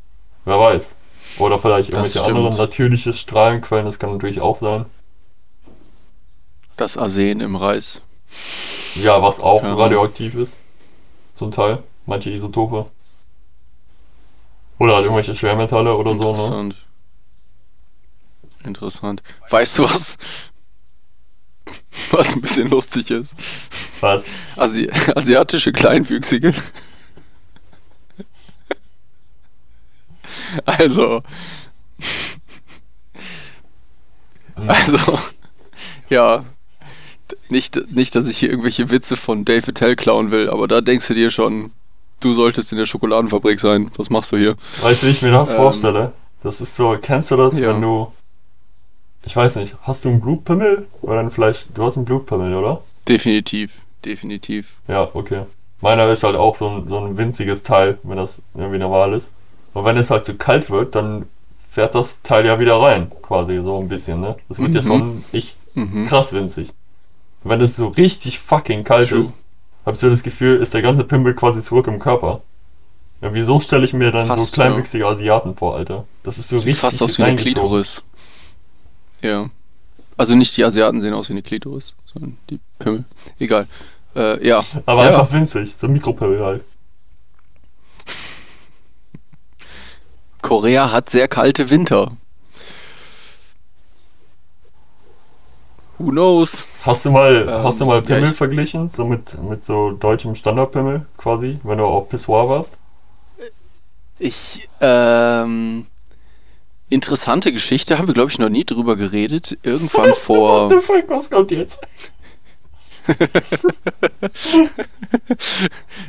wer 0.44 0.58
weiß. 0.58 0.96
Oder 1.38 1.58
vielleicht 1.58 1.90
irgendwelche 1.90 2.22
anderen 2.22 2.56
natürliche 2.56 3.12
Strahlenquellen, 3.12 3.86
das 3.86 3.98
kann 3.98 4.12
natürlich 4.12 4.40
auch 4.40 4.56
sein. 4.56 4.84
Das 6.76 6.98
Arsen 6.98 7.40
im 7.40 7.56
Reis. 7.56 8.02
Ja, 8.96 9.22
was 9.22 9.40
auch 9.40 9.62
Ja. 9.62 9.74
radioaktiv 9.74 10.34
ist. 10.34 10.60
Zum 11.34 11.50
Teil. 11.50 11.82
Manche 12.04 12.30
Isotope. 12.30 12.86
Oder 14.78 14.94
halt 14.96 15.04
irgendwelche 15.04 15.34
Schwermetalle 15.34 15.94
oder 15.96 16.14
so, 16.16 16.32
ne? 16.32 16.38
Interessant. 16.38 16.76
Interessant. 18.64 19.22
Weißt 19.50 19.78
du 19.78 19.84
was? 19.84 20.18
Was 22.10 22.34
ein 22.34 22.40
bisschen 22.40 22.68
lustig 22.68 23.10
ist. 23.10 23.36
Was? 24.00 24.24
Asi 24.56 24.90
asiatische 25.14 25.72
Kleinwüchsige. 25.72 26.52
Also. 30.66 31.22
Also. 34.66 35.18
Ja. 36.08 36.44
Nicht, 37.48 37.90
nicht, 37.90 38.14
dass 38.14 38.28
ich 38.28 38.38
hier 38.38 38.50
irgendwelche 38.50 38.90
Witze 38.90 39.16
von 39.16 39.44
David 39.44 39.76
Tell 39.76 39.96
klauen 39.96 40.30
will, 40.30 40.50
aber 40.50 40.68
da 40.68 40.80
denkst 40.80 41.08
du 41.08 41.14
dir 41.14 41.30
schon, 41.30 41.70
du 42.20 42.34
solltest 42.34 42.72
in 42.72 42.78
der 42.78 42.86
Schokoladenfabrik 42.86 43.58
sein. 43.58 43.90
Was 43.96 44.10
machst 44.10 44.32
du 44.32 44.36
hier? 44.36 44.56
Weißt 44.82 45.02
du, 45.02 45.06
wie 45.06 45.10
ich 45.10 45.22
mir 45.22 45.30
das 45.32 45.50
Ähm. 45.50 45.56
vorstelle? 45.56 46.12
Das 46.42 46.60
ist 46.60 46.76
so, 46.76 46.96
kennst 47.00 47.30
du 47.30 47.36
das, 47.36 47.58
Ja. 47.58 47.68
wenn 47.68 47.80
du. 47.80 48.12
Ich 49.24 49.36
weiß 49.36 49.56
nicht, 49.56 49.76
hast 49.82 50.04
du 50.04 50.08
einen 50.10 50.20
Blutpimmel? 50.20 50.86
Oder 51.00 51.16
dann 51.16 51.30
vielleicht. 51.30 51.76
Du 51.76 51.84
hast 51.84 51.96
einen 51.96 52.04
Blutpimmel, 52.04 52.54
oder? 52.54 52.82
Definitiv. 53.08 53.72
Definitiv. 54.04 54.66
Ja, 54.88 55.08
okay. 55.14 55.42
Meiner 55.80 56.08
ist 56.08 56.24
halt 56.24 56.36
auch 56.36 56.56
so 56.56 56.68
ein, 56.68 56.86
so 56.86 56.98
ein 56.98 57.16
winziges 57.16 57.62
Teil, 57.62 57.98
wenn 58.02 58.16
das 58.16 58.42
irgendwie 58.54 58.78
normal 58.78 59.12
ist. 59.14 59.30
Aber 59.74 59.84
wenn 59.86 59.96
es 59.96 60.10
halt 60.10 60.24
zu 60.24 60.34
kalt 60.34 60.70
wird, 60.70 60.94
dann 60.94 61.26
fährt 61.70 61.94
das 61.94 62.22
Teil 62.22 62.44
ja 62.46 62.58
wieder 62.60 62.76
rein, 62.80 63.10
quasi 63.22 63.56
so 63.58 63.78
ein 63.80 63.88
bisschen, 63.88 64.20
ne? 64.20 64.36
Das 64.48 64.58
wird 64.60 64.74
ja 64.74 64.82
Mhm. 64.82 64.86
schon 64.86 65.24
echt 65.32 65.58
Mhm. 65.74 66.04
krass 66.04 66.32
winzig. 66.34 66.72
Wenn 67.44 67.60
es 67.60 67.76
so 67.76 67.88
richtig 67.88 68.38
fucking 68.38 68.84
kalt 68.84 69.08
True. 69.08 69.22
ist, 69.22 69.34
ich 69.90 69.98
so 69.98 70.10
das 70.10 70.22
Gefühl, 70.22 70.58
ist 70.58 70.74
der 70.74 70.82
ganze 70.82 71.04
Pimmel 71.04 71.34
quasi 71.34 71.60
zurück 71.60 71.86
im 71.88 71.98
Körper. 71.98 72.42
Ja, 73.22 73.32
wieso 73.34 73.58
stelle 73.60 73.84
ich 73.84 73.94
mir 73.94 74.10
dann 74.12 74.28
so 74.28 74.34
Fast, 74.36 74.52
kleinwüchsige 74.52 75.06
Asiaten 75.06 75.56
vor, 75.56 75.76
Alter? 75.76 76.04
Das 76.24 76.38
ist 76.38 76.48
so 76.48 76.58
Sieht 76.58 76.66
richtig 76.68 76.80
fast 76.80 77.02
aus 77.02 77.18
wie 77.18 77.22
eine. 77.22 77.36
Klitoris. 77.36 78.02
Ja. 79.22 79.48
Also 80.16 80.34
nicht 80.34 80.56
die 80.56 80.64
Asiaten 80.64 81.00
sehen 81.00 81.14
aus 81.14 81.28
wie 81.28 81.32
eine 81.32 81.42
Klitoris, 81.42 81.94
sondern 82.12 82.36
die 82.50 82.60
Pimmel. 82.78 83.04
Egal. 83.38 83.66
Äh, 84.14 84.46
ja. 84.46 84.62
Aber 84.86 85.04
Ja. 85.04 85.08
einfach 85.18 85.32
winzig, 85.32 85.74
so 85.76 85.86
ein 85.86 85.92
Mikropimmel 85.94 86.44
halt. 86.44 86.64
Korea 90.42 90.90
hat 90.92 91.08
sehr 91.08 91.28
kalte 91.28 91.70
Winter. 91.70 92.12
Who 95.98 96.10
knows? 96.10 96.66
Hast 96.82 97.04
du 97.06 97.10
mal, 97.12 97.42
Ähm, 97.48 97.64
hast 97.64 97.80
du 97.80 97.86
mal 97.86 97.96
ja, 97.96 98.00
Pimmel 98.00 98.30
ich- 98.32 98.36
verglichen? 98.36 98.90
So 98.90 99.04
mit, 99.06 99.40
mit 99.42 99.64
so 99.64 99.92
deutschem 99.92 100.34
Standardpimmel 100.34 101.06
quasi, 101.16 101.60
wenn 101.62 101.78
du 101.78 101.84
auf 101.84 102.08
Pissoir 102.08 102.48
warst? 102.48 102.78
Ich, 104.18 104.68
ähm, 104.80 105.86
interessante 106.88 107.52
Geschichte, 107.52 107.98
haben 107.98 108.06
wir 108.08 108.14
glaube 108.14 108.30
ich 108.30 108.38
noch 108.38 108.48
nie 108.48 108.64
drüber 108.64 108.96
geredet. 108.96 109.56
Irgendwann 109.62 110.12
vor, 110.20 110.70
What 110.70 110.80
the 110.80 110.86
fuck, 110.86 111.08
was 111.08 111.30
kommt 111.30 111.50
jetzt? 111.52 111.80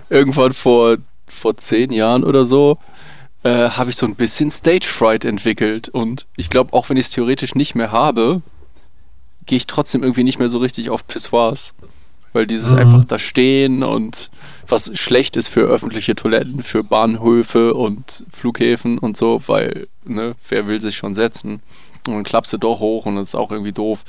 irgendwann 0.09 0.53
vor, 0.53 0.97
vor 1.27 1.57
zehn 1.57 1.91
Jahren 1.91 2.23
oder 2.23 2.45
so, 2.45 2.77
äh, 3.43 3.69
habe 3.69 3.89
ich 3.89 3.95
so 3.95 4.05
ein 4.05 4.15
bisschen 4.15 4.51
Stage 4.51 4.87
Fright 4.87 5.25
entwickelt. 5.25 5.89
Und 5.89 6.25
ich 6.37 6.49
glaube, 6.49 6.73
auch 6.73 6.89
wenn 6.89 6.97
ich 6.97 7.07
es 7.07 7.11
theoretisch 7.11 7.55
nicht 7.55 7.75
mehr 7.75 7.91
habe, 7.91 8.41
gehe 9.45 9.57
ich 9.57 9.67
trotzdem 9.67 10.03
irgendwie 10.03 10.23
nicht 10.23 10.39
mehr 10.39 10.49
so 10.49 10.57
richtig 10.59 10.89
auf 10.89 11.05
Pissoirs. 11.07 11.73
Weil 12.31 12.47
dieses 12.47 12.71
Mhm. 12.71 12.79
einfach 12.79 13.05
da 13.05 13.19
stehen 13.19 13.83
und 13.83 14.31
was 14.67 14.97
schlecht 14.97 15.35
ist 15.35 15.49
für 15.49 15.61
öffentliche 15.61 16.15
Toiletten, 16.15 16.63
für 16.63 16.83
Bahnhöfe 16.83 17.75
und 17.75 18.23
Flughäfen 18.31 18.97
und 18.97 19.17
so, 19.17 19.41
weil, 19.45 19.87
ne, 20.03 20.33
wer 20.49 20.67
will 20.67 20.81
sich 20.81 20.95
schon 20.95 21.13
setzen? 21.13 21.61
Und 22.07 22.13
dann 22.15 22.23
klappst 22.23 22.51
du 22.51 22.57
doch 22.57 22.79
hoch 22.79 23.05
und 23.05 23.17
das 23.17 23.29
ist 23.29 23.35
auch 23.35 23.51
irgendwie 23.51 23.71
doof. 23.71 23.99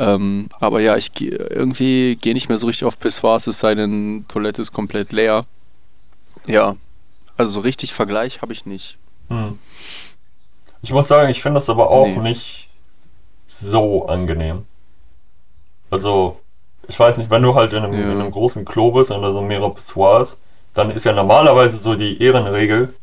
Ähm, 0.00 0.48
aber 0.58 0.80
ja, 0.80 0.96
ich 0.96 1.12
geh, 1.14 1.28
irgendwie 1.28 2.16
gehe 2.20 2.34
nicht 2.34 2.48
mehr 2.48 2.58
so 2.58 2.66
richtig 2.66 2.84
auf 2.84 2.98
Pissoirs, 2.98 3.46
es 3.46 3.60
sei 3.60 3.76
denn, 3.76 4.24
Toilette 4.26 4.60
ist 4.60 4.72
komplett 4.72 5.12
leer. 5.12 5.44
Ja, 6.48 6.74
also 7.38 7.50
so 7.52 7.60
richtig 7.60 7.94
Vergleich 7.94 8.42
habe 8.42 8.52
ich 8.52 8.66
nicht. 8.66 8.98
Hm. 9.28 9.58
Ich 10.82 10.92
muss 10.92 11.08
sagen, 11.08 11.30
ich 11.30 11.42
finde 11.42 11.56
das 11.58 11.68
aber 11.70 11.90
auch 11.90 12.06
Nee. 12.06 12.18
nicht 12.18 12.70
so 13.46 14.06
angenehm. 14.06 14.66
Also, 15.90 16.38
ich 16.86 16.98
weiß 16.98 17.16
nicht, 17.16 17.30
wenn 17.30 17.42
du 17.42 17.54
halt 17.54 17.72
in 17.72 17.82
einem, 17.84 17.92
Ja. 17.94 18.00
in 18.12 18.20
einem 18.20 18.30
großen 18.30 18.64
Klo 18.64 18.92
bist 18.92 19.10
da 19.10 19.32
so 19.32 19.40
mehrere 19.40 19.72
Pissoirs, 19.74 20.40
dann 20.74 20.90
ist 20.90 21.04
ja 21.04 21.12
normalerweise 21.12 21.78
so 21.78 21.94
die 21.94 22.22
Ehrenregel, 22.22 22.94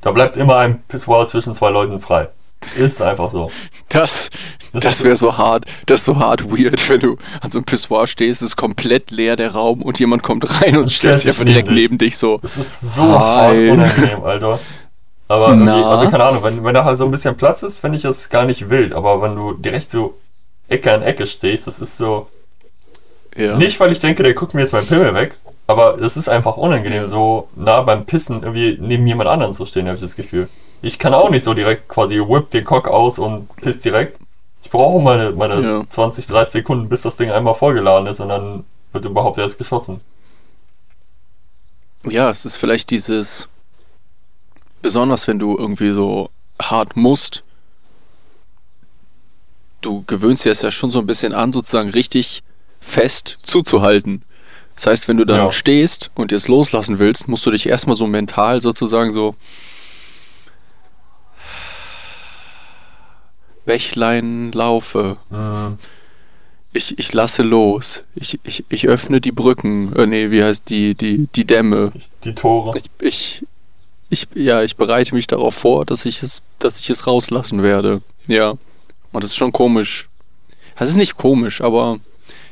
da 0.00 0.12
bleibt 0.12 0.36
immer 0.36 0.56
ein 0.58 0.82
Pissoir 0.84 1.26
zwischen 1.26 1.54
zwei 1.54 1.70
Leuten 1.70 2.00
frei. 2.00 2.28
Ist 2.76 3.00
einfach 3.02 3.30
so. 3.30 3.50
Das, 3.88 4.30
Das 4.72 4.84
das, 4.84 5.04
wäre 5.04 5.16
so 5.16 5.38
hart, 5.38 5.64
das 5.86 6.00
ist 6.00 6.04
so 6.06 6.18
hart 6.18 6.44
weird, 6.50 6.88
wenn 6.90 7.00
du 7.00 7.16
an 7.40 7.50
so 7.50 7.58
einem 7.58 7.64
Pissoir 7.64 8.06
stehst, 8.06 8.42
ist 8.42 8.56
komplett 8.56 9.10
leer 9.10 9.36
der 9.36 9.52
Raum 9.52 9.82
und 9.82 9.98
jemand 9.98 10.22
kommt 10.22 10.60
rein 10.60 10.76
und 10.76 10.92
stellt 10.92 11.20
sich 11.20 11.36
direkt 11.38 11.70
neben 11.70 11.96
dich. 11.96 12.18
so. 12.18 12.38
Das 12.42 12.58
ist 12.58 12.94
so 12.94 13.02
hart 13.02 13.54
unangenehm, 13.54 14.22
Alter. 14.22 14.60
Aber 15.28 15.48
also 15.48 16.08
keine 16.10 16.24
Ahnung, 16.24 16.42
wenn, 16.42 16.64
wenn 16.64 16.74
da 16.74 16.84
halt 16.84 16.96
so 16.96 17.04
ein 17.04 17.10
bisschen 17.10 17.36
Platz 17.36 17.62
ist, 17.62 17.80
finde 17.80 17.96
ich 17.96 18.02
das 18.02 18.30
gar 18.30 18.46
nicht 18.46 18.70
wild. 18.70 18.94
Aber 18.94 19.20
wenn 19.20 19.36
du 19.36 19.52
direkt 19.52 19.90
so 19.90 20.16
Ecke 20.68 20.92
an 20.92 21.02
Ecke 21.02 21.26
stehst, 21.26 21.66
das 21.66 21.80
ist 21.80 21.98
so. 21.98 22.28
Ja. 23.36 23.56
Nicht, 23.56 23.78
weil 23.78 23.92
ich 23.92 23.98
denke, 23.98 24.22
der 24.22 24.34
guckt 24.34 24.54
mir 24.54 24.62
jetzt 24.62 24.72
meinen 24.72 24.86
Pimmel 24.86 25.14
weg, 25.14 25.36
aber 25.66 25.96
das 26.00 26.16
ist 26.16 26.28
einfach 26.28 26.56
unangenehm, 26.56 27.06
so 27.06 27.48
nah 27.54 27.82
beim 27.82 28.04
Pissen 28.04 28.42
irgendwie 28.42 28.78
neben 28.80 29.06
jemand 29.06 29.28
anderen 29.28 29.52
zu 29.52 29.64
stehen, 29.66 29.86
habe 29.86 29.96
ich 29.96 30.00
das 30.00 30.16
Gefühl. 30.16 30.48
Ich 30.82 30.98
kann 30.98 31.14
auch 31.14 31.30
nicht 31.30 31.42
so 31.42 31.54
direkt 31.54 31.88
quasi 31.88 32.18
whip 32.20 32.50
den 32.50 32.64
Cock 32.64 32.88
aus 32.88 33.18
und 33.18 33.54
piss 33.56 33.80
direkt. 33.80 34.18
Ich 34.62 34.70
brauche 34.70 35.00
meine, 35.02 35.32
meine 35.32 35.60
Ja. 35.62 35.84
20, 35.88 36.26
30 36.26 36.52
Sekunden, 36.52 36.88
bis 36.88 37.02
das 37.02 37.16
Ding 37.16 37.30
einmal 37.30 37.54
vollgeladen 37.54 38.06
ist 38.06 38.20
und 38.20 38.28
dann 38.28 38.64
wird 38.92 39.04
überhaupt 39.04 39.38
erst 39.38 39.58
geschossen. 39.58 40.00
Ja, 42.04 42.30
es 42.30 42.44
ist 42.44 42.56
vielleicht 42.56 42.90
dieses, 42.90 43.48
besonders 44.82 45.26
wenn 45.26 45.38
du 45.38 45.56
irgendwie 45.56 45.92
so 45.92 46.30
hart 46.60 46.96
musst, 46.96 47.42
du 49.80 50.04
gewöhnst 50.06 50.44
dir 50.44 50.50
es 50.52 50.62
ja 50.62 50.70
schon 50.70 50.90
so 50.90 50.98
ein 51.00 51.06
bisschen 51.06 51.32
an, 51.32 51.52
sozusagen 51.52 51.90
richtig 51.90 52.42
fest 52.80 53.36
zuzuhalten. 53.44 54.22
Das 54.74 54.86
heißt, 54.86 55.08
wenn 55.08 55.16
du 55.16 55.24
dann 55.24 55.38
Ja. 55.38 55.52
stehst 55.52 56.10
und 56.14 56.30
jetzt 56.30 56.48
loslassen 56.48 56.98
willst, 56.98 57.26
musst 57.28 57.44
du 57.46 57.50
dich 57.50 57.66
erstmal 57.68 57.96
so 57.96 58.06
mental 58.06 58.62
sozusagen 58.62 59.12
so 59.12 59.34
Bächlein 63.68 64.50
laufe. 64.52 65.18
Mhm. 65.28 65.76
Ich, 66.72 66.98
ich 66.98 67.12
lasse 67.12 67.42
los. 67.42 68.02
Ich, 68.14 68.40
ich, 68.42 68.64
ich 68.70 68.88
öffne 68.88 69.20
die 69.20 69.30
Brücken. 69.30 69.94
Äh, 69.94 70.06
nee, 70.06 70.30
wie 70.30 70.42
heißt 70.42 70.70
die, 70.70 70.94
die, 70.94 71.28
die 71.34 71.44
Dämme. 71.44 71.92
Die 72.24 72.34
Tore. 72.34 72.78
Ich, 72.78 72.90
ich, 72.98 73.46
ich, 74.08 74.28
ja, 74.34 74.62
ich 74.62 74.76
bereite 74.76 75.14
mich 75.14 75.26
darauf 75.26 75.54
vor, 75.54 75.84
dass 75.84 76.06
ich 76.06 76.22
es, 76.22 76.40
dass 76.58 76.80
ich 76.80 76.88
es 76.88 77.06
rauslassen 77.06 77.62
werde. 77.62 78.00
Ja. 78.26 78.52
Und 79.12 79.22
das 79.22 79.32
ist 79.32 79.36
schon 79.36 79.52
komisch. 79.52 80.08
Das 80.78 80.88
ist 80.88 80.96
nicht 80.96 81.16
komisch, 81.16 81.60
aber 81.60 81.98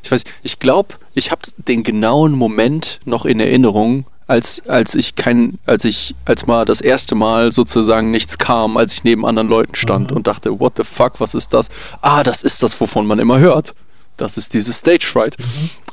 ich 0.02 0.10
weiß, 0.10 0.22
ich 0.42 0.58
glaube, 0.58 0.96
ich 1.14 1.30
habe 1.30 1.42
den 1.56 1.82
genauen 1.82 2.32
Moment 2.32 3.00
noch 3.06 3.24
in 3.24 3.40
Erinnerung, 3.40 4.04
als, 4.26 4.66
als 4.68 4.94
ich 4.94 5.14
kein, 5.14 5.58
als 5.66 5.84
ich, 5.84 6.14
als 6.24 6.46
mal 6.46 6.64
das 6.64 6.80
erste 6.80 7.14
Mal 7.14 7.52
sozusagen 7.52 8.10
nichts 8.10 8.38
kam, 8.38 8.76
als 8.76 8.94
ich 8.94 9.04
neben 9.04 9.24
anderen 9.24 9.48
Leuten 9.48 9.74
stand 9.76 10.10
Mhm. 10.10 10.16
und 10.16 10.26
dachte, 10.26 10.58
what 10.58 10.72
the 10.76 10.82
fuck, 10.84 11.20
was 11.20 11.34
ist 11.34 11.54
das? 11.54 11.68
Ah, 12.00 12.22
das 12.24 12.42
ist 12.42 12.62
das, 12.62 12.78
wovon 12.80 13.06
man 13.06 13.18
immer 13.18 13.38
hört. 13.38 13.74
Das 14.16 14.36
ist 14.36 14.54
dieses 14.54 14.78
Stage 14.78 15.06
Fright. 15.06 15.36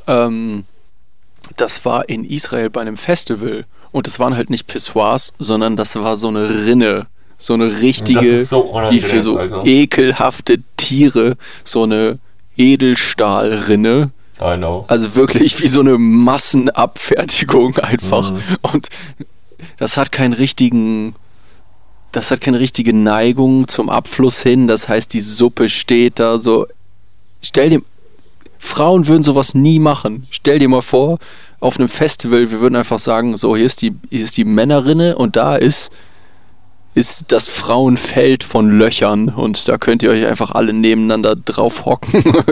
Ähm, 0.07 0.63
das 1.57 1.85
war 1.85 2.09
in 2.09 2.23
Israel 2.25 2.69
bei 2.69 2.81
einem 2.81 2.97
Festival. 2.97 3.65
Und 3.91 4.07
es 4.07 4.17
waren 4.17 4.35
halt 4.35 4.49
nicht 4.49 4.65
Pissoirs, 4.65 5.33
sondern 5.37 5.77
das 5.77 5.95
war 5.95 6.17
so 6.17 6.29
eine 6.29 6.65
Rinne. 6.65 7.05
So 7.37 7.53
eine 7.53 7.81
richtige, 7.81 8.39
so 8.39 8.63
wie 8.63 8.69
unangenehm, 8.69 9.01
für 9.03 9.21
so 9.23 9.37
Alter. 9.37 9.65
ekelhafte 9.65 10.59
Tiere, 10.77 11.35
so 11.63 11.83
eine 11.83 12.17
Edelstahlrinne. 12.57 14.11
I 14.43 14.57
know. 14.57 14.85
Also 14.87 15.15
wirklich 15.15 15.61
wie 15.61 15.67
so 15.67 15.79
eine 15.79 15.97
Massenabfertigung 15.97 17.77
einfach. 17.79 18.31
Mhm. 18.31 18.39
Und 18.61 18.89
das 19.77 19.97
hat 19.97 20.11
keinen 20.11 20.33
richtigen, 20.33 21.15
das 22.11 22.31
hat 22.31 22.41
keine 22.41 22.59
richtige 22.59 22.93
Neigung 22.93 23.67
zum 23.67 23.89
Abfluss 23.89 24.41
hin. 24.41 24.67
Das 24.67 24.89
heißt, 24.89 25.13
die 25.13 25.21
Suppe 25.21 25.69
steht 25.69 26.19
da 26.19 26.37
so. 26.37 26.67
Stell 27.41 27.69
dir, 27.69 27.81
Frauen 28.59 29.07
würden 29.07 29.23
sowas 29.23 29.55
nie 29.55 29.79
machen. 29.79 30.27
Stell 30.29 30.59
dir 30.59 30.69
mal 30.69 30.81
vor, 30.81 31.19
auf 31.59 31.77
einem 31.77 31.89
Festival, 31.89 32.51
wir 32.51 32.59
würden 32.61 32.75
einfach 32.75 32.99
sagen, 32.99 33.35
so, 33.37 33.55
hier 33.55 33.65
ist 33.65 33.81
die, 33.81 33.93
hier 34.09 34.21
ist 34.21 34.37
die 34.37 34.45
Männerrinne 34.45 35.17
und 35.17 35.35
da 35.35 35.55
ist, 35.55 35.91
ist 36.95 37.25
das 37.29 37.49
Frauenfeld 37.49 38.43
von 38.43 38.77
Löchern 38.77 39.29
und 39.29 39.67
da 39.67 39.77
könnt 39.77 40.03
ihr 40.03 40.11
euch 40.11 40.25
einfach 40.25 40.51
alle 40.51 40.73
nebeneinander 40.73 41.35
drauf 41.35 41.85
hocken, 41.85 42.23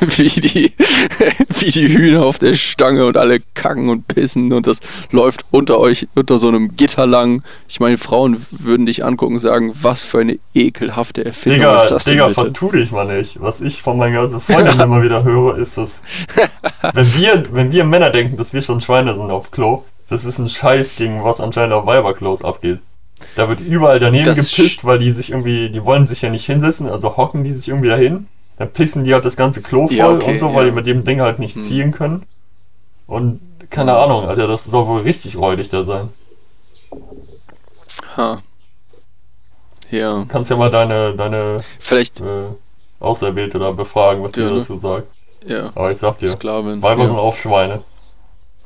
wie, 0.00 0.28
die, 0.28 0.72
wie 1.58 1.70
die 1.70 1.88
Hühner 1.88 2.24
auf 2.24 2.38
der 2.38 2.54
Stange 2.54 3.04
und 3.06 3.16
alle 3.16 3.40
kacken 3.54 3.88
und 3.88 4.06
pissen 4.06 4.52
und 4.52 4.66
das 4.66 4.80
läuft 5.10 5.44
unter 5.50 5.78
euch, 5.80 6.06
unter 6.14 6.38
so 6.38 6.48
einem 6.48 6.76
Gitter 6.76 7.06
lang. 7.06 7.42
Ich 7.68 7.80
meine, 7.80 7.98
Frauen 7.98 8.44
würden 8.50 8.86
dich 8.86 9.04
angucken 9.04 9.34
und 9.34 9.40
sagen, 9.40 9.72
was 9.80 10.04
für 10.04 10.20
eine 10.20 10.38
ekelhafte 10.54 11.24
Erfindung 11.24 11.60
Digga, 11.60 11.76
ist 11.76 11.90
das 11.90 12.04
Digga, 12.04 12.26
denn 12.26 12.34
bitte? 12.34 12.44
vertu 12.46 12.70
dich 12.70 12.92
mal 12.92 13.06
nicht. 13.06 13.40
Was 13.40 13.60
ich 13.60 13.82
von 13.82 13.98
meinen 13.98 14.14
ganzen 14.14 14.40
Freunden 14.40 14.78
immer 14.80 15.02
wieder 15.02 15.24
höre, 15.24 15.56
ist, 15.56 15.76
dass 15.78 16.02
wenn 16.92 17.14
wir, 17.14 17.44
wenn 17.52 17.72
wir 17.72 17.84
Männer 17.84 18.10
denken, 18.10 18.36
dass 18.36 18.52
wir 18.52 18.62
schon 18.62 18.80
Schweine 18.80 19.16
sind 19.16 19.30
auf 19.30 19.50
Klo, 19.50 19.82
das 20.08 20.24
ist 20.24 20.38
ein 20.38 20.48
Scheiß 20.48 20.96
gegen 20.96 21.24
was 21.24 21.40
anscheinend 21.40 21.72
auf 21.74 21.86
Weiberklos 21.86 22.44
abgeht. 22.44 22.80
Da 23.36 23.48
wird 23.48 23.60
überall 23.60 23.98
daneben 23.98 24.24
Das 24.26 24.50
gepisst, 24.54 24.84
weil 24.84 24.98
die 24.98 25.10
sich 25.12 25.30
irgendwie, 25.30 25.70
die 25.70 25.84
wollen 25.84 26.06
sich 26.06 26.22
ja 26.22 26.30
nicht 26.30 26.46
hinsetzen, 26.46 26.88
also 26.88 27.16
hocken 27.16 27.44
die 27.44 27.52
sich 27.52 27.68
irgendwie 27.68 27.88
dahin. 27.88 28.28
Dann 28.58 28.70
pissen 28.72 29.04
die 29.04 29.12
halt 29.14 29.24
das 29.24 29.36
ganze 29.36 29.62
Klo 29.62 29.88
voll 29.88 29.96
Ja, 29.96 30.08
okay, 30.10 30.32
und 30.32 30.38
so, 30.38 30.48
ja. 30.48 30.54
weil 30.54 30.66
die 30.66 30.72
mit 30.72 30.86
dem 30.86 31.04
Ding 31.04 31.20
halt 31.20 31.38
nicht 31.38 31.56
Hm. 31.56 31.62
ziehen 31.62 31.90
können. 31.92 32.22
Und 33.06 33.40
keine 33.70 33.96
Ahnung, 33.96 34.26
Alter, 34.28 34.46
das 34.46 34.64
soll 34.64 34.86
wohl 34.86 35.00
richtig 35.02 35.36
räudig 35.36 35.68
da 35.68 35.82
sein. 35.84 36.10
Ha. 38.16 38.42
Ja, 39.90 40.24
Kannst 40.28 40.50
ja 40.50 40.56
mal 40.56 40.70
deine, 40.70 41.14
deine 41.14 41.58
vielleicht, 41.78 42.20
äh, 42.20 42.46
Auserwählte 43.00 43.58
da 43.58 43.70
befragen, 43.72 44.22
was 44.22 44.32
die 44.32 44.40
Ja, 44.40 44.48
ne? 44.50 44.54
dazu 44.54 44.76
sagt. 44.76 45.08
ja, 45.46 45.70
Aber 45.74 45.90
ich 45.90 45.98
sag 45.98 46.18
dir, 46.18 46.28
Sklavin. 46.28 46.82
Weiber 46.82 47.02
ja. 47.02 47.08
sind 47.08 47.18
auch 47.18 47.36
Schweine. 47.36 47.82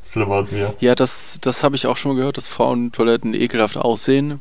Schlimmer 0.08 0.36
als 0.36 0.52
wir. 0.52 0.74
Ja, 0.80 0.94
das, 0.94 1.38
das 1.42 1.62
habe 1.62 1.76
ich 1.76 1.86
auch 1.86 1.96
schon 1.96 2.12
mal 2.12 2.16
gehört, 2.18 2.36
dass 2.38 2.48
Frauentoiletten 2.48 3.34
ekelhaft 3.34 3.76
aussehen. 3.76 4.40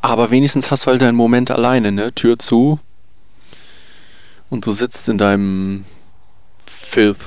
Aber 0.00 0.30
wenigstens 0.30 0.70
hast 0.70 0.86
du 0.86 0.90
halt 0.90 1.02
deinen 1.02 1.16
Moment 1.16 1.50
alleine, 1.50 1.92
ne? 1.92 2.12
Tür 2.14 2.38
zu. 2.38 2.78
Und 4.50 4.66
du 4.66 4.72
sitzt 4.72 5.08
in 5.08 5.18
deinem 5.18 5.84
Filth. 6.66 7.18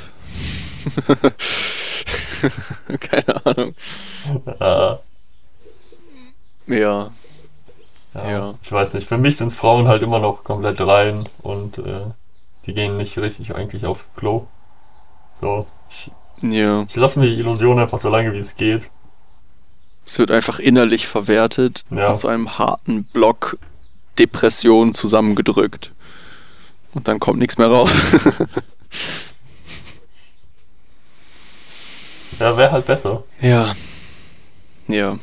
Keine 3.00 3.46
Ahnung. 3.46 3.76
Äh, 4.60 4.96
Ja. 6.68 7.12
ja. 8.14 8.30
Ja. 8.30 8.56
Ich 8.64 8.72
weiß 8.72 8.94
nicht, 8.96 9.08
für 9.08 9.18
mich 9.18 9.38
sind 9.38 9.52
Frauen 9.52 9.88
halt 9.88 10.02
immer 10.02 10.20
noch 10.20 10.44
komplett 10.44 10.82
rein 10.82 11.30
und 11.42 11.78
äh, 11.78 12.06
die 12.66 12.74
gehen 12.74 12.98
nicht 12.98 13.18
richtig 13.18 13.56
eigentlich 13.56 13.86
auf 13.86 14.06
Klo. 14.16 14.48
So, 15.34 15.68
ich, 15.90 16.12
Ja. 16.42 16.86
ich 16.88 16.96
lasse 16.96 17.20
mir 17.20 17.28
die 17.28 17.40
Illusion 17.40 17.80
einfach 17.80 18.00
so 18.00 18.10
lange 18.10 18.34
wie 18.34 18.40
es 18.40 18.56
geht. 18.56 18.90
Es 20.12 20.18
wird 20.18 20.32
einfach 20.32 20.58
innerlich 20.58 21.06
verwertet 21.08 21.84
Ja. 21.92 22.16
zu 22.16 22.28
einem 22.28 22.58
harten 22.58 23.04
Block 23.04 23.60
Depression 24.18 24.92
zusammengedrückt. 24.92 25.92
Und 26.96 27.08
dann 27.08 27.20
kommt 27.20 27.38
nichts 27.38 27.60
mehr 27.60 27.68
raus. 27.68 27.92
Ja, 32.40 32.56
wäre 32.58 32.72
halt 32.72 32.86
besser. 32.86 33.24
ja. 33.42 33.76
Ja. 34.88 35.20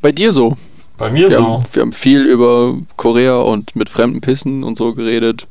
Bei 0.00 0.12
dir 0.12 0.30
so. 0.30 0.56
Bei 0.96 1.10
mir 1.10 1.28
Wir, 1.28 1.36
so. 1.36 1.44
haben, 1.44 1.64
wir 1.72 1.82
haben 1.82 1.92
viel 1.92 2.24
über 2.24 2.74
Korea 2.96 3.36
und 3.38 3.74
mit 3.74 3.88
fremden 3.90 4.20
Pissen 4.20 4.62
und 4.62 4.78
so 4.78 4.94
geredet. 4.94 5.48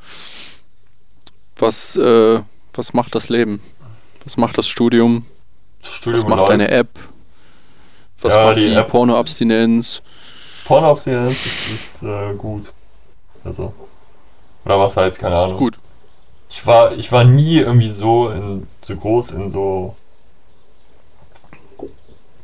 Was, 1.57 1.97
äh, 1.97 2.39
was 2.73 2.93
macht 2.93 3.13
das 3.15 3.27
Leben? 3.27 3.59
Was 4.23 4.37
macht 4.37 4.57
das 4.57 4.67
Studium? 4.69 5.25
Studium 5.83 6.21
Was 6.23 6.29
macht 6.29 6.39
läuft. 6.39 6.51
deine 6.51 6.69
App? 6.71 6.87
Was 8.21 8.33
Ja, 8.33 8.45
macht 8.45 8.57
die 8.57 8.69
die. 8.69 8.83
Pornoabstinenz? 8.83 10.01
Pornoabstinenz 10.65 11.45
ist, 11.45 11.69
ist 11.73 12.03
äh, 12.03 12.33
gut. 12.35 12.73
Also. 13.43 13.73
Oder 14.65 14.79
was 14.79 14.97
heißt, 14.97 15.19
keine 15.19 15.37
Ahnung. 15.37 15.57
Gut. 15.57 15.79
Ich 16.49 16.65
war, 16.65 16.93
ich 16.93 17.11
war 17.11 17.23
nie 17.23 17.59
irgendwie 17.59 17.89
so 17.89 18.29
in 18.29 18.67
so 18.81 18.95
groß 18.95 19.31
in 19.31 19.49
so 19.49 19.95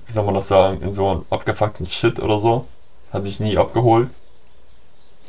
wie 0.05 0.11
soll 0.11 0.25
man 0.25 0.35
das 0.35 0.47
sagen, 0.47 0.81
in 0.81 0.91
so 0.91 1.09
einem 1.09 1.25
abgefuckten 1.31 1.85
Shit 1.85 2.19
oder 2.19 2.37
so. 2.37 2.67
Hat 3.11 3.23
mich 3.23 3.39
nie 3.39 3.57
abgeholt. 3.57 4.09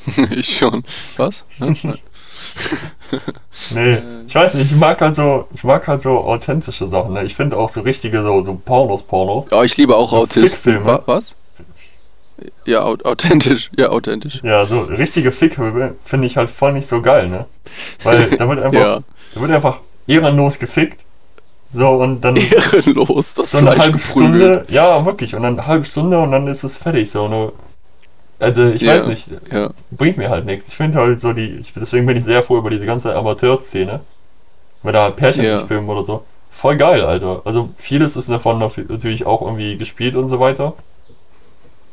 ich 0.31 0.59
schon. 0.59 0.85
Was? 1.17 1.45
Nee, 3.75 3.99
ich 4.27 4.35
weiß 4.35 4.55
nicht, 4.55 4.71
ich 4.73 4.77
mag 4.77 5.01
halt 5.01 5.15
so, 5.15 5.47
ich 5.55 5.63
mag 5.65 5.87
halt 5.87 6.01
so 6.01 6.19
authentische 6.19 6.87
Sachen, 6.89 7.13
ne? 7.15 7.25
Ich 7.25 7.35
finde 7.37 7.57
auch 7.57 7.69
so 7.69 7.81
richtige 7.83 8.23
so, 8.23 8.43
so 8.45 8.55
Pornos, 8.65 9.03
Pornos. 9.03 9.47
Ja, 9.51 9.63
ich 9.63 9.77
liebe 9.77 9.97
auch 9.97 10.11
So 10.11 10.19
Autisten. 10.23 10.85
Wa 10.85 11.03
was? 11.07 11.37
Ja, 12.65 12.81
au 12.83 12.97
authentisch. 13.05 13.71
Ja, 13.77 13.91
authentisch. 13.91 14.41
Ja, 14.43 14.67
so 14.67 14.81
richtige 14.81 15.31
Fickhöbe 15.31 15.95
finde 16.05 16.27
ich 16.27 16.37
halt 16.37 16.51
voll 16.51 16.73
nicht 16.73 16.87
so 16.89 17.01
geil, 17.01 17.29
ne? 17.29 17.47
Weil 18.03 18.27
da 18.39 18.49
wird 18.49 18.61
einfach, 18.61 18.81
Ja. 18.81 19.01
da 19.35 19.41
wird 19.41 19.53
einfach 19.53 19.79
ehrenlos 20.07 20.59
gefickt. 20.59 21.05
So 21.69 21.89
und 21.91 22.21
dann 22.23 22.37
Ehrenlos, 22.73 23.35
das 23.35 23.53
so 23.53 23.59
eine 23.59 23.73
Fleisch 23.73 23.83
halbe 23.83 23.99
geprügelt. 23.99 24.65
Stunde, 24.65 24.65
ja, 24.69 25.05
wirklich, 25.05 25.35
und 25.35 25.43
dann 25.43 25.59
eine 25.59 25.67
halbe 25.67 25.85
Stunde 25.85 26.19
und 26.19 26.33
dann 26.33 26.47
ist 26.49 26.65
es 26.65 26.77
fertig, 26.77 27.11
so 27.11 27.25
eine. 27.27 27.53
Also 28.39 28.67
ich 28.69 28.83
Ja. 28.83 28.95
weiß 28.97 29.07
nicht, 29.07 29.29
Ja. 29.53 29.71
bringt 29.91 30.17
mir 30.19 30.29
halt 30.31 30.45
nichts. 30.45 30.69
Ich 30.69 30.77
finde 30.77 30.99
halt 30.99 31.21
so 31.21 31.33
die, 31.33 31.57
ich, 31.61 31.73
deswegen 31.73 32.07
bin 32.07 32.17
ich 32.17 32.25
sehr 32.25 32.43
froh 32.43 32.59
über 32.59 32.71
diese 32.71 32.85
ganze 32.87 33.15
Amateurszene. 33.15 34.01
Wenn 34.83 34.93
da 34.93 35.11
Pärchen 35.11 35.45
Ja. 35.45 35.59
sich 35.59 35.67
filmen 35.67 35.89
oder 35.89 36.05
so. 36.05 36.25
Voll 36.51 36.77
geil, 36.77 37.03
Alter. 37.03 37.43
Also 37.45 37.71
vieles 37.77 38.17
ist 38.17 38.29
davon 38.31 38.59
natürlich 38.59 39.27
auch 39.27 39.43
irgendwie 39.43 39.77
gespielt 39.77 40.15
und 40.17 40.27
so 40.29 40.39
weiter. 40.41 40.75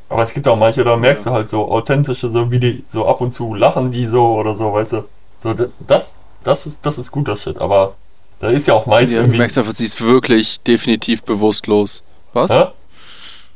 Aber 0.10 0.24
es 0.24 0.34
gibt 0.34 0.48
auch 0.48 0.58
manche, 0.58 0.84
da 0.84 0.98
merkst 0.98 1.26
du 1.26 1.32
halt 1.32 1.48
so 1.50 1.72
authentische, 1.72 2.30
so 2.30 2.52
wie 2.52 2.60
die 2.60 2.84
so 2.86 3.06
ab 3.08 3.22
und 3.22 3.34
zu 3.34 3.54
lachen 3.54 3.92
die 3.92 4.06
so 4.08 4.34
oder 4.36 4.56
so, 4.56 4.74
weißt 4.74 4.94
du. 4.94 5.04
So, 5.40 5.56
das, 5.88 6.18
das 6.44 6.66
ist, 6.66 6.86
das 6.86 6.98
ist 6.98 7.12
guter 7.12 7.38
Shit, 7.38 7.58
aber 7.60 7.96
da 8.40 8.50
ist 8.50 8.68
ja 8.68 8.74
auch 8.74 8.86
meist 8.86 9.14
ja 9.14 9.20
du 9.20 9.24
irgendwie. 9.26 9.38
merkst 9.40 9.58
einfach, 9.58 9.72
sie 9.74 9.86
ist 9.86 10.02
wirklich 10.02 10.60
definitiv 10.62 11.24
bewusstlos. 11.24 12.04
Was? 12.34 12.52
Hä? 12.52 12.66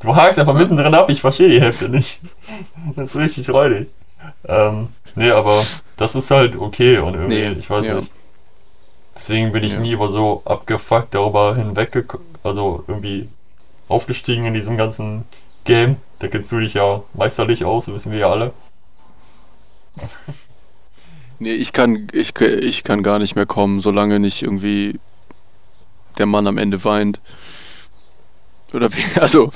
Du 0.06 0.14
hakst 0.14 0.38
einfach 0.38 0.54
mittendrin 0.54 0.94
ab, 0.94 1.10
ich 1.10 1.20
verstehe 1.20 1.48
die 1.48 1.60
Hälfte 1.60 1.88
nicht. 1.88 2.20
Das 2.94 3.10
ist 3.10 3.16
richtig 3.20 3.50
räudig. 3.50 3.90
Ähm, 4.46 4.88
nee, 5.16 5.30
aber 5.32 5.64
das 5.96 6.14
ist 6.14 6.30
halt 6.30 6.54
okay 6.56 6.98
und 6.98 7.14
irgendwie, 7.14 7.34
Nee, 7.50 7.52
ich 7.58 7.68
weiß 7.68 7.88
ja. 7.88 7.94
nicht. 7.96 8.12
Deswegen 9.16 9.50
bin 9.50 9.64
ich 9.64 9.72
Ja. 9.74 9.80
nie 9.80 9.90
über 9.90 10.08
so 10.08 10.42
abgefuckt 10.44 11.12
darüber 11.14 11.56
hinweggekommen, 11.56 12.26
also 12.44 12.84
irgendwie 12.86 13.28
aufgestiegen 13.88 14.44
in 14.44 14.54
diesem 14.54 14.76
ganzen 14.76 15.24
Game. 15.64 15.96
Da 16.20 16.28
kennst 16.28 16.52
du 16.52 16.60
dich 16.60 16.74
ja 16.74 17.02
meisterlich 17.14 17.64
aus, 17.64 17.88
wissen 17.92 18.12
wir 18.12 18.20
ja 18.20 18.30
alle. 18.30 18.52
Nee, 21.40 21.54
ich 21.54 21.72
kann, 21.72 22.06
ich, 22.12 22.38
ich 22.40 22.84
kann 22.84 23.02
gar 23.02 23.18
nicht 23.18 23.34
mehr 23.34 23.46
kommen, 23.46 23.80
solange 23.80 24.20
nicht 24.20 24.42
irgendwie 24.42 25.00
der 26.18 26.26
Mann 26.26 26.46
am 26.46 26.58
Ende 26.58 26.84
weint. 26.84 27.20
Oder 28.76 28.90
also 29.20 29.50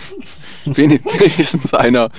wenig- 0.64 1.04
wenigstens 1.04 1.74
einer. 1.74 2.10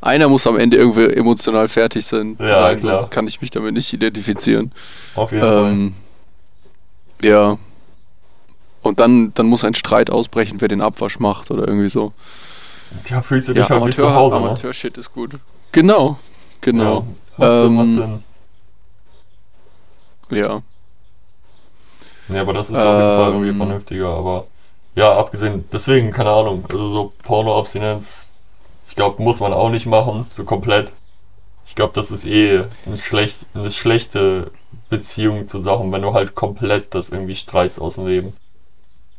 Einer 0.00 0.28
muss 0.28 0.46
am 0.46 0.58
Ende 0.58 0.76
irgendwie 0.76 1.06
emotional 1.06 1.68
fertig 1.68 2.04
sein. 2.04 2.36
Ja, 2.38 2.56
sein 2.56 2.78
klar. 2.78 2.98
sonst 2.98 3.10
kann 3.10 3.26
ich 3.26 3.40
mich 3.40 3.50
damit 3.50 3.72
nicht 3.72 3.90
identifizieren. 3.92 4.72
Auf 5.14 5.32
jeden 5.32 5.42
Fall. 5.42 5.64
Ähm, 5.72 5.94
ja. 7.22 7.56
Und 8.82 9.00
dann, 9.00 9.32
dann 9.32 9.46
muss 9.46 9.64
ein 9.64 9.74
Streit 9.74 10.10
ausbrechen, 10.10 10.60
wer 10.60 10.68
den 10.68 10.82
Abwasch 10.82 11.18
macht 11.18 11.50
oder 11.50 11.66
irgendwie 11.66 11.88
so. 11.88 12.12
Ja, 13.06 13.22
fühlst 13.22 13.48
du 13.48 13.52
Ja, 13.54 13.62
dich 13.62 13.70
halt 13.70 13.86
wie 13.86 13.94
zu 13.96 14.14
Hause, 14.14 14.36
ne? 14.36 14.42
Amateur-Shit 14.42 14.98
ist 14.98 15.10
gut. 15.14 15.38
Genau, 15.72 16.18
genau. 16.60 17.06
Ja, 17.38 17.46
macht 17.48 17.58
Sinn, 17.58 17.74
macht 17.74 17.86
Ähm, 17.86 17.92
Sinn. 17.92 18.22
Ja. 20.38 20.62
Ja, 22.28 22.40
aber 22.42 22.52
das 22.52 22.68
ist 22.70 22.76
auf 22.76 22.84
jeden 22.84 23.14
Fall 23.14 23.28
irgendwie 23.30 23.48
Ähm. 23.48 23.56
vernünftiger. 23.56 24.08
Aber 24.08 24.46
ja, 24.94 25.16
abgesehen, 25.16 25.64
deswegen, 25.72 26.10
keine 26.10 26.30
Ahnung, 26.30 26.64
also 26.70 26.92
so 26.92 27.12
Porno-Abstinenz, 27.22 28.28
ich 28.88 28.94
glaube, 28.94 29.22
muss 29.22 29.40
man 29.40 29.52
auch 29.52 29.70
nicht 29.70 29.86
machen, 29.86 30.26
so 30.30 30.44
komplett. 30.44 30.92
Ich 31.66 31.74
glaube, 31.74 31.92
das 31.94 32.10
ist 32.10 32.26
eh 32.26 32.64
ein 32.86 32.96
schlecht, 32.96 33.46
eine 33.54 33.70
schlechte 33.70 34.50
Beziehung 34.90 35.46
zu 35.46 35.60
Sachen, 35.60 35.90
wenn 35.92 36.02
du 36.02 36.12
halt 36.12 36.34
komplett 36.34 36.94
das 36.94 37.08
irgendwie 37.10 37.34
streichst 37.34 37.80
aus 37.80 37.94
dem 37.94 38.06
Leben. 38.06 38.34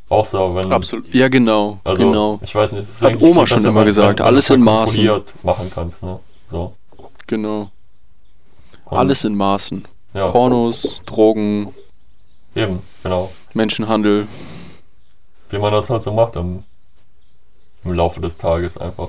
Außer 0.08 0.54
wenn. 0.54 0.72
Absolut. 0.72 1.12
Ja, 1.14 1.28
genau. 1.30 1.80
Also, 1.84 2.04
genau. 2.04 2.40
ich 2.44 2.54
weiß 2.54 2.74
nicht, 2.74 2.82
es 2.82 2.90
ist 2.90 3.02
Hat 3.02 3.20
Oma 3.20 3.46
viel 3.46 3.58
schon 3.58 3.66
immer 3.66 3.86
gesagt, 3.86 4.20
wenn 4.20 4.28
alles 4.28 4.52
in 4.52 4.62
Maßen. 4.62 5.24
machen 5.42 5.72
kannst, 5.74 6.04
ne? 6.04 6.20
So. 6.46 6.74
Genau. 7.26 7.72
Und, 8.86 8.98
Alles 9.00 9.24
in 9.24 9.34
Maßen. 9.36 9.88
ja, 10.14 10.28
Pornos, 10.28 11.02
Drogen, 11.08 11.74
Eben, 12.56 12.82
genau. 13.04 13.32
Menschenhandel. 13.54 14.28
Wie 15.56 15.60
man 15.60 15.72
das 15.72 15.90
halt 15.90 16.02
so 16.02 16.12
macht 16.12 16.36
im, 16.36 16.66
im 17.86 17.94
Laufe 17.94 18.20
des 18.20 18.36
Tages 18.36 18.78
einfach. 18.78 19.08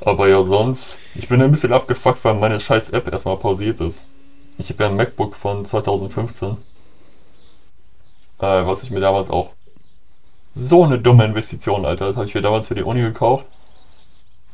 Aber 0.00 0.26
ja, 0.26 0.42
sonst, 0.42 0.98
ich 1.14 1.28
bin 1.28 1.40
ein 1.40 1.52
bisschen 1.52 1.72
abgefuckt, 1.72 2.24
weil 2.24 2.34
meine 2.34 2.58
scheiß 2.58 2.90
App 2.90 3.06
erstmal 3.12 3.36
pausiert 3.36 3.80
ist. 3.80 4.08
Ich 4.58 4.68
habe 4.70 4.82
ja 4.82 4.90
ein 4.90 4.96
MacBook 4.96 5.36
von 5.36 5.64
2015. 5.64 6.56
Äh, 8.40 8.66
was 8.66 8.82
ich 8.82 8.90
mir 8.90 8.98
damals 8.98 9.30
auch. 9.30 9.50
So 10.52 10.82
eine 10.82 10.98
dumme 10.98 11.26
Investition, 11.26 11.86
Alter. 11.86 12.08
Das 12.08 12.16
habe 12.16 12.26
ich 12.26 12.34
mir 12.34 12.42
damals 12.42 12.66
für 12.66 12.74
die 12.74 12.82
Uni 12.82 13.02
gekauft. 13.02 13.46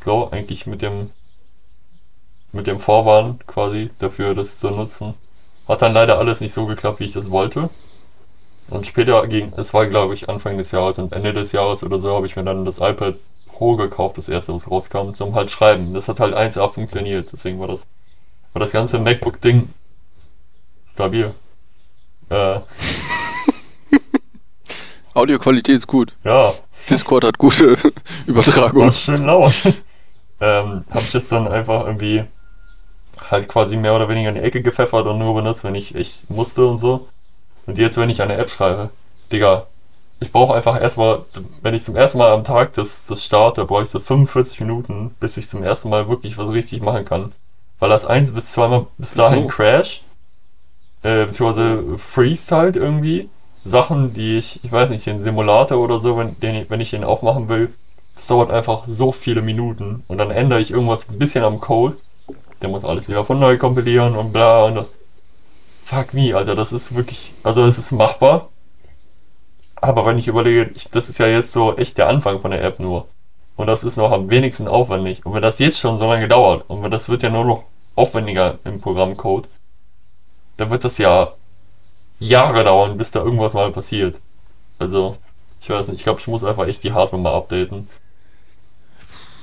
So, 0.04 0.30
eigentlich 0.30 0.66
mit 0.66 0.82
dem. 0.82 1.08
Mit 2.52 2.66
dem 2.66 2.80
Vorwand 2.80 3.46
quasi 3.46 3.88
dafür, 3.98 4.34
das 4.34 4.58
zu 4.58 4.68
nutzen. 4.68 5.14
Hat 5.66 5.80
dann 5.80 5.94
leider 5.94 6.18
alles 6.18 6.42
nicht 6.42 6.52
so 6.52 6.66
geklappt, 6.66 7.00
wie 7.00 7.04
ich 7.04 7.12
das 7.12 7.30
wollte. 7.30 7.70
Und 8.68 8.86
später 8.86 9.26
ging, 9.26 9.52
es 9.56 9.74
war 9.74 9.86
glaube 9.86 10.14
ich 10.14 10.28
Anfang 10.28 10.58
des 10.58 10.72
Jahres 10.72 10.98
und 10.98 11.12
Ende 11.12 11.32
des 11.32 11.52
Jahres 11.52 11.84
oder 11.84 11.98
so, 11.98 12.14
habe 12.14 12.26
ich 12.26 12.36
mir 12.36 12.44
dann 12.44 12.64
das 12.64 12.78
iPad 12.78 13.16
Pro 13.46 13.76
gekauft, 13.76 14.18
das 14.18 14.28
erste, 14.28 14.52
was 14.52 14.70
rauskam, 14.70 15.14
zum 15.14 15.34
halt 15.34 15.50
Schreiben. 15.50 15.94
Das 15.94 16.08
hat 16.08 16.20
halt 16.20 16.34
1A 16.34 16.68
funktioniert, 16.68 17.32
deswegen 17.32 17.58
war 17.58 17.68
das, 17.68 17.86
war 18.52 18.60
das 18.60 18.72
ganze 18.72 18.98
MacBook-Ding 18.98 19.70
stabil. 20.92 21.34
Äh, 22.28 22.60
Audioqualität 25.14 25.76
ist 25.76 25.86
gut. 25.86 26.14
ja, 26.24 26.52
Discord 26.90 27.24
hat 27.24 27.38
gute 27.38 27.76
Übertragung. 28.26 28.82
war 28.82 28.92
schön 28.92 29.24
laut. 29.24 29.54
ähm, 30.40 30.84
habe 30.90 31.00
ich 31.00 31.10
das 31.10 31.26
dann 31.26 31.48
einfach 31.48 31.86
irgendwie 31.86 32.24
halt 33.30 33.48
quasi 33.48 33.76
mehr 33.76 33.94
oder 33.94 34.08
weniger 34.08 34.28
in 34.28 34.34
die 34.34 34.42
Ecke 34.42 34.62
gepfeffert 34.62 35.06
und 35.06 35.18
nur 35.18 35.34
benutzt, 35.34 35.64
wenn 35.64 35.74
ich 35.74 35.94
echt 35.94 36.28
musste 36.28 36.66
und 36.66 36.78
so. 36.78 37.08
Und 37.66 37.78
jetzt, 37.78 37.98
wenn 37.98 38.10
ich 38.10 38.22
eine 38.22 38.36
App 38.36 38.50
schreibe, 38.50 38.90
Digga, 39.32 39.66
ich 40.20 40.32
brauche 40.32 40.54
einfach 40.54 40.80
erstmal, 40.80 41.24
wenn 41.62 41.74
ich 41.74 41.82
zum 41.82 41.96
ersten 41.96 42.18
Mal 42.18 42.32
am 42.32 42.44
Tag 42.44 42.72
das, 42.72 43.06
das 43.06 43.24
starte, 43.24 43.64
brauche 43.64 43.82
ich 43.82 43.90
so 43.90 44.00
45 44.00 44.60
Minuten, 44.60 45.14
bis 45.20 45.36
ich 45.36 45.48
zum 45.48 45.62
ersten 45.62 45.90
Mal 45.90 46.08
wirklich 46.08 46.38
was 46.38 46.48
richtig 46.48 46.80
machen 46.80 47.04
kann. 47.04 47.32
Weil 47.78 47.90
das 47.90 48.06
eins 48.06 48.32
bis 48.32 48.52
zweimal 48.52 48.86
bis 48.96 49.12
dahin 49.12 49.44
So. 49.44 49.48
Crash, 49.48 50.02
äh, 51.02 51.26
beziehungsweise 51.26 51.98
freest 51.98 52.50
halt 52.52 52.76
irgendwie. 52.76 53.28
Sachen, 53.64 54.12
die 54.12 54.38
ich, 54.38 54.60
ich 54.62 54.70
weiß 54.70 54.90
nicht, 54.90 55.04
den 55.06 55.20
Simulator 55.20 55.78
oder 55.78 55.98
so, 55.98 56.16
wenn, 56.16 56.38
den, 56.38 56.66
wenn 56.70 56.80
ich 56.80 56.90
den 56.90 57.02
aufmachen 57.02 57.48
will, 57.48 57.74
das 58.14 58.28
dauert 58.28 58.50
einfach 58.50 58.84
so 58.84 59.12
viele 59.12 59.42
Minuten. 59.42 60.04
Und 60.06 60.18
dann 60.18 60.30
ändere 60.30 60.60
ich 60.60 60.70
irgendwas 60.70 61.08
ein 61.08 61.18
bisschen 61.18 61.44
am 61.44 61.60
Code. 61.60 61.96
Der 62.62 62.68
muss 62.68 62.84
alles 62.84 63.08
wieder 63.08 63.24
von 63.24 63.38
neu 63.38 63.58
kompilieren 63.58 64.16
und 64.16 64.32
bla 64.32 64.64
und 64.64 64.76
das. 64.76 64.94
Fuck 65.86 66.14
me, 66.14 66.34
Alter, 66.34 66.56
das 66.56 66.72
ist 66.72 66.96
wirklich, 66.96 67.32
also 67.44 67.64
es 67.64 67.78
ist 67.78 67.92
machbar. 67.92 68.48
Aber 69.76 70.04
wenn 70.04 70.18
ich 70.18 70.26
überlege, 70.26 70.72
ich, 70.74 70.88
das 70.88 71.08
ist 71.08 71.18
ja 71.18 71.28
jetzt 71.28 71.52
so 71.52 71.76
echt 71.76 71.96
der 71.96 72.08
Anfang 72.08 72.40
von 72.40 72.50
der 72.50 72.60
App 72.64 72.80
nur. 72.80 73.06
Und 73.54 73.68
das 73.68 73.84
ist 73.84 73.96
noch 73.96 74.10
am 74.10 74.28
wenigsten 74.28 74.66
aufwendig. 74.66 75.24
Und 75.24 75.32
wenn 75.34 75.42
das 75.42 75.60
jetzt 75.60 75.78
schon 75.78 75.96
so 75.96 76.10
lange 76.10 76.26
dauert, 76.26 76.68
und 76.68 76.82
wenn 76.82 76.90
das 76.90 77.08
wird 77.08 77.22
ja 77.22 77.30
nur 77.30 77.44
noch 77.44 77.64
aufwendiger 77.94 78.58
im 78.64 78.80
Programmcode, 78.80 79.46
dann 80.56 80.70
wird 80.70 80.82
das 80.82 80.98
ja 80.98 81.34
Jahre 82.18 82.64
dauern, 82.64 82.96
bis 82.98 83.12
da 83.12 83.20
irgendwas 83.20 83.54
mal 83.54 83.70
passiert. 83.70 84.20
Also, 84.80 85.16
ich 85.60 85.70
weiß 85.70 85.86
nicht, 85.86 85.98
ich 85.98 86.02
glaube, 86.02 86.18
ich 86.18 86.26
muss 86.26 86.42
einfach 86.42 86.66
echt 86.66 86.82
die 86.82 86.94
Hardware 86.94 87.22
mal 87.22 87.36
updaten. 87.36 87.88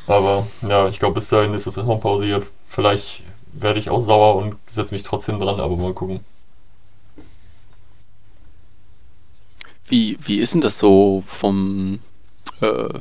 Aber 0.07 0.45
ja, 0.61 0.89
ich 0.89 0.99
glaube, 0.99 1.15
bis 1.15 1.29
dahin 1.29 1.53
ist 1.53 1.67
es 1.67 1.77
erstmal 1.77 1.99
pausiert. 1.99 2.47
Vielleicht 2.65 3.23
werde 3.53 3.79
ich 3.79 3.89
auch 3.89 4.01
sauer 4.01 4.35
und 4.35 4.55
setze 4.65 4.93
mich 4.93 5.03
trotzdem 5.03 5.39
dran, 5.39 5.59
aber 5.59 5.75
mal 5.75 5.93
gucken. 5.93 6.21
Wie, 9.85 10.17
wie 10.21 10.39
ist 10.39 10.53
denn 10.53 10.61
das 10.61 10.79
so 10.79 11.23
vom, 11.25 11.99
äh, 12.61 12.99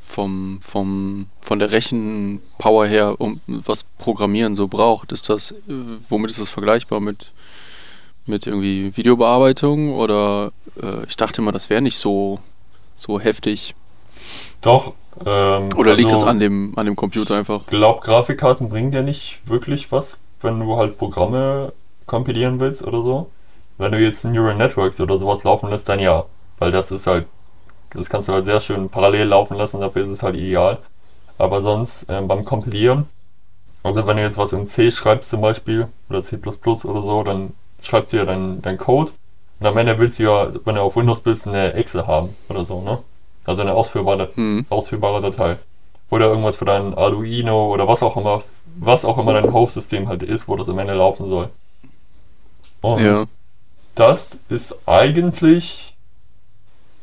vom, 0.00 0.60
vom, 0.60 1.26
von 1.40 1.58
der 1.58 1.70
Rechenpower 1.70 2.86
her, 2.86 3.14
um 3.18 3.40
was 3.46 3.84
Programmieren 3.84 4.56
so 4.56 4.68
braucht? 4.68 5.12
Ist 5.12 5.28
das, 5.28 5.52
äh, 5.52 5.56
womit 6.08 6.30
ist 6.30 6.40
das 6.40 6.50
vergleichbar 6.50 7.00
mit, 7.00 7.32
mit 8.26 8.46
irgendwie 8.46 8.96
Videobearbeitung? 8.96 9.94
Oder 9.94 10.52
äh, 10.82 11.06
ich 11.08 11.16
dachte 11.16 11.40
immer, 11.40 11.52
das 11.52 11.70
wäre 11.70 11.80
nicht 11.80 11.96
so, 11.96 12.40
so 12.96 13.20
heftig. 13.20 13.74
Doch. 14.60 14.94
Ähm, 15.24 15.68
Oder 15.76 15.94
liegt 15.94 16.10
also, 16.10 16.22
es 16.22 16.24
an 16.24 16.38
dem, 16.38 16.72
an 16.76 16.86
dem 16.86 16.96
Computer 16.96 17.36
einfach? 17.36 17.62
Ich 17.62 17.66
glaube, 17.66 18.00
Grafikkarten 18.00 18.68
bringen 18.68 18.90
dir 18.90 19.02
nicht 19.02 19.42
wirklich 19.46 19.90
was, 19.92 20.20
wenn 20.40 20.60
du 20.60 20.76
halt 20.76 20.98
Programme 20.98 21.72
kompilieren 22.06 22.60
willst 22.60 22.82
oder 22.82 23.02
so. 23.02 23.30
Wenn 23.78 23.92
du 23.92 23.98
jetzt 23.98 24.24
Neural 24.24 24.56
Networks 24.56 25.00
oder 25.00 25.16
sowas 25.18 25.44
laufen 25.44 25.70
lässt, 25.70 25.88
dann 25.88 26.00
ja. 26.00 26.26
Weil 26.58 26.70
das 26.70 26.92
ist 26.92 27.06
halt, 27.06 27.26
das 27.90 28.10
kannst 28.10 28.28
du 28.28 28.32
halt 28.32 28.44
sehr 28.44 28.60
schön 28.60 28.88
parallel 28.88 29.28
laufen 29.28 29.56
lassen, 29.56 29.80
dafür 29.80 30.02
ist 30.02 30.10
es 30.10 30.22
halt 30.22 30.36
ideal. 30.36 30.78
Aber 31.38 31.62
sonst 31.62 32.06
ähm, 32.10 32.28
beim 32.28 32.44
Kompilieren, 32.44 33.06
also 33.82 34.06
wenn 34.06 34.18
du 34.18 34.22
jetzt 34.22 34.36
was 34.36 34.52
in 34.52 34.66
C 34.66 34.90
schreibst 34.90 35.30
zum 35.30 35.40
Beispiel, 35.40 35.88
oder 36.10 36.22
C++ 36.22 36.36
oder 36.36 37.02
so, 37.02 37.22
dann 37.22 37.54
schreibst 37.82 38.12
du 38.12 38.18
ja 38.18 38.26
deinen 38.26 38.60
dein 38.60 38.76
Code. 38.76 39.12
Und 39.58 39.66
am 39.66 39.76
Ende 39.78 39.98
willst 39.98 40.18
du 40.18 40.24
ja, 40.24 40.50
wenn 40.64 40.74
du 40.74 40.80
auf 40.82 40.96
Windows 40.96 41.20
bist, 41.20 41.46
eine 41.46 41.72
Exe 41.74 42.06
haben 42.06 42.34
oder 42.48 42.64
so, 42.64 42.82
ne? 42.82 42.98
Also 43.44 43.62
eine 43.62 43.72
ausführbare 43.74 44.30
Hm. 44.34 44.66
ausführbare 44.68 45.20
Datei. 45.20 45.56
Oder 46.10 46.26
irgendwas 46.26 46.56
für 46.56 46.64
dein 46.64 46.94
Arduino 46.94 47.72
oder 47.72 47.86
was 47.86 48.02
auch 48.02 48.16
immer, 48.16 48.42
was 48.76 49.04
auch 49.04 49.16
immer 49.18 49.32
dein 49.34 49.52
Host-System 49.52 50.08
halt 50.08 50.22
ist, 50.22 50.48
wo 50.48 50.56
das 50.56 50.68
am 50.68 50.78
Ende 50.78 50.94
laufen 50.94 51.28
soll. 51.28 51.50
Und 52.80 53.00
Ja. 53.04 53.24
das 53.94 54.44
ist 54.48 54.88
eigentlich 54.88 55.94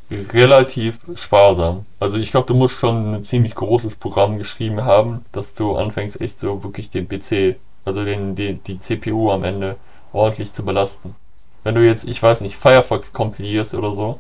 relativ 0.09 0.99
sparsam. 1.15 1.85
Also 1.99 2.17
ich 2.17 2.31
glaube, 2.31 2.47
du 2.47 2.53
musst 2.53 2.79
schon 2.79 3.15
ein 3.15 3.23
ziemlich 3.23 3.55
großes 3.55 3.95
Programm 3.95 4.37
geschrieben 4.37 4.85
haben, 4.85 5.25
dass 5.33 5.53
du 5.53 5.75
anfängst 5.75 6.21
echt 6.21 6.39
so 6.39 6.63
wirklich 6.63 6.89
den 6.89 7.07
PC, 7.09 7.57
also 7.83 8.05
den, 8.05 8.33
die, 8.35 8.53
die 8.55 8.79
CPU 8.79 9.31
am 9.31 9.43
Ende 9.43 9.75
ordentlich 10.13 10.53
zu 10.53 10.63
belasten. 10.63 11.15
Wenn 11.63 11.75
du 11.75 11.85
jetzt, 11.85 12.07
ich 12.07 12.23
weiß 12.23 12.41
nicht, 12.41 12.55
Firefox 12.55 13.11
kompilierst 13.11 13.73
oder 13.75 13.93
so, 13.93 14.19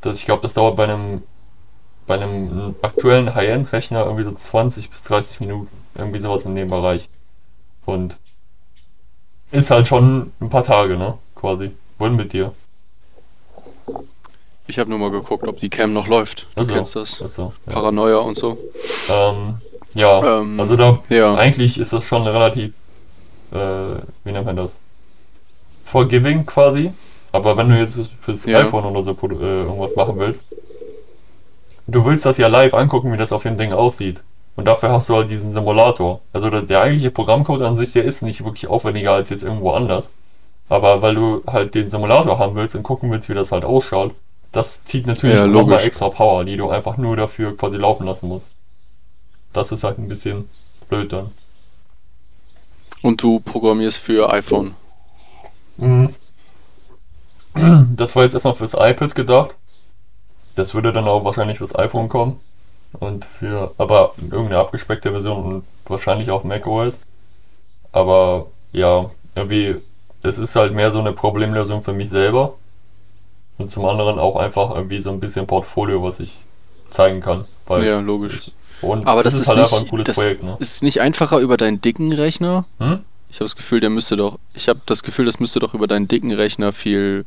das, 0.00 0.18
ich 0.18 0.24
glaube, 0.24 0.42
das 0.42 0.54
dauert 0.54 0.74
bei 0.76 0.84
einem 0.84 1.22
bei 2.06 2.14
einem 2.14 2.74
aktuellen 2.82 3.34
High-End-Rechner 3.34 4.04
irgendwie 4.04 4.24
so 4.24 4.32
20 4.32 4.90
bis 4.90 5.02
30 5.04 5.40
Minuten. 5.40 5.68
Irgendwie 5.94 6.20
sowas 6.20 6.44
in 6.44 6.54
dem 6.54 6.68
Bereich. 6.70 7.08
Und 7.86 8.16
ist 9.50 9.70
halt 9.70 9.86
schon 9.88 10.32
ein 10.40 10.48
paar 10.48 10.64
Tage, 10.64 10.96
ne? 10.96 11.18
Quasi. 11.34 11.72
Wohin 11.98 12.16
mit 12.16 12.32
dir? 12.32 12.52
Ich 14.66 14.78
habe 14.78 14.88
nur 14.90 14.98
mal 14.98 15.10
geguckt, 15.10 15.46
ob 15.46 15.58
die 15.58 15.68
Cam 15.68 15.92
noch 15.92 16.06
läuft. 16.06 16.46
Du 16.54 16.60
Also, 16.60 16.74
kennst 16.74 16.96
das. 16.96 17.20
Achso, 17.20 17.52
ja. 17.66 17.72
Paranoia 17.72 18.16
und 18.18 18.38
so. 18.38 18.56
Ähm, 19.10 19.56
ja, 19.94 20.38
Ähm, 20.40 20.58
also 20.58 20.76
da 20.76 21.02
ja. 21.08 21.34
eigentlich 21.34 21.78
ist 21.78 21.92
das 21.92 22.06
schon 22.06 22.22
relativ, 22.26 22.72
äh, 23.52 23.56
wie 24.24 24.32
nennt 24.32 24.46
man 24.46 24.56
das? 24.56 24.80
Forgiving 25.84 26.46
quasi. 26.46 26.92
Aber 27.32 27.56
wenn 27.56 27.68
du 27.70 27.78
jetzt 27.78 27.98
fürs 28.20 28.46
Ja. 28.46 28.60
iPhone 28.60 28.84
oder 28.84 29.02
so 29.02 29.10
äh, 29.12 29.62
irgendwas 29.64 29.96
machen 29.96 30.18
willst, 30.18 30.44
du 31.86 32.04
willst 32.04 32.26
das 32.26 32.38
ja 32.38 32.48
live 32.48 32.74
angucken, 32.74 33.12
wie 33.12 33.16
das 33.16 33.32
auf 33.32 33.42
dem 33.42 33.56
Ding 33.56 33.72
aussieht. 33.72 34.22
Und 34.54 34.66
dafür 34.66 34.90
hast 34.90 35.08
du 35.08 35.16
halt 35.16 35.30
diesen 35.30 35.52
Simulator. 35.52 36.20
Also 36.32 36.50
der, 36.50 36.62
der 36.62 36.82
eigentliche 36.82 37.10
Programmcode 37.10 37.62
an 37.62 37.76
sich, 37.76 37.92
der 37.92 38.04
ist 38.04 38.22
nicht 38.22 38.44
wirklich 38.44 38.66
aufwendiger 38.66 39.12
als 39.12 39.30
jetzt 39.30 39.42
irgendwo 39.42 39.70
anders. 39.70 40.10
Aber 40.68 41.02
weil 41.02 41.14
du 41.14 41.42
halt 41.46 41.74
den 41.74 41.88
Simulator 41.88 42.38
haben 42.38 42.54
willst 42.54 42.74
und 42.76 42.82
gucken 42.82 43.10
willst, 43.10 43.28
wie 43.28 43.34
das 43.34 43.52
halt 43.52 43.64
ausschaut, 43.64 44.14
das 44.52 44.84
zieht 44.84 45.06
natürlich 45.06 45.38
Ja, 45.38 45.46
nochmal 45.46 45.80
extra 45.80 46.10
Power, 46.10 46.44
die 46.44 46.56
du 46.56 46.68
einfach 46.68 46.98
nur 46.98 47.16
dafür 47.16 47.56
quasi 47.56 47.78
laufen 47.78 48.06
lassen 48.06 48.28
musst. 48.28 48.50
Das 49.54 49.72
ist 49.72 49.84
halt 49.84 49.98
ein 49.98 50.08
bisschen 50.08 50.48
blöd 50.88 51.12
dann. 51.12 51.30
Und 53.02 53.22
du 53.22 53.40
programmierst 53.40 53.98
für 53.98 54.30
iPhone. 54.30 54.74
Mhm. 55.78 56.14
Das 57.96 58.14
war 58.14 58.22
jetzt 58.22 58.34
erstmal 58.34 58.54
fürs 58.54 58.74
iPad 58.74 59.14
gedacht. 59.14 59.56
Das 60.54 60.74
würde 60.74 60.92
dann 60.92 61.08
auch 61.08 61.24
wahrscheinlich 61.24 61.58
fürs 61.58 61.74
iPhone 61.76 62.08
kommen. 62.08 62.40
Und 62.92 63.24
für, 63.24 63.72
aber 63.78 64.12
irgendeine 64.20 64.58
abgespeckte 64.58 65.12
Version 65.12 65.44
und 65.44 65.64
wahrscheinlich 65.86 66.30
auch 66.30 66.44
macOS. 66.44 67.02
Aber 67.90 68.46
ja, 68.72 69.10
irgendwie, 69.34 69.76
es 70.22 70.38
ist 70.38 70.56
halt 70.56 70.74
mehr 70.74 70.92
so 70.92 70.98
eine 70.98 71.12
Problemlösung 71.12 71.82
für 71.82 71.92
mich 71.92 72.10
selber. 72.10 72.54
Und 73.58 73.70
zum 73.70 73.84
anderen 73.86 74.18
auch 74.18 74.36
einfach 74.36 74.74
irgendwie 74.74 74.98
so 74.98 75.10
ein 75.10 75.20
bisschen 75.20 75.46
Portfolio, 75.46 76.02
was 76.02 76.20
ich 76.20 76.40
zeigen 76.90 77.20
kann. 77.20 77.46
Weil 77.66 77.84
Ja, 77.84 78.00
logisch. 78.00 78.50
Und 78.82 79.06
Aber 79.06 79.20
es 79.20 79.26
das 79.26 79.34
ist 79.34 79.40
ist 79.42 79.48
halt 79.48 79.58
nicht, 79.58 79.66
einfach 79.72 79.82
ein 79.84 79.88
cooles 79.88 80.06
das 80.06 80.16
Projekt, 80.16 80.42
ne? 80.42 80.56
ist 80.58 80.82
nicht 80.82 81.00
einfacher 81.00 81.38
über 81.38 81.56
deinen 81.56 81.80
dicken 81.80 82.12
Rechner. 82.12 82.64
Hm? 82.78 83.00
Ich 83.30 83.36
habe 83.36 83.44
das 83.46 83.56
Gefühl, 83.56 83.80
der 83.80 83.90
müsste 83.90 84.16
doch. 84.16 84.38
Ich 84.54 84.68
habe 84.68 84.80
das 84.86 85.02
Gefühl, 85.02 85.24
das 85.24 85.40
müsste 85.40 85.60
doch 85.60 85.72
über 85.72 85.86
deinen 85.86 86.08
dicken 86.08 86.32
Rechner 86.32 86.72
viel, 86.72 87.24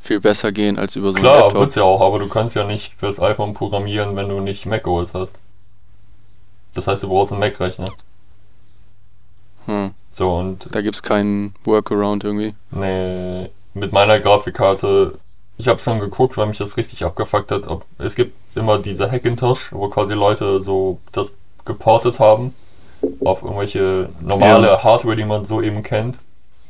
viel 0.00 0.20
besser 0.20 0.52
gehen 0.52 0.78
als 0.78 0.96
über 0.96 1.08
so 1.10 1.16
einen 1.16 1.24
Klar, 1.24 1.38
Laptop. 1.40 1.60
wird's 1.60 1.74
ja 1.74 1.82
auch, 1.82 2.00
aber 2.00 2.18
du 2.18 2.28
kannst 2.28 2.54
ja 2.56 2.64
nicht 2.64 2.94
fürs 2.98 3.20
iPhone 3.20 3.54
programmieren, 3.54 4.16
wenn 4.16 4.28
du 4.28 4.40
nicht 4.40 4.64
macOS 4.66 5.14
hast. 5.14 5.38
Das 6.74 6.86
heißt, 6.86 7.02
du 7.02 7.08
brauchst 7.08 7.32
einen 7.32 7.40
Mac-Rechner. 7.40 7.86
Hm. 9.66 9.92
So, 10.10 10.34
und 10.36 10.68
Da 10.74 10.80
gibt's 10.80 11.02
keinen 11.02 11.54
Workaround 11.64 12.24
irgendwie. 12.24 12.54
nee, 12.70 13.50
mit 13.74 13.92
meiner 13.92 14.18
Grafikkarte, 14.18 15.18
ich 15.56 15.68
habe 15.68 15.78
schon 15.78 16.00
geguckt, 16.00 16.36
weil 16.36 16.46
mich 16.46 16.58
das 16.58 16.76
richtig 16.76 17.04
abgefuckt 17.04 17.52
hat. 17.52 17.68
Ob, 17.68 17.84
es 17.98 18.14
gibt 18.14 18.34
immer 18.56 18.78
diese 18.78 19.10
Hackintosh, 19.10 19.72
wo 19.72 19.88
quasi 19.88 20.14
Leute 20.14 20.60
so 20.60 20.98
das 21.12 21.34
geportet 21.64 22.18
haben 22.18 22.54
auf 23.24 23.42
irgendwelche 23.42 24.08
normale 24.20 24.66
Ja. 24.68 24.82
Hardware, 24.84 25.14
die 25.16 25.24
man 25.24 25.44
so 25.44 25.60
eben 25.62 25.82
kennt. 25.82 26.18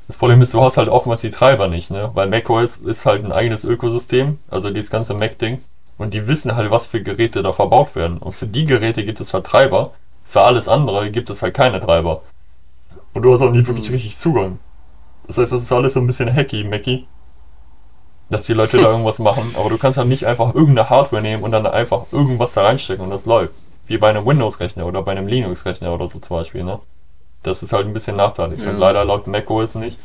Das 0.09 0.17
Problem 0.17 0.41
ist, 0.41 0.53
du 0.55 0.61
hast 0.63 0.77
halt 0.79 0.89
oftmals 0.89 1.21
die 1.21 1.31
Treiber 1.31 1.69
nicht, 1.69 1.91
ne? 1.91 2.11
Weil 2.15 2.29
macOS 2.29 2.77
ist 2.79 3.07
halt 3.07 3.25
ein 3.25 3.31
eigenes 3.33 3.63
Ökosystem, 3.65 4.39
also 4.51 4.71
dieses 4.71 4.91
ganze 4.91 5.15
Mac-Ding. 5.15 5.63
Und 5.99 6.15
die 6.15 6.27
wissen 6.29 6.57
halt, 6.57 6.71
was 6.71 6.87
für 6.87 7.03
Geräte 7.03 7.43
da 7.43 7.53
verbaut 7.53 7.95
werden. 7.95 8.19
Und 8.19 8.33
für 8.33 8.47
die 8.47 8.65
Geräte 8.65 9.05
gibt 9.05 9.21
es 9.21 9.35
halt 9.35 9.45
Treiber, 9.47 9.93
für 10.25 10.41
alles 10.43 10.69
andere 10.69 11.11
gibt 11.11 11.29
es 11.31 11.43
halt 11.43 11.55
keine 11.55 11.81
Treiber. 11.81 12.23
Und 13.15 13.23
du 13.23 13.33
hast 13.33 13.43
auch 13.43 13.51
nicht 13.51 13.67
wirklich 13.67 13.89
Mhm. 13.89 13.95
richtig 13.95 14.17
Zugang. 14.17 14.59
Das 15.27 15.39
heißt, 15.39 15.53
das 15.53 15.63
ist 15.63 15.73
alles 15.73 15.93
so 15.95 16.01
ein 16.01 16.07
bisschen 16.07 16.35
hacky, 16.35 16.65
Macky. 16.65 17.07
Dass 18.31 18.45
die 18.45 18.55
Leute 18.55 18.77
da 18.83 18.91
irgendwas 18.91 19.19
machen, 19.19 19.55
aber 19.59 19.69
du 19.71 19.79
kannst 19.79 19.99
halt 19.99 20.09
nicht 20.09 20.25
einfach 20.25 20.55
irgendeine 20.55 20.89
Hardware 20.89 21.23
nehmen 21.23 21.43
und 21.43 21.51
dann 21.51 21.67
einfach 21.67 22.05
irgendwas 22.13 22.55
da 22.55 22.63
reinstecken 22.63 23.05
und 23.05 23.11
das 23.11 23.27
läuft. 23.27 23.53
Wie 23.87 23.99
bei 23.99 24.09
einem 24.11 24.25
Windows-Rechner 24.27 24.87
oder 24.87 25.03
bei 25.03 25.13
einem 25.13 25.27
Linux-Rechner 25.27 25.93
oder 25.95 26.09
so 26.09 26.19
zum 26.19 26.37
Beispiel, 26.37 26.63
ne? 26.65 26.79
Das 27.43 27.63
ist 27.63 27.73
halt 27.73 27.87
ein 27.87 27.93
bisschen 27.93 28.17
nachteilig. 28.17 28.61
Ja. 28.61 28.71
Und 28.71 28.79
leider 28.79 29.05
läuft 29.05 29.27
macOS 29.27 29.75
nicht. 29.77 29.99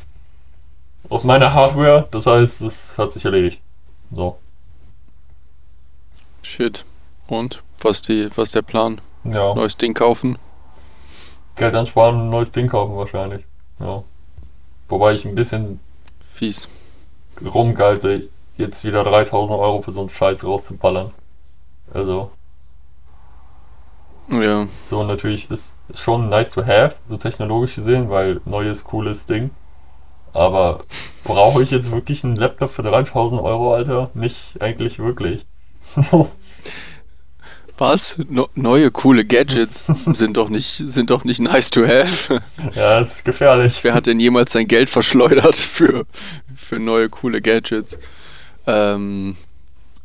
Auf 1.09 1.23
meiner 1.23 1.53
Hardware, 1.53 2.07
das 2.11 2.25
heißt, 2.25 2.61
es 2.61 2.97
hat 2.97 3.11
sich 3.11 3.25
erledigt. 3.25 3.61
So. 4.11 4.37
Shit. 6.43 6.85
Und? 7.27 7.63
Was, 7.81 8.01
die, 8.01 8.29
was 8.35 8.49
ist 8.49 8.55
der 8.55 8.61
Plan? 8.61 9.01
Ja. 9.23 9.53
Neues 9.53 9.77
Ding 9.77 9.93
kaufen? 9.93 10.37
Geld 11.55 11.75
ansparen, 11.75 12.19
ein 12.21 12.29
neues 12.29 12.51
Ding 12.51 12.67
kaufen 12.67 12.95
wahrscheinlich. 12.95 13.45
Ja. 13.79 14.03
Wobei 14.89 15.13
ich 15.13 15.25
ein 15.25 15.35
bisschen 15.35 15.79
Fies. 16.33 16.67
rumgelte, 17.43 18.29
jetzt 18.57 18.83
wieder 18.83 19.03
3000 19.03 19.59
Euro 19.59 19.81
für 19.81 19.91
so 19.91 20.01
einen 20.01 20.09
Scheiß 20.09 20.45
rauszuballern. 20.45 21.11
Also, 21.93 22.31
Ja. 24.41 24.67
so 24.75 25.03
natürlich 25.03 25.49
ist 25.51 25.77
schon 25.93 26.29
nice 26.29 26.51
to 26.51 26.65
have, 26.65 26.95
so 27.09 27.17
technologisch 27.17 27.75
gesehen, 27.75 28.09
weil 28.09 28.41
neues, 28.45 28.83
cooles 28.83 29.25
Ding. 29.25 29.51
Aber 30.33 30.81
brauche 31.23 31.61
ich 31.61 31.71
jetzt 31.71 31.91
wirklich 31.91 32.23
einen 32.23 32.35
Laptop 32.35 32.69
für 32.69 32.81
3000 32.81 33.41
Euro, 33.41 33.75
Alter? 33.75 34.09
Nicht 34.13 34.61
eigentlich 34.61 34.99
wirklich. 34.99 35.45
So. 35.85 36.31
Was? 37.77 38.17
No, 38.29 38.47
neue 38.55 38.89
coole 38.89 39.25
Gadgets 39.25 39.83
sind 40.13 40.37
doch 40.37 40.47
nicht, 40.47 40.81
sind 40.87 41.09
doch 41.09 41.25
nicht 41.25 41.41
nice 41.41 41.71
to 41.71 41.85
have. 41.85 42.41
Ja, 42.73 43.01
es 43.01 43.15
ist 43.15 43.25
gefährlich. 43.25 43.83
Wer 43.83 43.93
hat 43.93 44.05
denn 44.05 44.19
jemals 44.21 44.53
sein 44.53 44.67
Geld 44.67 44.89
verschleudert 44.89 45.55
für, 45.55 46.05
für 46.55 46.79
neue 46.79 47.09
coole 47.09 47.41
Gadgets? 47.41 47.99
Ähm, 48.65 49.35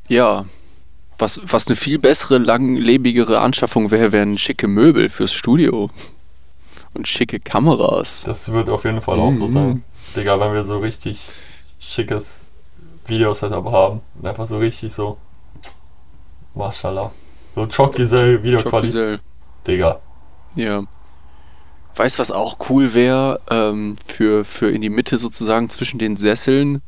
ja. 0.08 0.46
Was, 1.18 1.40
was 1.44 1.66
eine 1.66 1.74
viel 1.76 1.98
bessere, 1.98 2.38
langlebigere 2.38 3.40
Anschaffung 3.40 3.90
wäre, 3.90 4.12
wären 4.12 4.38
schicke 4.38 4.68
Möbel 4.68 5.08
fürs 5.08 5.32
Studio. 5.32 5.90
Und 6.94 7.06
schicke 7.08 7.40
Kameras. 7.40 8.22
Das 8.24 8.50
wird 8.52 8.68
auf 8.70 8.84
jeden 8.84 9.00
Fall 9.00 9.18
auch 9.18 9.32
so 9.34 9.44
Mhm. 9.44 9.52
sein. 9.52 9.84
Digga, 10.16 10.38
wenn 10.40 10.52
wir 10.52 10.64
so 10.64 10.78
richtig 10.78 11.28
schickes 11.80 12.50
Videosetup 13.06 13.66
haben. 13.66 14.00
Und 14.20 14.26
einfach 14.26 14.46
so 14.46 14.58
richtig 14.58 14.92
so. 14.92 15.18
Mashallah. 16.54 17.12
So 17.54 17.66
Chokisel 17.66 18.42
Videoqualität. 18.42 19.20
Digga. 19.66 20.00
Ja. 20.54 20.82
Weißt 21.96 22.18
was 22.18 22.30
auch 22.30 22.58
cool 22.70 22.94
wäre, 22.94 23.40
ähm, 23.50 23.96
für, 24.06 24.44
für 24.44 24.70
in 24.70 24.80
die 24.82 24.88
Mitte 24.88 25.18
sozusagen 25.18 25.68
zwischen 25.68 25.98
den 25.98 26.16
Sesseln, 26.16 26.80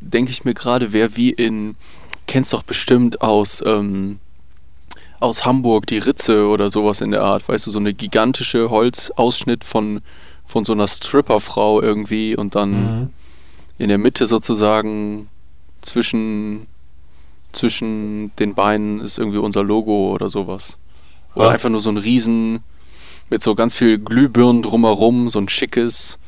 denke 0.00 0.32
ich 0.32 0.44
mir 0.44 0.54
gerade, 0.54 0.92
wäre 0.92 1.16
wie 1.16 1.30
in, 1.30 1.76
kennst 2.26 2.52
doch 2.52 2.62
bestimmt 2.62 3.22
aus, 3.22 3.62
ähm, 3.64 4.18
aus 5.20 5.44
Hamburg 5.46 5.86
die 5.86 5.98
Ritze 5.98 6.46
oder 6.48 6.70
sowas 6.70 7.00
in 7.00 7.10
der 7.10 7.22
Art, 7.22 7.48
weißt 7.48 7.66
du, 7.66 7.70
so 7.70 7.78
eine 7.78 7.94
gigantische 7.94 8.70
Holzausschnitt 8.70 9.64
von, 9.64 10.02
von 10.44 10.64
so 10.64 10.72
einer 10.72 10.88
Stripperfrau 10.88 11.80
irgendwie 11.80 12.36
und 12.36 12.54
dann 12.54 12.70
Mhm. 13.00 13.10
in 13.78 13.88
der 13.88 13.98
Mitte 13.98 14.26
sozusagen 14.26 15.28
zwischen, 15.82 16.66
zwischen 17.52 18.34
den 18.36 18.54
Beinen 18.54 19.00
ist 19.00 19.18
irgendwie 19.18 19.38
unser 19.38 19.62
Logo 19.62 20.12
oder 20.12 20.28
sowas. 20.30 20.78
Oder 21.34 21.46
Was? 21.48 21.54
einfach 21.56 21.70
nur 21.70 21.80
so 21.80 21.90
ein 21.90 21.96
Riesen 21.98 22.60
mit 23.30 23.42
so 23.42 23.54
ganz 23.54 23.74
viel 23.74 23.98
Glühbirnen 23.98 24.62
drumherum, 24.62 25.30
so 25.30 25.38
ein 25.38 25.48
schickes, 25.48 26.18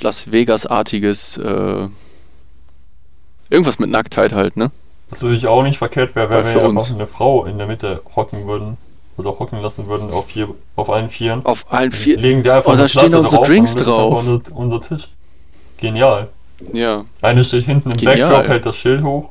Las 0.00 0.30
Vegas-artiges, 0.30 1.38
äh, 1.38 1.88
irgendwas 3.50 3.78
mit 3.78 3.90
Nacktheit 3.90 4.32
halt, 4.32 4.56
ne? 4.56 4.70
Was 5.10 5.22
natürlich 5.22 5.46
auch 5.46 5.62
nicht 5.62 5.78
verkehrt 5.78 6.14
wäre, 6.14 6.28
wenn 6.30 6.54
wir 6.54 6.64
einfach 6.64 6.90
eine 6.90 7.06
Frau 7.06 7.44
in 7.46 7.58
der 7.58 7.66
Mitte 7.66 8.02
hocken 8.14 8.46
würden. 8.46 8.76
Also 9.16 9.36
hocken 9.38 9.60
lassen 9.60 9.88
würden 9.88 10.10
auf, 10.12 10.26
vier, 10.26 10.48
auf 10.76 10.90
allen 10.90 11.08
Vieren. 11.08 11.44
Auf 11.44 11.66
allen 11.72 11.90
vier. 11.90 12.18
Legen 12.18 12.42
dir 12.42 12.54
einfach 12.54 12.72
Oh, 12.72 12.76
da 12.76 12.88
stehen 12.88 13.10
da 13.10 13.18
unsere 13.18 13.36
drauf 13.38 13.46
Drinks 13.48 13.74
drauf. 13.74 14.24
Unser, 14.24 14.56
unser 14.56 14.80
Tisch. 14.80 15.08
Genial. 15.78 16.28
Ja, 16.72 17.04
Eine 17.20 17.42
steht 17.44 17.64
hinten 17.64 17.90
im 17.90 17.96
Genial. 17.96 18.28
Backdrop, 18.28 18.48
hält 18.48 18.66
das 18.66 18.76
Schild 18.76 19.02
hoch. 19.02 19.30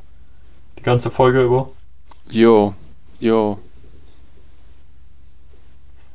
Die 0.78 0.82
ganze 0.82 1.10
Folge 1.10 1.42
über. 1.42 1.70
jo, 2.30 2.74
jo. 3.20 3.58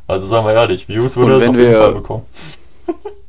Also 0.06 0.28
sagen 0.28 0.46
wir 0.46 0.54
ehrlich, 0.54 0.88
Views 0.88 1.16
würde 1.18 1.38
es 1.38 1.48
auf 1.48 1.56
jeden 1.56 1.72
wir- 1.72 1.78
Fall 1.80 1.94
bekommen. 1.94 2.26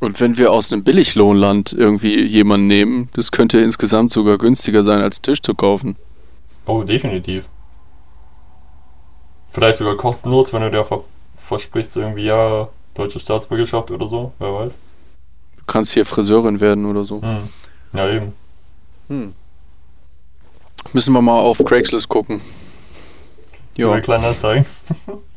Und 0.00 0.20
wenn 0.20 0.38
wir 0.38 0.52
aus 0.52 0.72
einem 0.72 0.84
Billiglohnland 0.84 1.72
irgendwie 1.72 2.22
jemanden 2.24 2.68
nehmen, 2.68 3.08
das 3.14 3.32
könnte 3.32 3.58
insgesamt 3.58 4.12
sogar 4.12 4.38
günstiger 4.38 4.84
sein, 4.84 5.00
als 5.00 5.20
Tisch 5.20 5.42
zu 5.42 5.54
kaufen. 5.54 5.96
Oh, 6.66 6.82
definitiv. 6.84 7.48
Vielleicht 9.48 9.78
sogar 9.78 9.96
kostenlos, 9.96 10.52
wenn 10.52 10.62
du 10.62 10.70
dir 10.70 10.84
ver 10.84 11.02
versprichst, 11.36 11.96
irgendwie 11.96 12.24
ja, 12.24 12.68
deutsche 12.94 13.18
Staatsbürgerschaft 13.18 13.90
oder 13.90 14.06
so, 14.06 14.32
wer 14.38 14.52
weiß. 14.52 14.78
Du 15.56 15.62
kannst 15.66 15.94
hier 15.94 16.04
Friseurin 16.04 16.60
werden 16.60 16.84
oder 16.84 17.04
so. 17.04 17.22
Hm. 17.22 17.48
Ja, 17.94 18.08
eben. 18.10 18.34
Hm. 19.08 19.32
Müssen 20.92 21.12
wir 21.14 21.22
mal 21.22 21.40
auf 21.40 21.64
Craigslist 21.64 22.08
gucken. 22.08 22.40
Über 23.78 23.94
Ja, 23.94 24.00
Kleinanzeigen. 24.00 24.66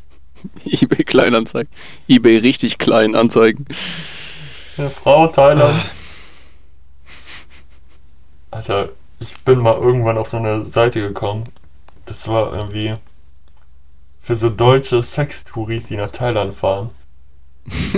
eBay 0.64 1.04
Kleinanzeigen. 1.04 1.70
eBay 2.08 2.36
richtig 2.38 2.78
klein 2.78 3.14
anzeigen. 3.14 3.66
Eine 4.78 4.88
Frau, 4.88 5.26
Thailand. 5.26 5.84
Alter, 8.50 8.88
ich 9.20 9.38
bin 9.40 9.58
mal 9.58 9.76
irgendwann 9.76 10.16
auf 10.16 10.28
so 10.28 10.38
eine 10.38 10.64
Seite 10.64 11.00
gekommen. 11.00 11.44
Das 12.06 12.26
war 12.26 12.54
irgendwie 12.54 12.94
für 14.22 14.34
so 14.34 14.48
deutsche 14.48 15.02
Sextouris, 15.02 15.88
die 15.88 15.96
nach 15.96 16.10
Thailand 16.10 16.54
fahren. 16.54 16.90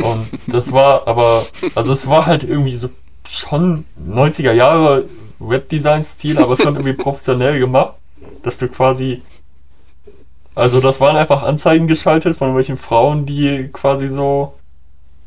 Und 0.02 0.28
das 0.48 0.72
war 0.72 1.06
aber, 1.06 1.46
also 1.74 1.92
es 1.92 2.08
war 2.08 2.26
halt 2.26 2.42
irgendwie 2.42 2.74
so 2.74 2.90
schon 3.26 3.84
90er 4.06 4.52
Jahre 4.52 5.08
Webdesign-Stil, 5.38 6.38
aber 6.38 6.56
schon 6.56 6.74
irgendwie 6.74 6.92
professionell 6.92 7.58
gemacht, 7.58 7.94
dass 8.42 8.58
du 8.58 8.68
quasi, 8.68 9.22
also 10.54 10.80
das 10.80 11.00
waren 11.00 11.16
einfach 11.16 11.42
Anzeigen 11.42 11.86
geschaltet 11.86 12.36
von 12.36 12.54
welchen 12.56 12.76
Frauen, 12.76 13.26
die 13.26 13.68
quasi 13.72 14.08
so 14.08 14.54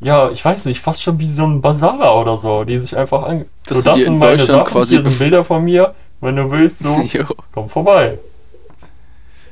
ja, 0.00 0.30
ich 0.30 0.44
weiß 0.44 0.66
nicht, 0.66 0.80
fast 0.80 1.02
schon 1.02 1.18
wie 1.18 1.28
so 1.28 1.44
ein 1.44 1.60
Bazar 1.60 2.20
oder 2.20 2.36
so, 2.36 2.64
die 2.64 2.78
sich 2.78 2.96
einfach 2.96 3.24
an. 3.24 3.46
Dass 3.66 3.78
so, 3.78 3.82
du 3.84 3.90
das 3.90 3.98
sind 4.00 4.12
in 4.14 4.18
meine 4.18 4.44
Sachen, 4.44 4.64
quasi 4.64 4.94
hier 4.94 5.02
sind 5.02 5.18
Bilder 5.18 5.44
von 5.44 5.64
mir. 5.64 5.94
Wenn 6.20 6.36
du 6.36 6.50
willst, 6.50 6.80
so, 6.80 7.00
Jo. 7.12 7.24
komm 7.52 7.68
vorbei. 7.68 8.18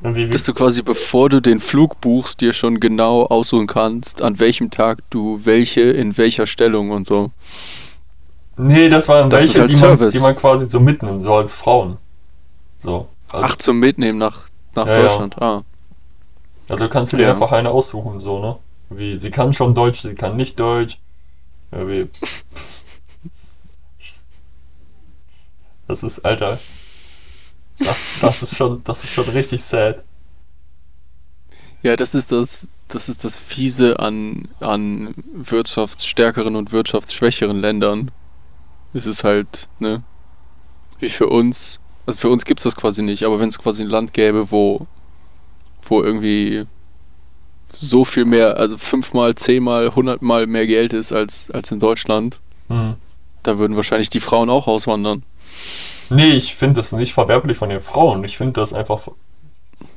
Dass 0.03 0.45
du 0.45 0.55
quasi, 0.55 0.83
bevor 0.83 1.31
du 1.31 1.41
den 1.41 1.59
Flug 1.59 2.01
buchst, 2.01 2.41
dir 2.41 2.53
schon 2.53 2.79
genau 2.81 3.25
aussuchen 3.27 3.67
kannst, 3.67 4.23
an 4.23 4.39
welchem 4.39 4.71
Tag 4.71 4.99
du 5.11 5.41
welche 5.45 5.81
in 5.81 6.17
welcher 6.17 6.47
Stellung 6.47 6.91
und 6.91 7.07
so. 7.07 7.31
nee, 8.57 8.89
das 8.89 9.09
waren 9.09 9.29
Das 9.31 9.55
welche, 9.55 9.61
halt 9.63 9.73
die, 9.73 9.77
man, 9.77 10.11
die 10.11 10.19
man 10.21 10.37
quasi 10.37 10.69
so 10.69 10.79
mitnimmt, 10.81 11.23
so 11.23 11.35
als 11.35 11.53
Frauen. 11.55 11.97
So. 12.79 13.09
Also, 13.33 13.47
Ach, 13.47 13.57
zum 13.57 13.81
Mitnehmen 13.81 14.19
nach, 14.19 14.49
nach 14.75 14.87
Ja, 14.87 14.93
ja. 14.93 15.03
Deutschland. 15.03 15.43
Ah. 15.43 15.63
also 16.69 16.89
kannst 16.89 17.13
du 17.13 17.17
dir 17.17 17.25
ja. 17.25 17.31
einfach 17.33 17.51
eine 17.53 17.71
aussuchen, 17.71 18.21
so, 18.21 18.39
ne? 18.39 18.57
Wie, 18.91 19.17
sie 19.17 19.31
kann 19.31 19.53
schon 19.53 19.75
Deutsch, 19.75 20.01
sie 20.01 20.15
kann 20.15 20.37
nicht 20.37 20.59
Deutsch. 20.59 20.99
Irgendwie. 21.73 22.09
Das 25.89 26.03
ist, 26.03 26.25
Alter. 26.25 26.59
Das, 28.21 28.43
ist 28.43 28.57
schon, 28.57 28.83
das 28.85 29.05
ist 29.05 29.13
schon 29.13 29.29
richtig 29.29 29.63
sad. 29.63 30.05
Ja, 31.83 31.97
das 31.97 32.15
ist 32.15 32.33
das, 32.33 32.69
das 32.89 33.09
ist 33.09 33.25
das 33.25 33.37
Fiese 33.37 33.99
an, 33.99 34.49
an 34.61 35.15
wirtschaftsstärkeren 35.35 36.57
und 36.57 36.73
wirtschaftsschwächeren 36.73 37.61
Ländern. 37.61 38.11
Es 38.95 39.07
ist 39.07 39.25
halt, 39.25 39.69
ne, 39.79 40.03
wie 40.99 41.11
für 41.11 41.29
uns, 41.29 41.81
also 42.07 42.19
für 42.19 42.31
uns 42.31 42.45
gibt 42.45 42.61
es 42.61 42.65
das 42.65 42.77
quasi 42.77 43.03
nicht, 43.03 43.25
aber 43.25 43.39
wenn 43.39 43.49
es 43.49 43.59
quasi 43.59 43.83
ein 43.83 43.91
Land 43.91 44.15
gäbe, 44.15 44.51
wo, 44.51 44.87
wo 45.83 46.03
irgendwie 46.03 46.67
so 47.81 48.05
viel 48.05 48.25
mehr, 48.25 48.57
also 48.57 48.77
fünfmal, 48.79 49.35
zehnmal, 49.35 49.95
hundertmal 49.95 50.47
mehr 50.47 50.67
Geld 50.67 50.93
ist 50.93 51.13
als, 51.13 51.51
als 51.51 51.71
in 51.71 51.81
Deutschland, 51.81 52.41
Hm. 52.69 52.95
da 53.43 53.59
würden 53.59 53.77
wahrscheinlich 53.77 54.11
die 54.11 54.21
Frauen 54.21 54.51
auch 54.51 54.67
auswandern. 54.67 55.23
Nee, 56.11 56.33
ich 56.33 56.55
finde 56.55 56.77
das 56.81 56.93
nicht 56.93 57.13
verwerflich 57.15 57.57
von 57.57 57.69
den 57.69 57.81
Frauen. 57.81 58.23
Ich 58.25 58.37
finde 58.37 58.61
das 58.61 58.73
einfach. 58.73 59.09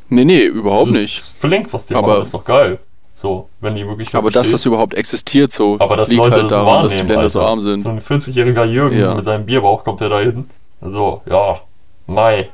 Nee, 0.09 0.25
nee, 0.25 0.43
überhaupt 0.45 0.91
nicht. 0.91 1.19
Flink, 1.39 1.71
was 1.73 1.85
die 1.85 1.95
Aber- 1.95 2.07
machen, 2.07 2.21
ist 2.23 2.33
doch 2.33 2.45
geil. 2.45 2.79
So, 3.13 3.49
wenn 3.59 3.75
die 3.75 3.85
wirklich. 3.85 4.15
Aber 4.15 4.31
dass 4.31 4.49
das 4.49 4.65
überhaupt 4.65 4.93
existiert 4.93 5.51
so, 5.51 5.75
aber 5.79 5.97
dass 5.97 6.07
liegt 6.09 6.23
Leute 6.23 6.35
halt 6.37 6.43
das 6.45 6.51
daran, 6.51 6.83
dass 6.83 6.93
die 6.93 6.99
wahrnehmen. 6.99 7.09
Länder 7.15 7.29
so 7.29 7.41
arm 7.41 7.61
sind. 7.61 7.81
So 7.81 7.89
ein 7.89 7.99
40-jähriger 7.99 8.63
Jürgen 8.63 8.97
Ja. 8.97 9.13
mit 9.13 9.25
seinem 9.25 9.45
Bierbauch 9.45 9.83
kommt 9.83 9.99
der 9.99 10.07
da 10.09 10.19
hin. 10.21 10.45
So, 10.81 11.21
ja, 11.29 11.59
Mai. 12.07 12.49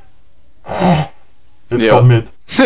Jetzt 1.69 1.83
Ja. 1.85 1.97
komm 1.97 2.07
mit. 2.07 2.31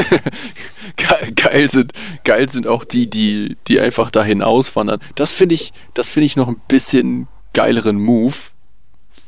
Ge- 0.97 1.31
geil 1.35 1.69
sind, 1.69 1.93
geil 2.23 2.49
sind 2.49 2.67
auch 2.67 2.83
die, 2.83 3.09
die, 3.09 3.57
die 3.67 3.79
einfach 3.79 4.11
dahin 4.11 4.41
auswandern. 4.41 4.99
Das 5.15 5.33
finde 5.33 5.55
ich, 5.55 5.73
das 5.93 6.09
finde 6.09 6.25
ich 6.25 6.35
noch 6.35 6.47
ein 6.47 6.61
bisschen 6.67 7.27
geileren 7.53 7.97
Move, 7.99 8.35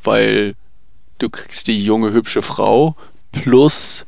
weil 0.03 0.55
du 1.19 1.29
kriegst 1.29 1.67
die 1.67 1.83
junge, 1.83 2.11
hübsche 2.11 2.41
Frau 2.41 2.95
plus 3.31 4.05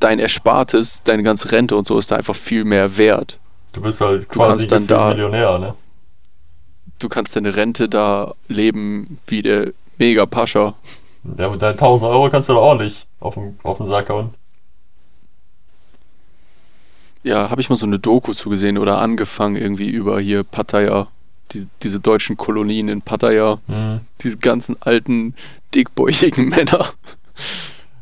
dein 0.00 0.18
Erspartes, 0.18 1.02
deine 1.04 1.22
ganze 1.22 1.52
Rente 1.52 1.76
und 1.76 1.86
so 1.86 1.98
ist 1.98 2.10
da 2.10 2.16
einfach 2.16 2.34
viel 2.36 2.64
mehr 2.64 2.96
wert. 2.96 3.38
Du 3.72 3.80
bist 3.80 4.00
halt 4.00 4.28
quasi 4.28 4.66
kannst 4.66 4.72
dann 4.72 4.86
da- 4.86 5.08
Millionär, 5.10 5.58
ne? 5.58 5.74
Du 6.98 7.08
kannst 7.08 7.34
deine 7.36 7.54
Rente 7.56 7.88
da 7.88 8.34
leben 8.48 9.18
wie 9.26 9.42
der 9.42 9.72
mega 9.98 10.26
Pascha. 10.26 10.74
Ja, 11.38 11.48
mit 11.48 11.62
deinen 11.62 11.72
1000 11.72 12.10
Euro 12.10 12.28
kannst 12.30 12.48
du 12.48 12.54
doch 12.54 12.62
auch 12.62 12.74
nicht 12.78 13.06
auf 13.20 13.34
den, 13.34 13.58
auf 13.62 13.76
den 13.78 13.86
Sack 13.86 14.08
hauen. 14.10 14.34
Ja, 17.22 17.50
habe 17.50 17.60
ich 17.60 17.68
mal 17.68 17.76
so 17.76 17.86
eine 17.86 17.98
Doku 17.98 18.32
zugesehen 18.32 18.78
oder 18.78 18.98
angefangen 18.98 19.56
irgendwie 19.56 19.90
über 19.90 20.20
hier 20.20 20.42
Pattaya, 20.42 21.08
die, 21.52 21.66
diese 21.82 22.00
deutschen 22.00 22.36
Kolonien 22.36 22.88
in 22.88 23.02
Pattaya. 23.02 23.58
Hm. 23.66 24.00
diese 24.22 24.38
ganzen 24.38 24.76
alten, 24.80 25.34
dickbäuchigen 25.74 26.48
Männer, 26.48 26.92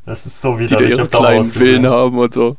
Das 0.06 0.24
ist 0.24 0.40
so 0.40 0.56
die 0.56 0.64
wieder 0.64 0.78
da 0.78 0.84
ihre 0.84 1.08
kleinen 1.08 1.44
Villen 1.44 1.86
haben 1.86 2.18
und 2.18 2.32
so. 2.32 2.56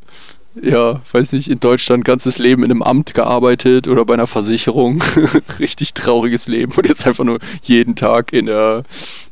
Ja, 0.60 1.00
weiß 1.12 1.32
nicht, 1.32 1.48
in 1.48 1.60
Deutschland 1.60 2.04
ganzes 2.04 2.38
Leben 2.38 2.64
in 2.64 2.72
einem 2.72 2.82
Amt 2.82 3.14
gearbeitet 3.14 3.86
oder 3.86 4.04
bei 4.04 4.14
einer 4.14 4.26
Versicherung. 4.26 5.02
Richtig 5.60 5.94
trauriges 5.94 6.48
Leben 6.48 6.72
und 6.72 6.88
jetzt 6.88 7.06
einfach 7.06 7.24
nur 7.24 7.38
jeden 7.62 7.94
Tag 7.94 8.32
in 8.32 8.46
der, 8.46 8.82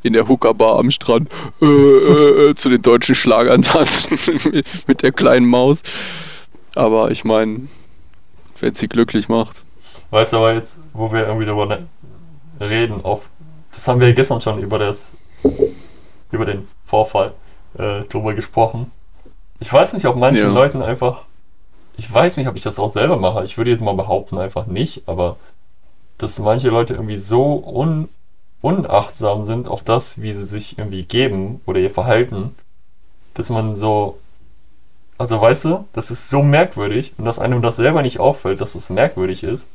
in 0.02 0.12
der 0.12 0.28
Hookerbar 0.28 0.78
am 0.78 0.92
Strand 0.92 1.28
äh, 1.60 1.66
äh, 1.66 2.50
äh, 2.50 2.54
zu 2.54 2.68
den 2.68 2.82
deutschen 2.82 3.16
Schlagern 3.16 3.62
tanzen 3.62 4.18
mit 4.86 5.02
der 5.02 5.10
kleinen 5.10 5.46
Maus. 5.46 5.82
Aber 6.74 7.10
ich 7.10 7.24
meine, 7.24 7.68
wenn 8.60 8.74
sie 8.74 8.88
glücklich 8.88 9.28
macht. 9.28 9.62
Weißt 10.10 10.32
du 10.32 10.38
aber 10.38 10.54
jetzt, 10.54 10.78
wo 10.92 11.12
wir 11.12 11.26
irgendwie 11.26 11.46
darüber 11.46 11.66
ne- 11.66 11.86
reden, 12.60 13.04
auf, 13.04 13.28
das 13.72 13.86
haben 13.88 14.00
wir 14.00 14.12
gestern 14.14 14.40
schon 14.40 14.58
über 14.60 14.78
das, 14.78 15.14
über 16.32 16.44
den 16.44 16.66
Vorfall 16.86 17.34
äh, 17.78 18.02
drüber 18.02 18.34
gesprochen. 18.34 18.90
Ich 19.60 19.72
weiß 19.72 19.92
nicht, 19.92 20.06
ob 20.06 20.16
manchen 20.16 20.46
Ja. 20.46 20.52
Leuten 20.52 20.82
einfach, 20.82 21.22
ich 21.96 22.12
weiß 22.12 22.36
nicht, 22.36 22.48
ob 22.48 22.56
ich 22.56 22.62
das 22.62 22.78
auch 22.78 22.92
selber 22.92 23.16
mache. 23.16 23.44
Ich 23.44 23.58
würde 23.58 23.70
jetzt 23.70 23.82
mal 23.82 23.94
behaupten, 23.94 24.38
einfach 24.38 24.66
nicht, 24.66 25.02
aber 25.06 25.36
dass 26.16 26.38
manche 26.38 26.68
Leute 26.68 26.94
irgendwie 26.94 27.16
so 27.16 27.62
un, 27.64 28.08
unachtsam 28.60 29.44
sind 29.44 29.68
auf 29.68 29.82
das, 29.82 30.20
wie 30.20 30.32
sie 30.32 30.44
sich 30.44 30.78
irgendwie 30.78 31.04
geben 31.04 31.60
oder 31.66 31.80
ihr 31.80 31.90
Verhalten, 31.90 32.54
dass 33.34 33.50
man 33.50 33.76
so, 33.76 34.18
also 35.18 35.40
weißt 35.40 35.64
du, 35.66 35.84
das 35.92 36.10
ist 36.10 36.30
so 36.30 36.42
merkwürdig 36.42 37.12
und 37.18 37.24
dass 37.24 37.38
einem 37.38 37.60
das 37.62 37.76
selber 37.76 38.02
nicht 38.02 38.20
auffällt, 38.20 38.60
dass 38.60 38.74
es 38.74 38.88
merkwürdig 38.90 39.42
ist. 39.44 39.68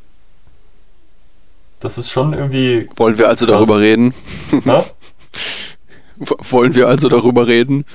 Das 1.80 1.98
ist 1.98 2.10
schon 2.10 2.34
irgendwie, 2.34 2.88
Wollen 2.96 3.18
wir 3.18 3.28
also 3.28 3.46
Krass. 3.46 3.56
darüber 3.58 3.80
reden? 3.80 4.14
W- 6.18 6.36
Wollen 6.50 6.76
wir 6.76 6.88
also 6.88 7.10
darüber 7.10 7.48
reden? 7.48 7.86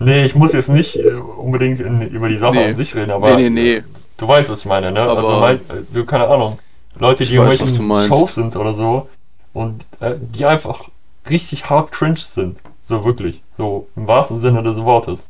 Nee, 0.00 0.24
ich 0.24 0.34
muss 0.34 0.52
jetzt 0.52 0.68
nicht 0.68 0.96
äh, 0.96 1.12
unbedingt 1.14 1.80
in, 1.80 2.02
über 2.02 2.28
die 2.28 2.38
Sache 2.38 2.56
Nee. 2.56 2.64
an 2.66 2.74
sich 2.74 2.94
reden, 2.94 3.10
aber 3.10 3.34
nee, 3.36 3.48
nee, 3.50 3.76
nee. 3.78 3.82
du 4.16 4.28
weißt, 4.28 4.50
was 4.50 4.60
ich 4.60 4.66
meine, 4.66 4.92
ne? 4.92 5.00
Aber- 5.00 5.20
also, 5.20 5.40
mein, 5.40 5.60
so, 5.86 6.04
keine 6.04 6.28
Ahnung, 6.28 6.58
Leute, 6.98 7.24
die 7.24 7.38
weiß, 7.38 7.60
irgendwelchen. 7.60 8.08
Shows 8.08 8.34
sind 8.34 8.54
oder 8.56 8.74
so 8.74 9.08
und 9.54 9.86
äh, 10.00 10.16
die 10.20 10.44
einfach 10.44 10.88
richtig 11.30 11.68
hart 11.70 11.92
cringe 11.92 12.16
sind. 12.18 12.58
So 12.82 13.04
wirklich. 13.04 13.42
So 13.56 13.88
im 13.96 14.06
wahrsten 14.06 14.38
Sinne 14.38 14.62
des 14.62 14.82
Wortes. 14.82 15.28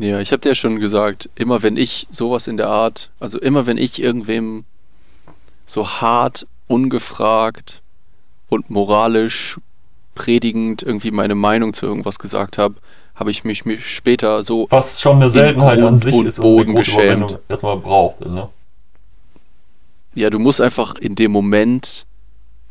Ja, 0.00 0.18
ich 0.18 0.32
habe 0.32 0.40
dir 0.40 0.50
ja 0.50 0.54
schon 0.54 0.80
gesagt, 0.80 1.28
immer 1.34 1.62
wenn 1.62 1.76
ich 1.76 2.06
sowas 2.10 2.46
in 2.46 2.56
der 2.56 2.68
Art, 2.68 3.10
also 3.20 3.38
immer 3.38 3.66
wenn 3.66 3.76
ich 3.76 4.00
irgendwem 4.02 4.64
so 5.66 5.86
hart, 5.86 6.46
ungefragt 6.68 7.82
und 8.48 8.70
moralisch 8.70 9.58
predigend 10.14 10.82
irgendwie 10.82 11.10
meine 11.10 11.34
Meinung 11.34 11.74
zu 11.74 11.84
irgendwas 11.84 12.18
gesagt 12.18 12.56
habe, 12.56 12.76
habe 13.14 13.30
ich 13.30 13.44
mich, 13.44 13.66
mich 13.66 13.86
später 13.94 14.42
so 14.42 14.66
Was 14.70 15.02
schon 15.02 15.16
eine 15.16 15.30
Seltenheit 15.30 15.82
an 15.82 15.98
sich 15.98 16.14
ist 16.14 16.38
eine 16.38 16.48
Boden 16.48 16.70
Überwindung 16.70 16.76
geschämt. 16.76 17.38
erstmal 17.50 17.76
braucht, 17.76 18.20
ne? 18.20 18.48
Ja, 20.14 20.30
du 20.30 20.38
musst 20.38 20.62
einfach 20.62 20.94
in 20.94 21.14
dem 21.14 21.30
Moment 21.30 22.06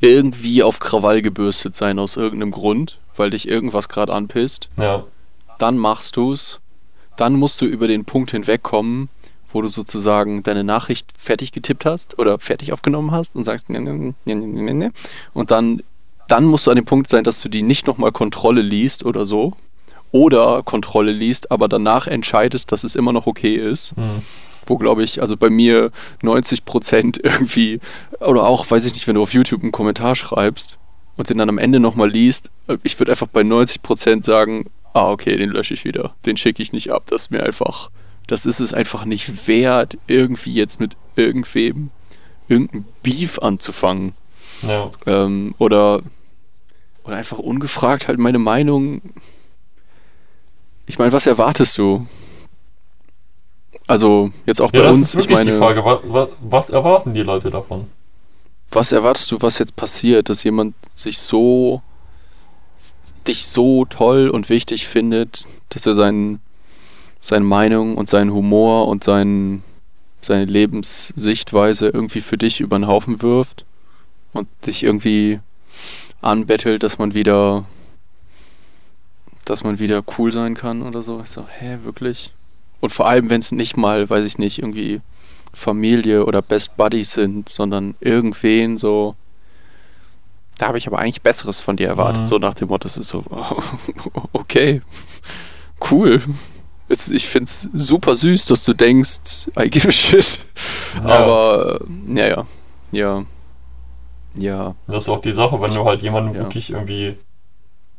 irgendwie 0.01 0.63
auf 0.63 0.79
Krawall 0.79 1.21
gebürstet 1.21 1.75
sein 1.75 1.99
aus 1.99 2.17
irgendeinem 2.17 2.51
Grund, 2.51 2.97
weil 3.15 3.29
dich 3.29 3.47
irgendwas 3.47 3.87
gerade 3.87 4.13
anpisst. 4.13 4.69
Ja. 4.77 5.03
Dann 5.59 5.77
machst 5.77 6.17
du's. 6.17 6.59
Dann 7.19 7.33
musst 7.33 7.59
du 7.59 7.65
über 7.65 7.89
den 7.89 8.05
Punkt 8.05 8.31
hinwegkommen, 8.31 9.09
wo 9.51 9.61
du 9.61 9.67
sozusagen 9.67 10.41
deine 10.41 10.63
Nachricht 10.63 11.11
fertig 11.17 11.51
getippt 11.51 11.85
hast 11.85 12.17
oder 12.17 12.39
fertig 12.39 12.71
aufgenommen 12.71 13.11
hast 13.11 13.35
und 13.35 13.43
sagst 13.43 13.69
ne, 13.69 13.81
ne, 13.81 14.13
ne, 14.23 14.35
ne, 14.35 14.73
ne, 14.73 14.91
und 15.33 15.51
dann 15.51 15.81
dann 16.29 16.45
musst 16.45 16.67
du 16.67 16.71
an 16.71 16.75
dem 16.75 16.85
Punkt 16.85 17.09
sein, 17.09 17.23
dass 17.23 17.41
du 17.41 17.49
die 17.49 17.63
nicht 17.63 17.87
nochmal 17.87 18.11
Kontrolle 18.11 18.61
liest 18.61 19.03
oder 19.03 19.25
so 19.25 19.53
oder 20.11 20.63
Kontrolle 20.63 21.11
liest, 21.11 21.51
aber 21.51 21.67
danach 21.67 22.07
entscheidest, 22.07 22.71
dass 22.71 22.83
es 22.83 22.95
immer 22.95 23.11
noch 23.11 23.27
okay 23.27 23.55
ist 23.55 23.95
Hm. 23.97 24.21
wo 24.65 24.77
glaube 24.77 25.03
ich, 25.03 25.21
also 25.21 25.35
bei 25.35 25.49
mir 25.49 25.91
90 26.21 26.63
Prozent 26.63 27.17
irgendwie, 27.23 27.79
oder 28.19 28.45
auch, 28.45 28.69
weiß 28.69 28.85
ich 28.85 28.93
nicht, 28.93 29.07
wenn 29.07 29.15
du 29.15 29.23
auf 29.23 29.33
YouTube 29.33 29.63
einen 29.63 29.71
Kommentar 29.71 30.15
schreibst 30.15 30.77
und 31.17 31.29
den 31.29 31.39
dann 31.39 31.49
am 31.49 31.57
Ende 31.57 31.79
nochmal 31.79 32.09
liest, 32.09 32.49
äh, 32.67 32.77
ich 32.83 32.97
würde 32.99 33.11
einfach 33.11 33.27
bei 33.27 33.43
90 33.43 33.81
Prozent 33.81 34.23
sagen, 34.23 34.69
ah, 34.93 35.11
okay, 35.11 35.37
den 35.37 35.49
lösche 35.49 35.73
ich 35.73 35.85
wieder, 35.85 36.15
den 36.25 36.37
schicke 36.37 36.61
ich 36.61 36.73
nicht 36.73 36.91
ab, 36.91 37.03
das 37.07 37.23
ist 37.23 37.31
mir 37.31 37.43
einfach, 37.43 37.89
das 38.27 38.45
ist 38.45 38.59
es 38.59 38.73
einfach 38.73 39.05
nicht 39.05 39.47
wert, 39.47 39.97
irgendwie 40.07 40.53
jetzt 40.53 40.79
mit 40.79 40.95
irgendwem 41.15 41.91
irgendein 42.47 42.85
Beef 43.03 43.39
anzufangen. 43.39 44.13
Ja. 44.63 44.89
Ähm, 45.05 45.53
oder, 45.59 46.01
oder 47.03 47.15
einfach 47.15 47.37
ungefragt 47.37 48.07
halt 48.07 48.19
meine 48.19 48.39
Meinung. 48.39 49.01
Ich 50.87 50.97
meine, 50.97 51.11
was 51.11 51.27
erwartest 51.27 51.77
du? 51.77 52.07
Also, 53.85 54.31
jetzt 54.45 54.61
auch 54.61 54.73
Ja, 54.73 54.81
bei 54.81 54.87
das 54.87 54.97
uns, 54.97 55.07
ist 55.07 55.13
ich 55.13 55.17
wirklich 55.19 55.37
meine, 55.37 55.51
die 55.51 55.57
Frage. 55.57 55.83
Was, 55.85 56.29
was 56.41 56.69
erwarten 56.71 57.13
die 57.13 57.23
Leute 57.23 57.49
davon? 57.49 57.87
was 58.71 58.91
erwartest 58.91 59.31
du, 59.31 59.41
was 59.41 59.57
jetzt 59.57 59.75
passiert, 59.75 60.29
dass 60.29 60.43
jemand 60.43 60.75
sich 60.93 61.17
so, 61.17 61.81
dich 63.27 63.45
so 63.45 63.85
toll 63.85 64.29
und 64.29 64.49
wichtig 64.49 64.87
findet, 64.87 65.45
dass 65.69 65.85
er 65.85 65.95
seinen, 65.95 66.39
seine 67.19 67.45
Meinung 67.45 67.95
und 67.95 68.09
seinen 68.09 68.31
Humor 68.31 68.87
und 68.87 69.03
seinen, 69.03 69.63
seine 70.21 70.45
Lebenssichtweise 70.45 71.89
irgendwie 71.89 72.21
für 72.21 72.37
dich 72.37 72.59
über 72.61 72.77
den 72.77 72.87
Haufen 72.87 73.21
wirft 73.21 73.65
und 74.33 74.47
dich 74.65 74.83
irgendwie 74.83 75.39
anbettelt, 76.21 76.83
dass 76.83 76.97
man 76.97 77.13
wieder 77.13 77.65
dass 79.49 79.63
man 79.63 79.79
wieder 79.79 80.03
cool 80.17 80.31
sein 80.31 80.53
kann 80.53 80.83
oder 80.83 81.01
so. 81.01 81.21
Ich 81.23 81.31
so, 81.31 81.45
hä, 81.47 81.79
wirklich? 81.83 82.33
Und 82.81 82.91
vor 82.91 83.07
allem, 83.07 83.29
wenn 83.29 83.39
es 83.41 83.51
nicht 83.51 83.77
mal, 83.77 84.09
weiß 84.09 84.23
ich 84.25 84.37
nicht, 84.37 84.59
irgendwie 84.59 85.01
Familie 85.53 86.25
oder 86.25 86.41
Best 86.41 86.77
Buddies 86.77 87.13
sind, 87.13 87.49
sondern 87.49 87.95
irgendwen 87.99 88.77
so. 88.77 89.15
Da 90.59 90.67
habe 90.67 90.77
ich 90.77 90.85
aber 90.87 90.99
eigentlich 90.99 91.21
Besseres 91.23 91.61
von 91.61 91.77
dir 91.77 91.87
erwartet, 91.87 92.21
Mhm. 92.23 92.25
so 92.27 92.37
nach 92.37 92.53
dem 92.53 92.67
Motto, 92.67 92.83
das 92.83 92.97
ist 92.97 93.09
so, 93.09 93.23
okay, 94.33 94.81
cool. 95.89 96.21
Jetzt, 96.89 97.09
ich 97.11 97.27
finde 97.27 97.45
es 97.45 97.69
super 97.73 98.15
süß, 98.15 98.45
dass 98.45 98.63
du 98.63 98.73
denkst, 98.73 99.47
I 99.59 99.69
give 99.69 99.87
a 99.87 99.91
shit. 99.91 100.39
Ja. 100.95 101.03
Aber, 101.05 101.79
äh, 102.09 102.45
ja, 102.91 103.25
ja, 104.35 104.75
Das 104.87 105.03
ist 105.03 105.09
auch 105.09 105.21
die 105.21 105.33
Sache, 105.33 105.59
wenn 105.61 105.73
du 105.73 105.85
halt 105.85 106.01
jemandem 106.01 106.35
Ja. 106.35 106.41
wirklich 106.41 106.71
irgendwie 106.71 107.15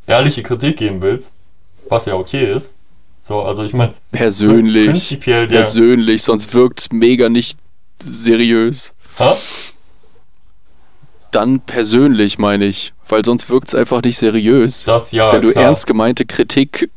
ehrliche 0.07 0.43
Kritik 0.43 0.77
geben 0.77 1.01
willst, 1.03 1.33
was 1.89 2.07
ja 2.07 2.15
okay 2.15 2.53
ist. 2.53 2.77
So, 3.23 3.43
also 3.43 3.65
ich 3.65 3.73
meine, 3.75 3.95
persönlich, 4.13 4.87
prinzipiell 4.91 5.47
der. 5.47 5.57
persönlich, 5.57 6.23
sonst 6.23 6.53
wirkt 6.55 6.81
es 6.81 6.93
mega 6.93 7.29
nicht 7.29 7.59
seriös. 8.03 8.93
Ha? 9.19 9.37
Dann 11.31 11.61
persönlich, 11.61 12.39
meine 12.39 12.65
ich, 12.65 12.93
weil 13.09 13.25
sonst 13.25 13.49
wirkt 13.49 13.69
es 13.69 13.75
einfach 13.75 14.03
nicht 14.03 14.19
seriös. 14.19 14.85
Das 14.85 15.13
ja. 15.13 15.33
Wenn 15.33 15.43
du 15.43 15.53
klar. 15.53 15.65
ernst 15.65 15.87
gemeinte 15.87 16.27
Kritik 16.27 16.91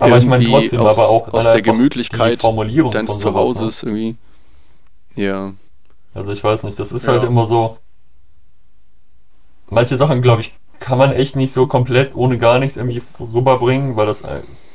aber 0.00 0.16
ich 0.16 0.24
meine 0.24 0.42
irgendwie 0.44 0.60
trotzdem, 0.60 0.80
aus, 0.80 0.98
aber 0.98 1.08
auch 1.08 1.32
aus 1.32 1.50
der 1.50 1.60
Gemütlichkeit 1.60 2.34
die 2.34 2.36
Formulierung 2.38 2.90
deines 2.90 3.12
von 3.12 3.20
sowas, 3.20 3.34
ne? 3.34 3.54
Zuhauses 3.54 3.82
irgendwie. 3.82 4.16
Ja, 5.14 5.52
Also 6.14 6.32
ich 6.32 6.42
weiß 6.42 6.64
nicht, 6.64 6.78
das 6.78 6.90
ist 6.92 7.06
Ja. 7.06 7.12
halt 7.12 7.24
immer 7.24 7.46
so. 7.46 7.76
Manche 9.68 9.96
Sachen, 9.96 10.22
glaube 10.22 10.40
ich, 10.40 10.54
kann 10.80 10.98
man 10.98 11.12
echt 11.12 11.36
nicht 11.36 11.52
so 11.52 11.66
komplett 11.66 12.16
ohne 12.16 12.38
gar 12.38 12.58
nichts 12.58 12.76
irgendwie 12.76 13.02
rüberbringen, 13.20 13.96
weil 13.96 14.06
das. 14.06 14.24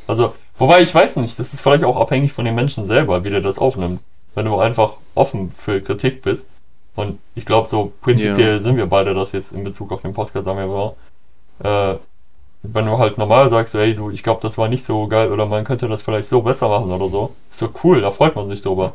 Also, 0.07 0.36
wobei 0.57 0.82
ich 0.82 0.93
weiß 0.93 1.15
nicht, 1.17 1.38
das 1.39 1.53
ist 1.53 1.61
vielleicht 1.61 1.84
auch 1.84 1.97
abhängig 1.97 2.32
von 2.32 2.45
den 2.45 2.55
Menschen 2.55 2.86
selber, 2.86 3.23
wie 3.23 3.32
der 3.32 3.41
das 3.41 3.57
aufnimmt. 3.57 3.99
Wenn 4.36 4.45
du 4.45 4.59
einfach 4.59 4.97
offen 5.15 5.49
für 5.49 5.82
Kritik 5.82 6.21
bist. 6.21 6.49
Und 6.95 7.19
ich 7.35 7.45
glaube, 7.45 7.67
so 7.67 7.91
prinzipiell 8.01 8.61
sind 8.61 8.77
wir 8.77 8.85
beide 8.85 9.13
das 9.13 9.31
jetzt 9.33 9.51
in 9.51 9.63
Bezug 9.63 9.91
auf 9.91 10.01
den 10.01 10.13
Podcast, 10.13 10.45
sagen 10.45 10.57
wir 10.59 10.67
mal. 10.67 11.93
Äh, 11.93 11.97
wenn 12.63 12.85
du 12.85 12.97
halt 12.97 13.17
normal 13.17 13.49
sagst, 13.49 13.73
so, 13.73 13.79
hey 13.79 13.93
du, 13.95 14.09
ich 14.09 14.23
glaube, 14.23 14.41
das 14.41 14.57
war 14.57 14.67
nicht 14.67 14.83
so 14.83 15.07
geil 15.07 15.31
oder 15.31 15.45
man 15.45 15.63
könnte 15.63 15.87
das 15.87 16.01
vielleicht 16.01 16.27
so 16.27 16.41
besser 16.41 16.67
machen 16.69 16.91
oder 16.91 17.09
so, 17.09 17.35
ist 17.49 17.59
so 17.59 17.69
cool, 17.83 18.01
da 18.01 18.11
freut 18.11 18.35
man 18.35 18.49
sich 18.49 18.61
drüber. 18.61 18.93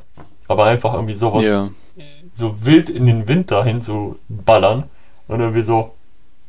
Aber 0.49 0.65
einfach 0.65 0.95
irgendwie 0.95 1.15
sowas 1.15 1.47
ja, 1.47 1.69
so 2.35 2.65
wild 2.65 2.91
in 2.91 3.07
den 3.07 3.29
Wind 3.29 3.51
dahin 3.51 3.81
zu 3.81 4.19
ballern 4.29 4.85
und 5.29 5.39
irgendwie 5.41 5.63
so 5.63 5.93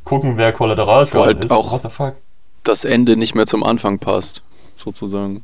gucken, 0.04 0.38
wer 0.38 0.52
Kollateralschaden 0.54 1.22
Wo 1.22 1.26
halt 1.26 1.44
ist. 1.46 1.52
auch- 1.52 1.72
What 1.72 1.82
the 1.84 1.90
fuck? 1.90 2.16
das 2.64 2.86
Ende 2.86 3.18
nicht 3.18 3.36
mehr 3.36 3.46
zum 3.48 3.64
Anfang 3.64 4.00
passt, 4.00 4.44
sozusagen. 4.76 5.44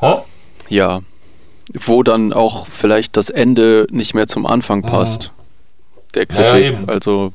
Hä? 0.00 0.16
Ja. 0.68 1.00
Wo 1.72 2.02
dann 2.02 2.32
auch 2.32 2.66
vielleicht 2.66 3.16
das 3.16 3.30
Ende 3.30 3.86
nicht 3.90 4.14
mehr 4.14 4.26
zum 4.26 4.44
Anfang 4.46 4.80
Mhm. 4.80 4.86
passt. 4.86 5.32
Der 6.14 6.26
Ja, 6.30 6.40
ja, 6.42 6.48
Kritik. 6.50 6.66
eben. 6.74 6.88
also, 6.88 7.32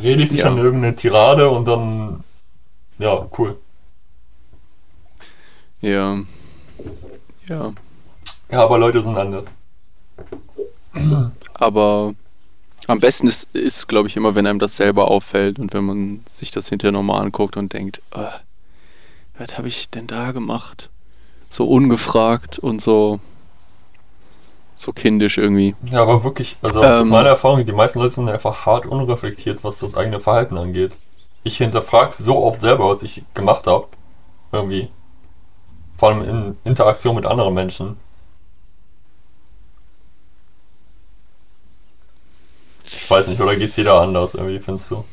Rede 0.00 0.22
ich 0.22 0.30
sich 0.30 0.40
Ja. 0.40 0.46
an 0.46 0.58
irgendeine 0.58 0.94
Tirade 0.94 1.48
und 1.50 1.66
dann. 1.66 2.22
Ja, 2.98 3.26
cool. 3.38 3.56
ja. 5.80 6.18
Ja. 7.48 7.72
Ja, 8.50 8.64
aber 8.64 8.78
Leute 8.78 9.02
sind 9.02 9.16
anders. 9.16 9.50
Aber 11.54 12.14
am 12.86 13.00
besten 13.00 13.26
ist, 13.26 13.54
ist 13.54 13.86
glaube 13.88 14.08
ich, 14.08 14.16
immer, 14.16 14.34
wenn 14.34 14.46
einem 14.46 14.58
das 14.58 14.76
selber 14.76 15.10
auffällt 15.10 15.58
und 15.58 15.72
wenn 15.74 15.84
man 15.84 16.24
sich 16.28 16.50
das 16.50 16.68
hinterher 16.68 16.92
nochmal 16.92 17.22
anguckt 17.22 17.56
und 17.56 17.72
denkt, 17.72 18.00
äh, 18.12 18.24
was 19.38 19.56
habe 19.58 19.68
ich 19.68 19.90
denn 19.90 20.06
da 20.06 20.32
gemacht? 20.32 20.90
So 21.50 21.66
ungefragt 21.66 22.58
und 22.58 22.82
so, 22.82 23.20
so 24.78 24.92
kindisch 24.92 25.38
irgendwie. 25.38 25.74
Ja, 25.90 26.02
aber 26.02 26.24
wirklich, 26.24 26.56
also 26.62 26.82
aus 26.82 27.06
Ähm. 27.06 27.12
meiner 27.12 27.30
Erfahrung, 27.30 27.64
die 27.64 27.72
meisten 27.72 27.98
Leute 27.98 28.14
sind 28.14 28.28
einfach 28.30 28.64
hart 28.66 28.86
unreflektiert, 28.86 29.64
was 29.64 29.80
das 29.80 29.96
eigene 29.96 30.20
Verhalten 30.20 30.56
angeht. 30.56 30.92
Ich 31.44 31.58
hinterfrage 31.58 32.14
so 32.14 32.38
oft 32.44 32.60
selber, 32.60 32.88
was 32.90 33.02
ich 33.02 33.24
gemacht 33.34 33.66
habe. 33.66 33.88
Irgendwie. 34.52 34.90
Vor 35.96 36.10
allem 36.10 36.22
in 36.28 36.56
Interaktion 36.64 37.16
mit 37.16 37.26
anderen 37.26 37.54
Menschen. 37.54 37.96
Ich 42.86 43.10
weiß 43.10 43.28
nicht, 43.28 43.40
oder 43.40 43.56
geht's 43.56 43.76
jeder 43.76 44.00
anders 44.00 44.34
irgendwie, 44.34 44.60
findest 44.60 44.90
du? 44.90 45.04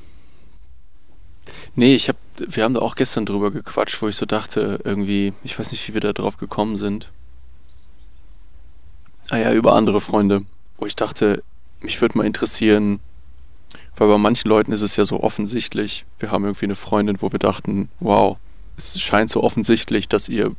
Nee, 1.76 1.96
ich 1.96 2.08
hab, 2.10 2.16
wir 2.38 2.64
haben 2.64 2.74
da 2.74 2.82
auch 2.82 2.96
gestern 2.96 3.26
drüber 3.26 3.52
gequatscht, 3.52 4.02
wo 4.02 4.08
ich 4.08 4.16
so 4.16 4.26
dachte, 4.26 4.80
irgendwie, 4.84 5.34
ich 5.44 5.58
weiß 5.60 5.72
nicht, 5.72 5.88
wie 5.88 5.94
wir 5.94 6.02
da 6.02 6.14
drauf 6.14 6.38
gekommen 6.38 6.78
sind. 6.78 7.12
Ah 9.30 9.38
ja, 9.38 9.54
über 9.54 9.74
andere 9.74 10.02
Freunde, 10.02 10.44
wo 10.78 10.86
ich 10.86 10.96
dachte, 10.96 11.44
mich 11.82 12.02
würde 12.02 12.18
mal 12.18 12.26
interessieren, 12.26 13.00
weil 13.98 14.08
bei 14.08 14.18
manchen 14.18 14.50
Leuten 14.50 14.72
ist 14.72 14.82
es 14.82 14.96
ja 14.96 15.06
so 15.06 15.22
offensichtlich. 15.22 16.06
Wir 16.20 16.32
haben 16.32 16.44
irgendwie 16.44 16.66
eine 16.66 16.76
Freundin, 16.76 17.22
wo 17.22 17.32
wir 17.32 17.40
dachten, 17.40 17.90
wow, 18.00 18.38
es 18.78 19.00
scheint 19.00 19.30
so 19.30 19.44
offensichtlich, 19.44 20.10
dass 20.10 20.30
ihr 20.30 20.52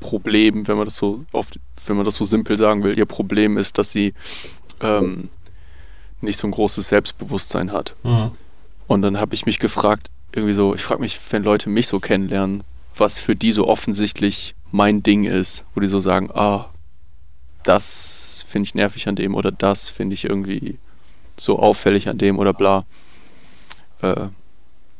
Problem, 0.00 0.68
wenn 0.68 0.76
man 0.76 0.84
das 0.84 0.96
so 0.96 1.24
oft, 1.32 1.58
wenn 1.86 1.96
man 1.96 2.04
das 2.04 2.16
so 2.16 2.24
simpel 2.24 2.56
sagen 2.56 2.84
will, 2.84 2.98
ihr 2.98 3.06
Problem 3.06 3.56
ist, 3.56 3.78
dass 3.78 3.92
sie 3.92 4.12
ähm, 4.80 5.30
nicht 6.20 6.38
so 6.38 6.46
ein 6.46 6.50
großes 6.50 6.88
Selbstbewusstsein 6.88 7.72
hat. 7.72 7.94
Mhm. 8.02 8.32
Und 8.86 9.02
dann 9.02 9.18
habe 9.18 9.34
ich 9.34 9.46
mich 9.46 9.58
gefragt, 9.58 10.10
irgendwie 10.32 10.54
so, 10.54 10.74
ich 10.74 10.82
frage 10.82 11.00
mich, 11.00 11.18
wenn 11.30 11.42
Leute 11.42 11.70
mich 11.70 11.88
so 11.88 11.98
kennenlernen, 11.98 12.62
was 12.96 13.18
für 13.18 13.34
die 13.34 13.52
so 13.52 13.66
offensichtlich 13.66 14.54
mein 14.70 15.02
Ding 15.02 15.24
ist, 15.24 15.64
wo 15.74 15.80
die 15.80 15.88
so 15.88 16.00
sagen, 16.00 16.30
ah, 16.32 16.66
das 17.68 18.44
finde 18.48 18.66
ich 18.66 18.74
nervig 18.74 19.08
an 19.08 19.16
dem 19.16 19.34
oder 19.34 19.52
das 19.52 19.88
finde 19.88 20.14
ich 20.14 20.24
irgendwie 20.24 20.78
so 21.36 21.58
auffällig 21.58 22.08
an 22.08 22.18
dem 22.18 22.38
oder 22.38 22.52
bla. 22.52 22.84
Äh, 24.02 24.28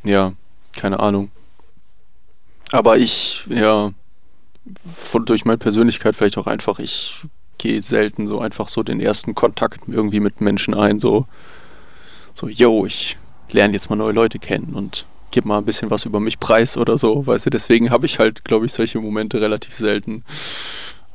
ja, 0.05 0.33
keine 0.73 1.01
Ahnung. 1.01 1.31
Aber 2.73 2.99
ich, 2.99 3.45
ja, 3.49 3.93
von, 4.93 5.25
durch 5.25 5.45
meine 5.45 5.59
Persönlichkeit 5.59 6.17
vielleicht 6.17 6.39
auch 6.39 6.47
einfach, 6.47 6.79
ich 6.79 7.23
gehe 7.59 7.81
selten 7.81 8.27
so 8.27 8.41
einfach 8.41 8.69
so 8.69 8.83
den 8.83 9.01
ersten 9.01 9.35
Kontakt 9.35 9.83
irgendwie 9.87 10.21
mit 10.21 10.41
Menschen 10.41 10.75
ein, 10.75 10.99
so, 10.99 11.27
so, 12.35 12.49
yo, 12.49 12.85
ich 12.85 13.17
lerne 13.51 13.75
jetzt 13.75 13.89
mal 13.89 13.97
neue 13.97 14.13
Leute 14.13 14.39
kennen 14.39 14.75
und 14.75 15.07
gebe 15.31 15.49
mal 15.49 15.59
ein 15.59 15.65
bisschen 15.65 15.91
was 15.91 16.05
über 16.05 16.21
mich 16.21 16.41
preis 16.41 16.77
oder 16.77 16.99
so, 16.99 17.27
weißt 17.27 17.47
du, 17.47 17.51
deswegen 17.51 17.91
habe 17.91 18.07
ich 18.07 18.19
halt, 18.19 18.45
glaube 18.45 18.67
ich, 18.67 18.73
solche 18.73 19.01
Momente 19.01 19.41
relativ 19.41 19.75
selten. 19.77 20.25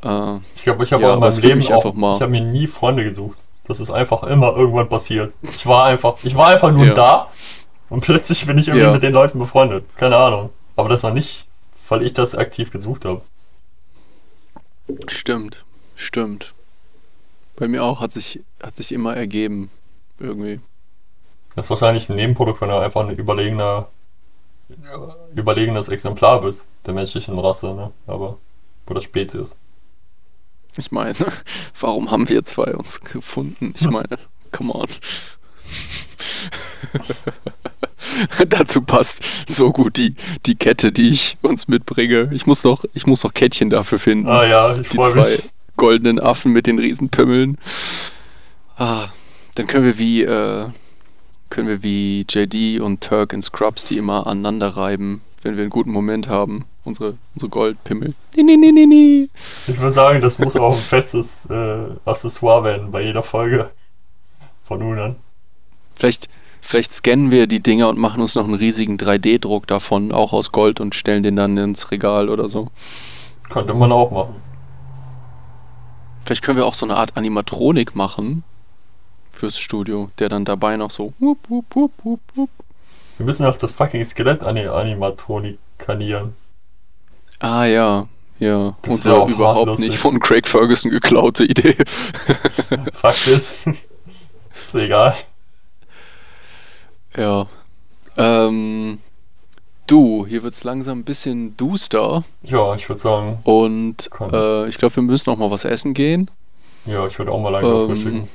Äh, 0.03 0.37
Ich 0.55 0.63
glaube, 0.63 0.83
ich 0.83 0.93
habe 0.93 1.03
Ja, 1.03 1.09
auch 1.11 1.13
in 1.15 1.19
meinem 1.19 1.37
Leben 1.39 1.73
auch, 1.73 1.93
mal- 1.93 2.15
ich 2.15 2.21
habe 2.21 2.31
mir 2.31 2.41
nie 2.41 2.67
Freunde 2.67 3.03
gesucht. 3.03 3.37
Das 3.65 3.79
ist 3.79 3.91
einfach 3.91 4.23
immer 4.23 4.55
irgendwann 4.55 4.89
passiert. 4.89 5.33
Ich 5.43 5.65
war 5.65 5.85
einfach, 5.85 6.15
ich 6.23 6.35
war 6.35 6.47
einfach 6.47 6.71
nur 6.71 6.87
Ja. 6.87 6.93
da 6.93 7.27
und 7.89 8.01
plötzlich 8.05 8.45
bin 8.45 8.57
ich 8.57 8.67
irgendwie 8.67 8.85
Ja. 8.85 8.91
mit 8.91 9.03
den 9.03 9.13
Leuten 9.13 9.39
befreundet. 9.39 9.85
Keine 9.95 10.17
Ahnung. 10.17 10.49
Aber 10.75 10.89
das 10.89 11.03
war 11.03 11.11
nicht, 11.13 11.47
weil 11.87 12.01
ich 12.03 12.13
das 12.13 12.35
aktiv 12.35 12.71
gesucht 12.71 13.05
habe. 13.05 13.21
stimmt, 15.07 15.63
stimmt. 15.95 16.53
Bei 17.55 17.67
mir 17.67 17.83
auch 17.83 18.01
hat 18.01 18.11
sich, 18.11 18.41
hat 18.61 18.75
sich 18.77 18.91
immer 18.91 19.15
ergeben, 19.15 19.69
irgendwie. 20.19 20.59
Das 21.55 21.65
ist 21.65 21.69
wahrscheinlich 21.69 22.09
ein 22.09 22.15
Nebenprodukt, 22.15 22.59
wenn 22.61 22.69
du 22.69 22.77
einfach 22.79 23.01
ein 23.07 23.15
überlegener, 23.15 23.87
überlegenes 25.35 25.89
Exemplar 25.89 26.41
bist 26.41 26.67
der 26.85 26.93
menschlichen 26.93 27.37
Rasse, 27.37 27.73
ne? 27.73 27.91
Aber, 28.07 28.37
oder 28.89 29.01
Spezies. 29.01 29.57
Ich 30.77 30.91
meine, 30.91 31.15
warum 31.79 32.11
haben 32.11 32.29
wir 32.29 32.43
zwei 32.43 32.73
uns 32.75 33.01
gefunden? 33.01 33.73
Ich 33.77 33.85
meine, 33.89 34.17
come 34.51 34.73
on. 34.73 34.87
Dazu 38.49 38.81
passt 38.81 39.23
so 39.47 39.71
gut 39.71 39.97
die, 39.97 40.15
die 40.45 40.55
Kette, 40.55 40.91
die 40.91 41.09
ich 41.09 41.37
uns 41.41 41.67
mitbringe. 41.67 42.29
Ich 42.33 42.45
muss 42.45 42.63
noch, 42.63 42.83
ich 42.93 43.05
muss 43.07 43.23
noch 43.23 43.33
Kettchen 43.33 43.69
dafür 43.69 43.99
finden. 43.99 44.27
Ah 44.27 44.45
ja, 44.45 44.75
ich 44.77 44.89
die 44.89 44.95
freue 44.95 45.13
zwei 45.13 45.29
mich. 45.31 45.43
goldenen 45.77 46.19
Affen 46.19 46.51
mit 46.51 46.67
den 46.67 46.79
Riesenpümmeln. 46.79 47.57
Ah, 48.77 49.07
dann 49.55 49.67
können 49.67 49.85
wir 49.85 49.97
wie, 49.97 50.23
äh, 50.23 50.65
können 51.49 51.67
wir 51.67 51.83
wie 51.83 52.25
JD 52.29 52.81
und 52.81 53.01
Turk 53.01 53.33
in 53.33 53.41
Scrubs 53.41 53.83
die 53.83 53.97
immer 53.97 54.27
aneinander 54.27 54.69
reiben, 54.69 55.21
wenn 55.43 55.55
wir 55.55 55.61
einen 55.61 55.69
guten 55.69 55.91
Moment 55.91 56.27
haben. 56.27 56.65
Unsere, 56.83 57.17
unsere 57.35 57.49
Goldpimmel. 57.49 58.15
Nee, 58.35 58.43
nee, 58.43 58.57
nee, 58.57 58.71
nee, 58.71 58.85
nee. 58.85 59.29
Ich 59.67 59.79
würde 59.79 59.93
sagen, 59.93 60.21
das 60.21 60.39
muss 60.39 60.55
auch 60.55 60.75
ein 60.75 60.81
festes 60.81 61.45
äh, 61.47 61.85
Accessoire 62.05 62.63
werden 62.63 62.91
bei 62.91 63.03
jeder 63.03 63.21
Folge. 63.21 63.69
Von 64.63 64.79
nun 64.79 64.97
an. 64.97 65.15
Vielleicht, 65.93 66.27
vielleicht 66.59 66.93
scannen 66.93 67.29
wir 67.29 67.45
die 67.45 67.59
Dinger 67.59 67.89
und 67.89 67.99
machen 67.99 68.21
uns 68.21 68.33
noch 68.33 68.45
einen 68.45 68.55
riesigen 68.55 68.97
3D-Druck 68.97 69.67
davon, 69.67 70.11
auch 70.11 70.33
aus 70.33 70.51
Gold 70.51 70.79
und 70.79 70.95
stellen 70.95 71.21
den 71.21 71.35
dann 71.35 71.55
ins 71.57 71.91
Regal 71.91 72.29
oder 72.29 72.49
so. 72.49 72.69
Könnte 73.49 73.75
man 73.75 73.91
auch 73.91 74.09
machen. 74.09 74.35
Vielleicht 76.25 76.43
können 76.43 76.57
wir 76.57 76.65
auch 76.65 76.73
so 76.73 76.85
eine 76.85 76.95
Art 76.95 77.17
Animatronik 77.17 77.95
machen 77.95 78.43
fürs 79.31 79.59
Studio, 79.59 80.09
der 80.17 80.29
dann 80.29 80.45
dabei 80.45 80.77
noch 80.77 80.89
so. 80.89 81.13
Wup, 81.19 81.37
wup, 81.49 81.75
wup. 81.75 82.49
Wir 83.17 83.25
müssen 83.25 83.45
auch 83.45 83.55
das 83.55 83.75
fucking 83.75 84.03
Skelett 84.05 84.41
an 84.41 84.57
animatronikanieren. 84.57 86.33
Ah 87.41 87.65
ja, 87.65 88.07
ja. 88.39 88.77
Das 88.83 88.93
Unsere 88.95 89.27
überhaupt 89.29 89.57
hartlustig. 89.59 89.89
nicht 89.89 89.99
von 89.99 90.19
Craig 90.19 90.47
Ferguson 90.47 90.91
geklaute 90.91 91.43
Idee. 91.43 91.75
Fakt 92.93 93.27
ist, 93.27 93.59
ist 94.63 94.75
egal. 94.75 95.15
ja. 97.17 97.47
Ähm, 98.17 98.99
du, 99.87 100.25
hier 100.27 100.43
wird's 100.43 100.63
langsam 100.65 100.99
ein 100.99 101.03
bisschen 101.05 101.55
duster 101.57 102.23
Ja, 102.43 102.75
ich 102.75 102.87
würde 102.89 102.99
sagen, 103.01 103.39
und 103.43 104.09
äh, 104.31 104.67
ich 104.67 104.77
glaube, 104.77 104.97
wir 104.97 105.03
müssen 105.03 105.29
noch 105.29 105.37
mal 105.37 105.49
was 105.49 105.63
essen 105.65 105.93
gehen. 105.93 106.29
ja, 106.85 107.07
ich 107.07 107.17
würde 107.17 107.31
auch 107.31 107.39
mal 107.39 107.49
langsam 107.49 107.73
Ähm, 107.73 107.87
frühstücken. 107.87 108.27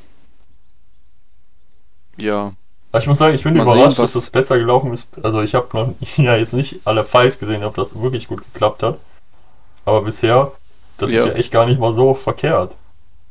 Ja, 2.16 2.54
Aber 2.92 3.02
ich 3.02 3.06
muss 3.08 3.18
sagen, 3.18 3.34
ich 3.34 3.42
bin 3.42 3.54
mal 3.54 3.62
überrascht, 3.64 3.96
sehen, 3.96 4.04
dass 4.04 4.12
das 4.14 4.30
besser 4.30 4.58
gelaufen 4.58 4.92
ist. 4.92 5.08
Also 5.22 5.42
ich 5.42 5.54
habe 5.54 5.66
noch 5.76 5.94
ja, 6.16 6.36
jetzt 6.36 6.54
nicht 6.54 6.80
alle 6.84 7.04
Files 7.04 7.38
gesehen, 7.38 7.64
ob 7.64 7.74
das 7.74 8.00
wirklich 8.00 8.28
gut 8.28 8.42
geklappt 8.52 8.82
hat. 8.82 8.98
Aber 9.84 10.02
bisher, 10.02 10.52
das 10.98 11.10
ist 11.10 11.24
Ja. 11.24 11.30
ja 11.32 11.34
echt 11.36 11.50
gar 11.52 11.66
nicht 11.66 11.78
mal 11.78 11.92
so 11.94 12.14
verkehrt. 12.14 12.72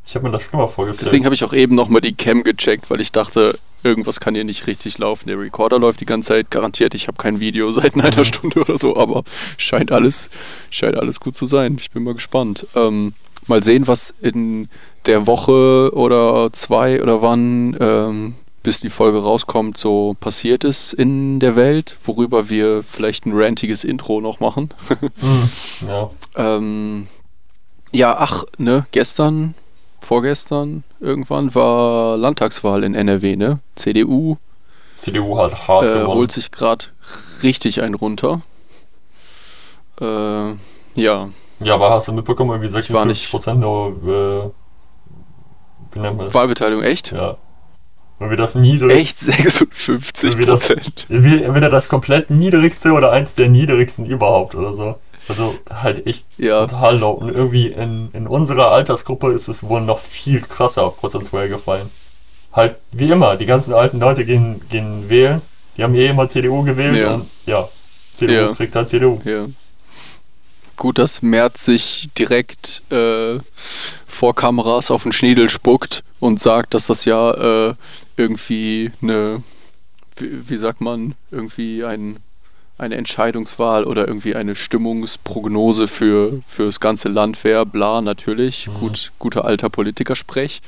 Ich 0.05 0.13
habe 0.15 0.25
mir 0.25 0.31
das 0.31 0.43
schlimmer 0.43 0.67
vorgestellt. 0.67 1.07
deswegen 1.07 1.25
habe 1.25 1.33
ich 1.33 1.43
auch 1.43 1.53
eben 1.53 1.73
noch 1.73 1.89
mal 1.89 1.99
die 1.99 2.13
Cam 2.13 2.43
gecheckt, 2.43 2.91
weil 2.91 3.01
ich 3.01 3.11
dachte, 3.11 3.57
irgendwas 3.81 4.19
kann 4.19 4.35
hier 4.35 4.43
nicht 4.43 4.67
richtig 4.67 4.99
laufen. 4.99 5.27
Der 5.27 5.39
Recorder 5.39 5.79
läuft 5.79 5.99
die 5.99 6.05
ganze 6.05 6.27
Zeit, 6.29 6.51
garantiert. 6.51 6.93
Ich 6.93 7.07
habe 7.07 7.17
kein 7.17 7.39
Video 7.39 7.71
seit 7.71 7.95
einer 7.95 8.15
Mhm. 8.15 8.23
Stunde 8.23 8.61
oder 8.61 8.77
so, 8.77 8.95
aber 8.97 9.23
scheint 9.57 9.91
alles, 9.91 10.29
scheint 10.69 10.95
alles 10.97 11.19
gut 11.19 11.33
zu 11.33 11.47
sein. 11.47 11.77
Ich 11.79 11.89
bin 11.89 12.03
mal 12.03 12.13
gespannt. 12.13 12.67
Ähm, 12.75 13.13
mal 13.47 13.63
sehen, 13.63 13.87
was 13.87 14.13
in 14.21 14.69
der 15.07 15.25
Woche 15.25 15.91
oder 15.95 16.53
zwei 16.53 17.01
oder 17.01 17.23
wann, 17.23 17.75
ähm, 17.79 18.35
bis 18.65 18.79
die 18.81 18.89
Folge 18.89 19.19
rauskommt, 19.21 19.77
so 19.77 20.15
passiert 20.19 20.63
ist 20.63 20.93
in 20.93 21.39
der 21.39 21.55
Welt, 21.55 21.97
worüber 22.03 22.49
wir 22.49 22.83
vielleicht 22.83 23.25
ein 23.25 23.31
rantiges 23.33 23.83
Intro 23.83 24.19
noch 24.21 24.39
machen. 24.39 24.69
Hm, 24.89 25.49
ja, 25.87 26.09
Ähm, 26.35 27.07
ja, 27.93 28.17
ach, 28.19 28.43
ne, 28.57 28.85
gestern, 28.91 29.55
vorgestern 30.01 30.83
irgendwann 30.99 31.55
war 31.55 32.17
Landtagswahl 32.17 32.83
in 32.83 32.93
NRW, 32.93 33.35
ne? 33.37 33.59
CDU 33.75 34.37
CDU 34.97 35.37
hat 35.37 35.67
hart 35.67 35.83
äh, 35.85 35.93
gewonnen. 35.93 36.07
holt 36.07 36.31
sich 36.31 36.51
gerade 36.51 36.85
richtig 37.43 37.81
einen 37.81 37.95
runter. 37.95 38.41
Äh, 40.01 40.51
ja, 40.95 41.29
Ja, 41.59 41.73
aber 41.75 41.89
hast 41.91 42.07
du 42.07 42.13
mitbekommen, 42.13 42.51
irgendwie 42.61 42.79
Ich 42.79 42.93
war 42.93 43.05
nicht- 43.05 43.27
56% 43.33 43.53
nur, 43.55 44.51
äh? 45.95 46.33
Wahlbeteiligung 46.33 46.83
echt? 46.83 47.11
Ja. 47.13 47.37
Irgendwie 48.19 48.37
das 48.37 48.55
niedrig, 48.55 48.93
Echt 48.95 49.19
56 49.75 50.37
Wie 50.39 50.45
das- 50.45 50.69
entweder 50.69 51.69
das 51.69 51.89
komplett 51.89 52.29
niedrigste 52.29 52.91
oder 52.93 53.11
eins 53.11 53.35
der 53.35 53.49
niedrigsten 53.49 54.05
überhaupt 54.05 54.55
oder 54.55 54.73
so. 54.73 54.95
Also 55.27 55.55
halt 55.69 56.05
echt 56.07 56.27
Ja, 56.37 56.65
total 56.67 56.99
low. 56.99 57.11
Und 57.11 57.33
irgendwie 57.33 57.67
in, 57.67 58.09
in 58.13 58.27
unserer 58.27 58.71
Altersgruppe 58.71 59.31
ist 59.31 59.47
es 59.47 59.63
wohl 59.67 59.81
noch 59.81 59.99
viel 59.99 60.41
krasser 60.41 60.89
prozentuell 60.91 61.49
gefallen. 61.49 61.89
Halt 62.53 62.77
wie 62.91 63.09
immer, 63.11 63.35
die 63.35 63.45
ganzen 63.47 63.73
alten 63.73 63.99
Leute 63.99 64.23
gehen, 64.23 64.61
gehen 64.69 65.09
wählen. 65.09 65.41
Die 65.75 65.83
haben 65.83 65.95
eh 65.95 66.07
immer 66.07 66.29
CDU 66.29 66.63
gewählt 66.63 66.95
Ja. 66.95 67.15
und 67.15 67.25
ja, 67.45 67.67
CDU 68.13 68.33
Ja. 68.33 68.47
kriegt 68.53 68.75
halt 68.75 68.87
CDU. 68.87 69.19
ja. 69.25 69.45
Gut, 70.77 70.97
dass 70.99 71.21
Merz 71.21 71.63
sich 71.65 72.09
direkt 72.17 72.81
äh, 72.91 73.39
vor 74.05 74.35
Kameras 74.35 74.91
auf 74.91 75.03
den 75.03 75.13
Schniedel 75.13 75.49
spuckt 75.49 76.03
und 76.19 76.39
sagt, 76.39 76.73
dass 76.73 76.87
das 76.87 77.05
ja 77.05 77.69
äh, 77.69 77.73
irgendwie 78.17 78.91
eine, 79.01 79.43
wie, 80.17 80.49
wie 80.49 80.57
sagt 80.57 80.81
man, 80.81 81.15
irgendwie 81.31 81.83
ein, 81.83 82.17
eine 82.77 82.95
Entscheidungswahl 82.95 83.85
oder 83.85 84.07
irgendwie 84.07 84.35
eine 84.35 84.55
Stimmungsprognose 84.55 85.87
für, 85.87 86.41
für 86.45 86.65
das 86.65 86.79
ganze 86.79 87.09
Land 87.09 87.43
wäre, 87.43 87.65
bla, 87.65 88.01
natürlich. 88.01 88.67
Mhm. 88.67 88.73
Gut, 88.75 89.11
guter 89.19 89.45
alter 89.45 89.69
Politikersprech. 89.69 90.61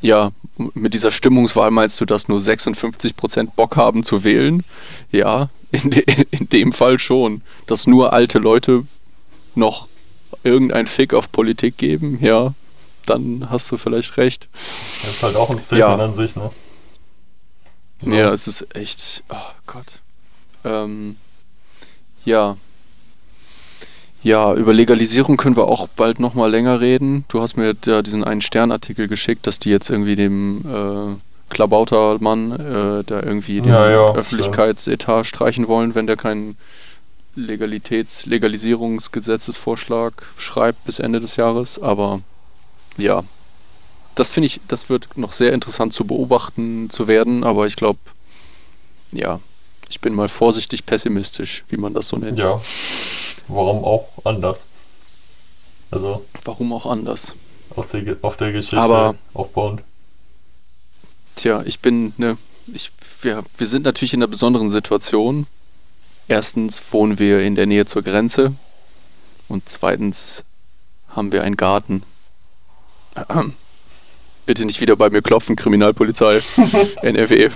Ja, 0.00 0.32
mit 0.74 0.94
dieser 0.94 1.12
Stimmungswahl 1.12 1.70
meinst 1.70 2.00
du, 2.00 2.04
dass 2.04 2.28
nur 2.28 2.40
56% 2.40 3.50
Bock 3.54 3.76
haben 3.76 4.02
zu 4.02 4.24
wählen? 4.24 4.64
Ja, 5.12 5.50
in, 5.70 5.90
de 5.90 6.04
in 6.30 6.48
dem 6.48 6.72
Fall 6.72 6.98
schon. 6.98 7.42
Dass 7.66 7.86
nur 7.86 8.12
alte 8.12 8.38
Leute 8.38 8.84
noch 9.54 9.88
irgendein 10.42 10.86
Fick 10.86 11.14
auf 11.14 11.30
Politik 11.30 11.76
geben, 11.76 12.18
ja, 12.20 12.54
dann 13.06 13.48
hast 13.50 13.70
du 13.70 13.76
vielleicht 13.76 14.16
recht. 14.16 14.48
Das 15.02 15.10
ist 15.10 15.22
halt 15.22 15.36
auch 15.36 15.50
ein 15.50 15.58
Statement 15.58 15.98
Ja. 15.98 16.04
an 16.04 16.14
sich, 16.14 16.36
ne? 16.36 16.50
So. 18.02 18.10
Ja, 18.12 18.32
es 18.32 18.48
ist 18.48 18.74
echt. 18.74 19.22
Oh 19.28 19.36
Gott. 19.66 20.00
Ähm, 20.64 21.16
ja. 22.24 22.56
Ja, 24.22 24.54
über 24.54 24.72
Legalisierung 24.72 25.36
können 25.36 25.56
wir 25.56 25.66
auch 25.66 25.88
bald 25.88 26.20
nochmal 26.20 26.50
länger 26.50 26.80
reden. 26.80 27.24
Du 27.28 27.40
hast 27.42 27.56
mir 27.56 27.74
ja 27.84 28.02
diesen 28.02 28.22
einen 28.22 28.40
Sternartikel 28.40 29.08
geschickt, 29.08 29.46
dass 29.48 29.58
die 29.58 29.70
jetzt 29.70 29.90
irgendwie 29.90 30.14
dem 30.14 30.62
äh, 30.64 31.16
Klabautermann 31.52 32.52
äh, 32.52 33.04
da 33.04 33.20
irgendwie 33.20 33.60
den 33.60 33.72
Ja, 33.72 33.90
ja, 33.90 34.14
Öffentlichkeitsetat 34.14 35.26
streichen 35.26 35.66
wollen, 35.66 35.94
wenn 35.96 36.06
der 36.06 36.16
keinen 36.16 36.56
Legalitäts 37.34 38.26
Legalisierungsgesetzesvorschlag 38.26 40.22
schreibt 40.38 40.84
bis 40.84 40.98
Ende 41.00 41.18
des 41.20 41.34
Jahres. 41.36 41.80
Aber 41.80 42.20
ja, 42.96 43.24
das 44.14 44.30
finde 44.30 44.46
ich, 44.46 44.60
das 44.68 44.88
wird 44.88 45.16
noch 45.16 45.32
sehr 45.32 45.52
interessant 45.52 45.92
zu 45.92 46.04
beobachten 46.04 46.90
zu 46.90 47.06
werden, 47.08 47.44
aber 47.44 47.66
ich 47.66 47.76
glaube, 47.76 47.98
ja, 49.12 49.40
ich 49.88 50.00
bin 50.00 50.14
mal 50.14 50.28
vorsichtig 50.28 50.86
pessimistisch, 50.86 51.64
wie 51.68 51.76
man 51.76 51.94
das 51.94 52.08
so 52.08 52.16
nennt. 52.16 52.38
Ja. 52.38 52.60
Warum 53.48 53.84
auch 53.84 54.08
anders? 54.24 54.66
Also 55.90 56.24
Warum 56.44 56.72
auch 56.72 56.86
anders? 56.86 57.34
aus 57.74 57.88
der, 57.88 58.16
auf 58.22 58.36
der 58.36 58.52
Geschichte 58.52 58.78
Aber- 58.78 59.14
aufbauend. 59.34 59.82
Tja, 61.36 61.62
ich 61.64 61.80
bin, 61.80 62.12
ne, 62.18 62.36
ich, 62.72 62.90
wir, 63.22 63.42
wir 63.56 63.66
sind 63.66 63.84
natürlich 63.84 64.12
in 64.12 64.22
einer 64.22 64.28
besonderen 64.30 64.68
Situation. 64.70 65.46
Erstens 66.28 66.82
wohnen 66.92 67.18
wir 67.18 67.40
in 67.40 67.54
der 67.54 67.66
Nähe 67.66 67.86
zur 67.86 68.02
Grenze 68.02 68.52
und 69.48 69.68
zweitens 69.68 70.44
haben 71.08 71.32
wir 71.32 71.42
einen 71.42 71.56
Garten. 71.56 72.02
Bitte 74.46 74.64
nicht 74.64 74.80
wieder 74.80 74.96
bei 74.96 75.08
mir 75.10 75.22
klopfen, 75.22 75.56
Kriminalpolizei, 75.56 76.40
NRW. 77.02 77.50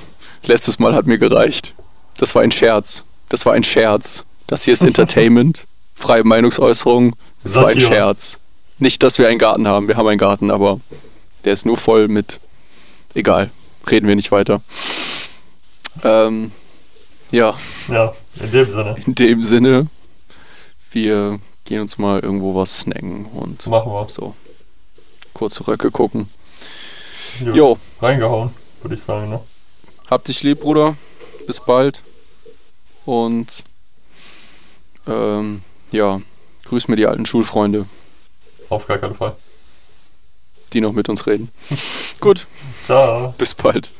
Letztes 0.45 0.79
Mal 0.79 0.95
hat 0.95 1.07
mir 1.07 1.19
gereicht. 1.19 1.75
Das 2.19 2.35
war 2.35 2.43
ein 2.43 2.53
Scherz. 2.53 3.05
Das 3.29 3.45
war 3.45 3.55
ein 3.55 3.65
Scherz. 3.65 4.25
Das 4.47 4.63
hier 4.65 4.73
ist 4.73 4.85
Entertainment, 4.85 5.67
freie 5.95 6.23
Meinungsäußerung. 6.25 7.17
Das 7.43 7.57
war 7.57 7.69
ein. 7.69 7.81
Scherz. 7.81 8.39
Nicht, 8.79 9.03
dass 9.03 9.19
wir 9.19 9.27
einen 9.29 9.39
Garten 9.39 9.67
haben. 9.67 9.89
Wir 9.89 9.97
haben 9.97 10.07
einen 10.07 10.19
Garten, 10.19 10.51
aber 10.51 10.81
der 11.45 11.53
ist 11.55 11.67
nur 11.67 11.77
voll 11.77 12.09
mit. 12.09 12.39
Egal, 13.15 13.51
reden 13.91 14.07
wir 14.07 14.15
nicht 14.15 14.31
weiter. 14.31 14.61
Ähm, 16.05 16.53
ja, 17.33 17.57
Ja, 17.89 18.13
in 18.41 18.51
dem 18.53 18.71
Sinne. 18.71 18.97
in 19.07 19.15
dem 19.15 19.45
Sinne, 19.45 19.87
wir 20.93 21.39
gehen 21.65 21.81
uns 21.81 21.97
mal 21.99 22.21
irgendwo 22.21 22.55
was 22.55 22.81
snacken 22.81 23.25
und 23.27 23.67
Machen 23.67 23.91
wir. 23.91 24.07
so 24.09 24.35
kurze 25.33 25.67
Röcke 25.67 25.91
gucken. 25.91 26.29
Gut. 27.45 27.55
Jo, 27.55 27.79
Reingehauen, 28.01 28.51
würde 28.83 28.95
ich 28.95 29.03
sagen, 29.03 29.29
ne? 29.31 29.41
hab 30.11 30.25
dich 30.25 30.43
lieb, 30.43 30.61
Bruder. 30.61 30.97
Bis 31.47 31.61
bald. 31.61 32.03
Und 33.05 33.65
ähm, 35.07 35.63
ja, 35.93 36.21
grüß 36.65 36.89
mir 36.89 36.97
die 36.97 37.07
alten 37.07 37.27
Schulfreunde, 37.27 37.87
Auf 38.69 38.87
gar 38.87 38.99
keinen 38.99 39.15
Fall. 39.15 39.37
die 40.73 40.81
noch 40.81 40.93
mit 40.93 41.09
uns 41.09 41.27
reden. 41.27 41.51
Gut, 42.21 42.47
Ciao. 42.85 43.33
bis 43.39 43.55
bald. 43.55 43.93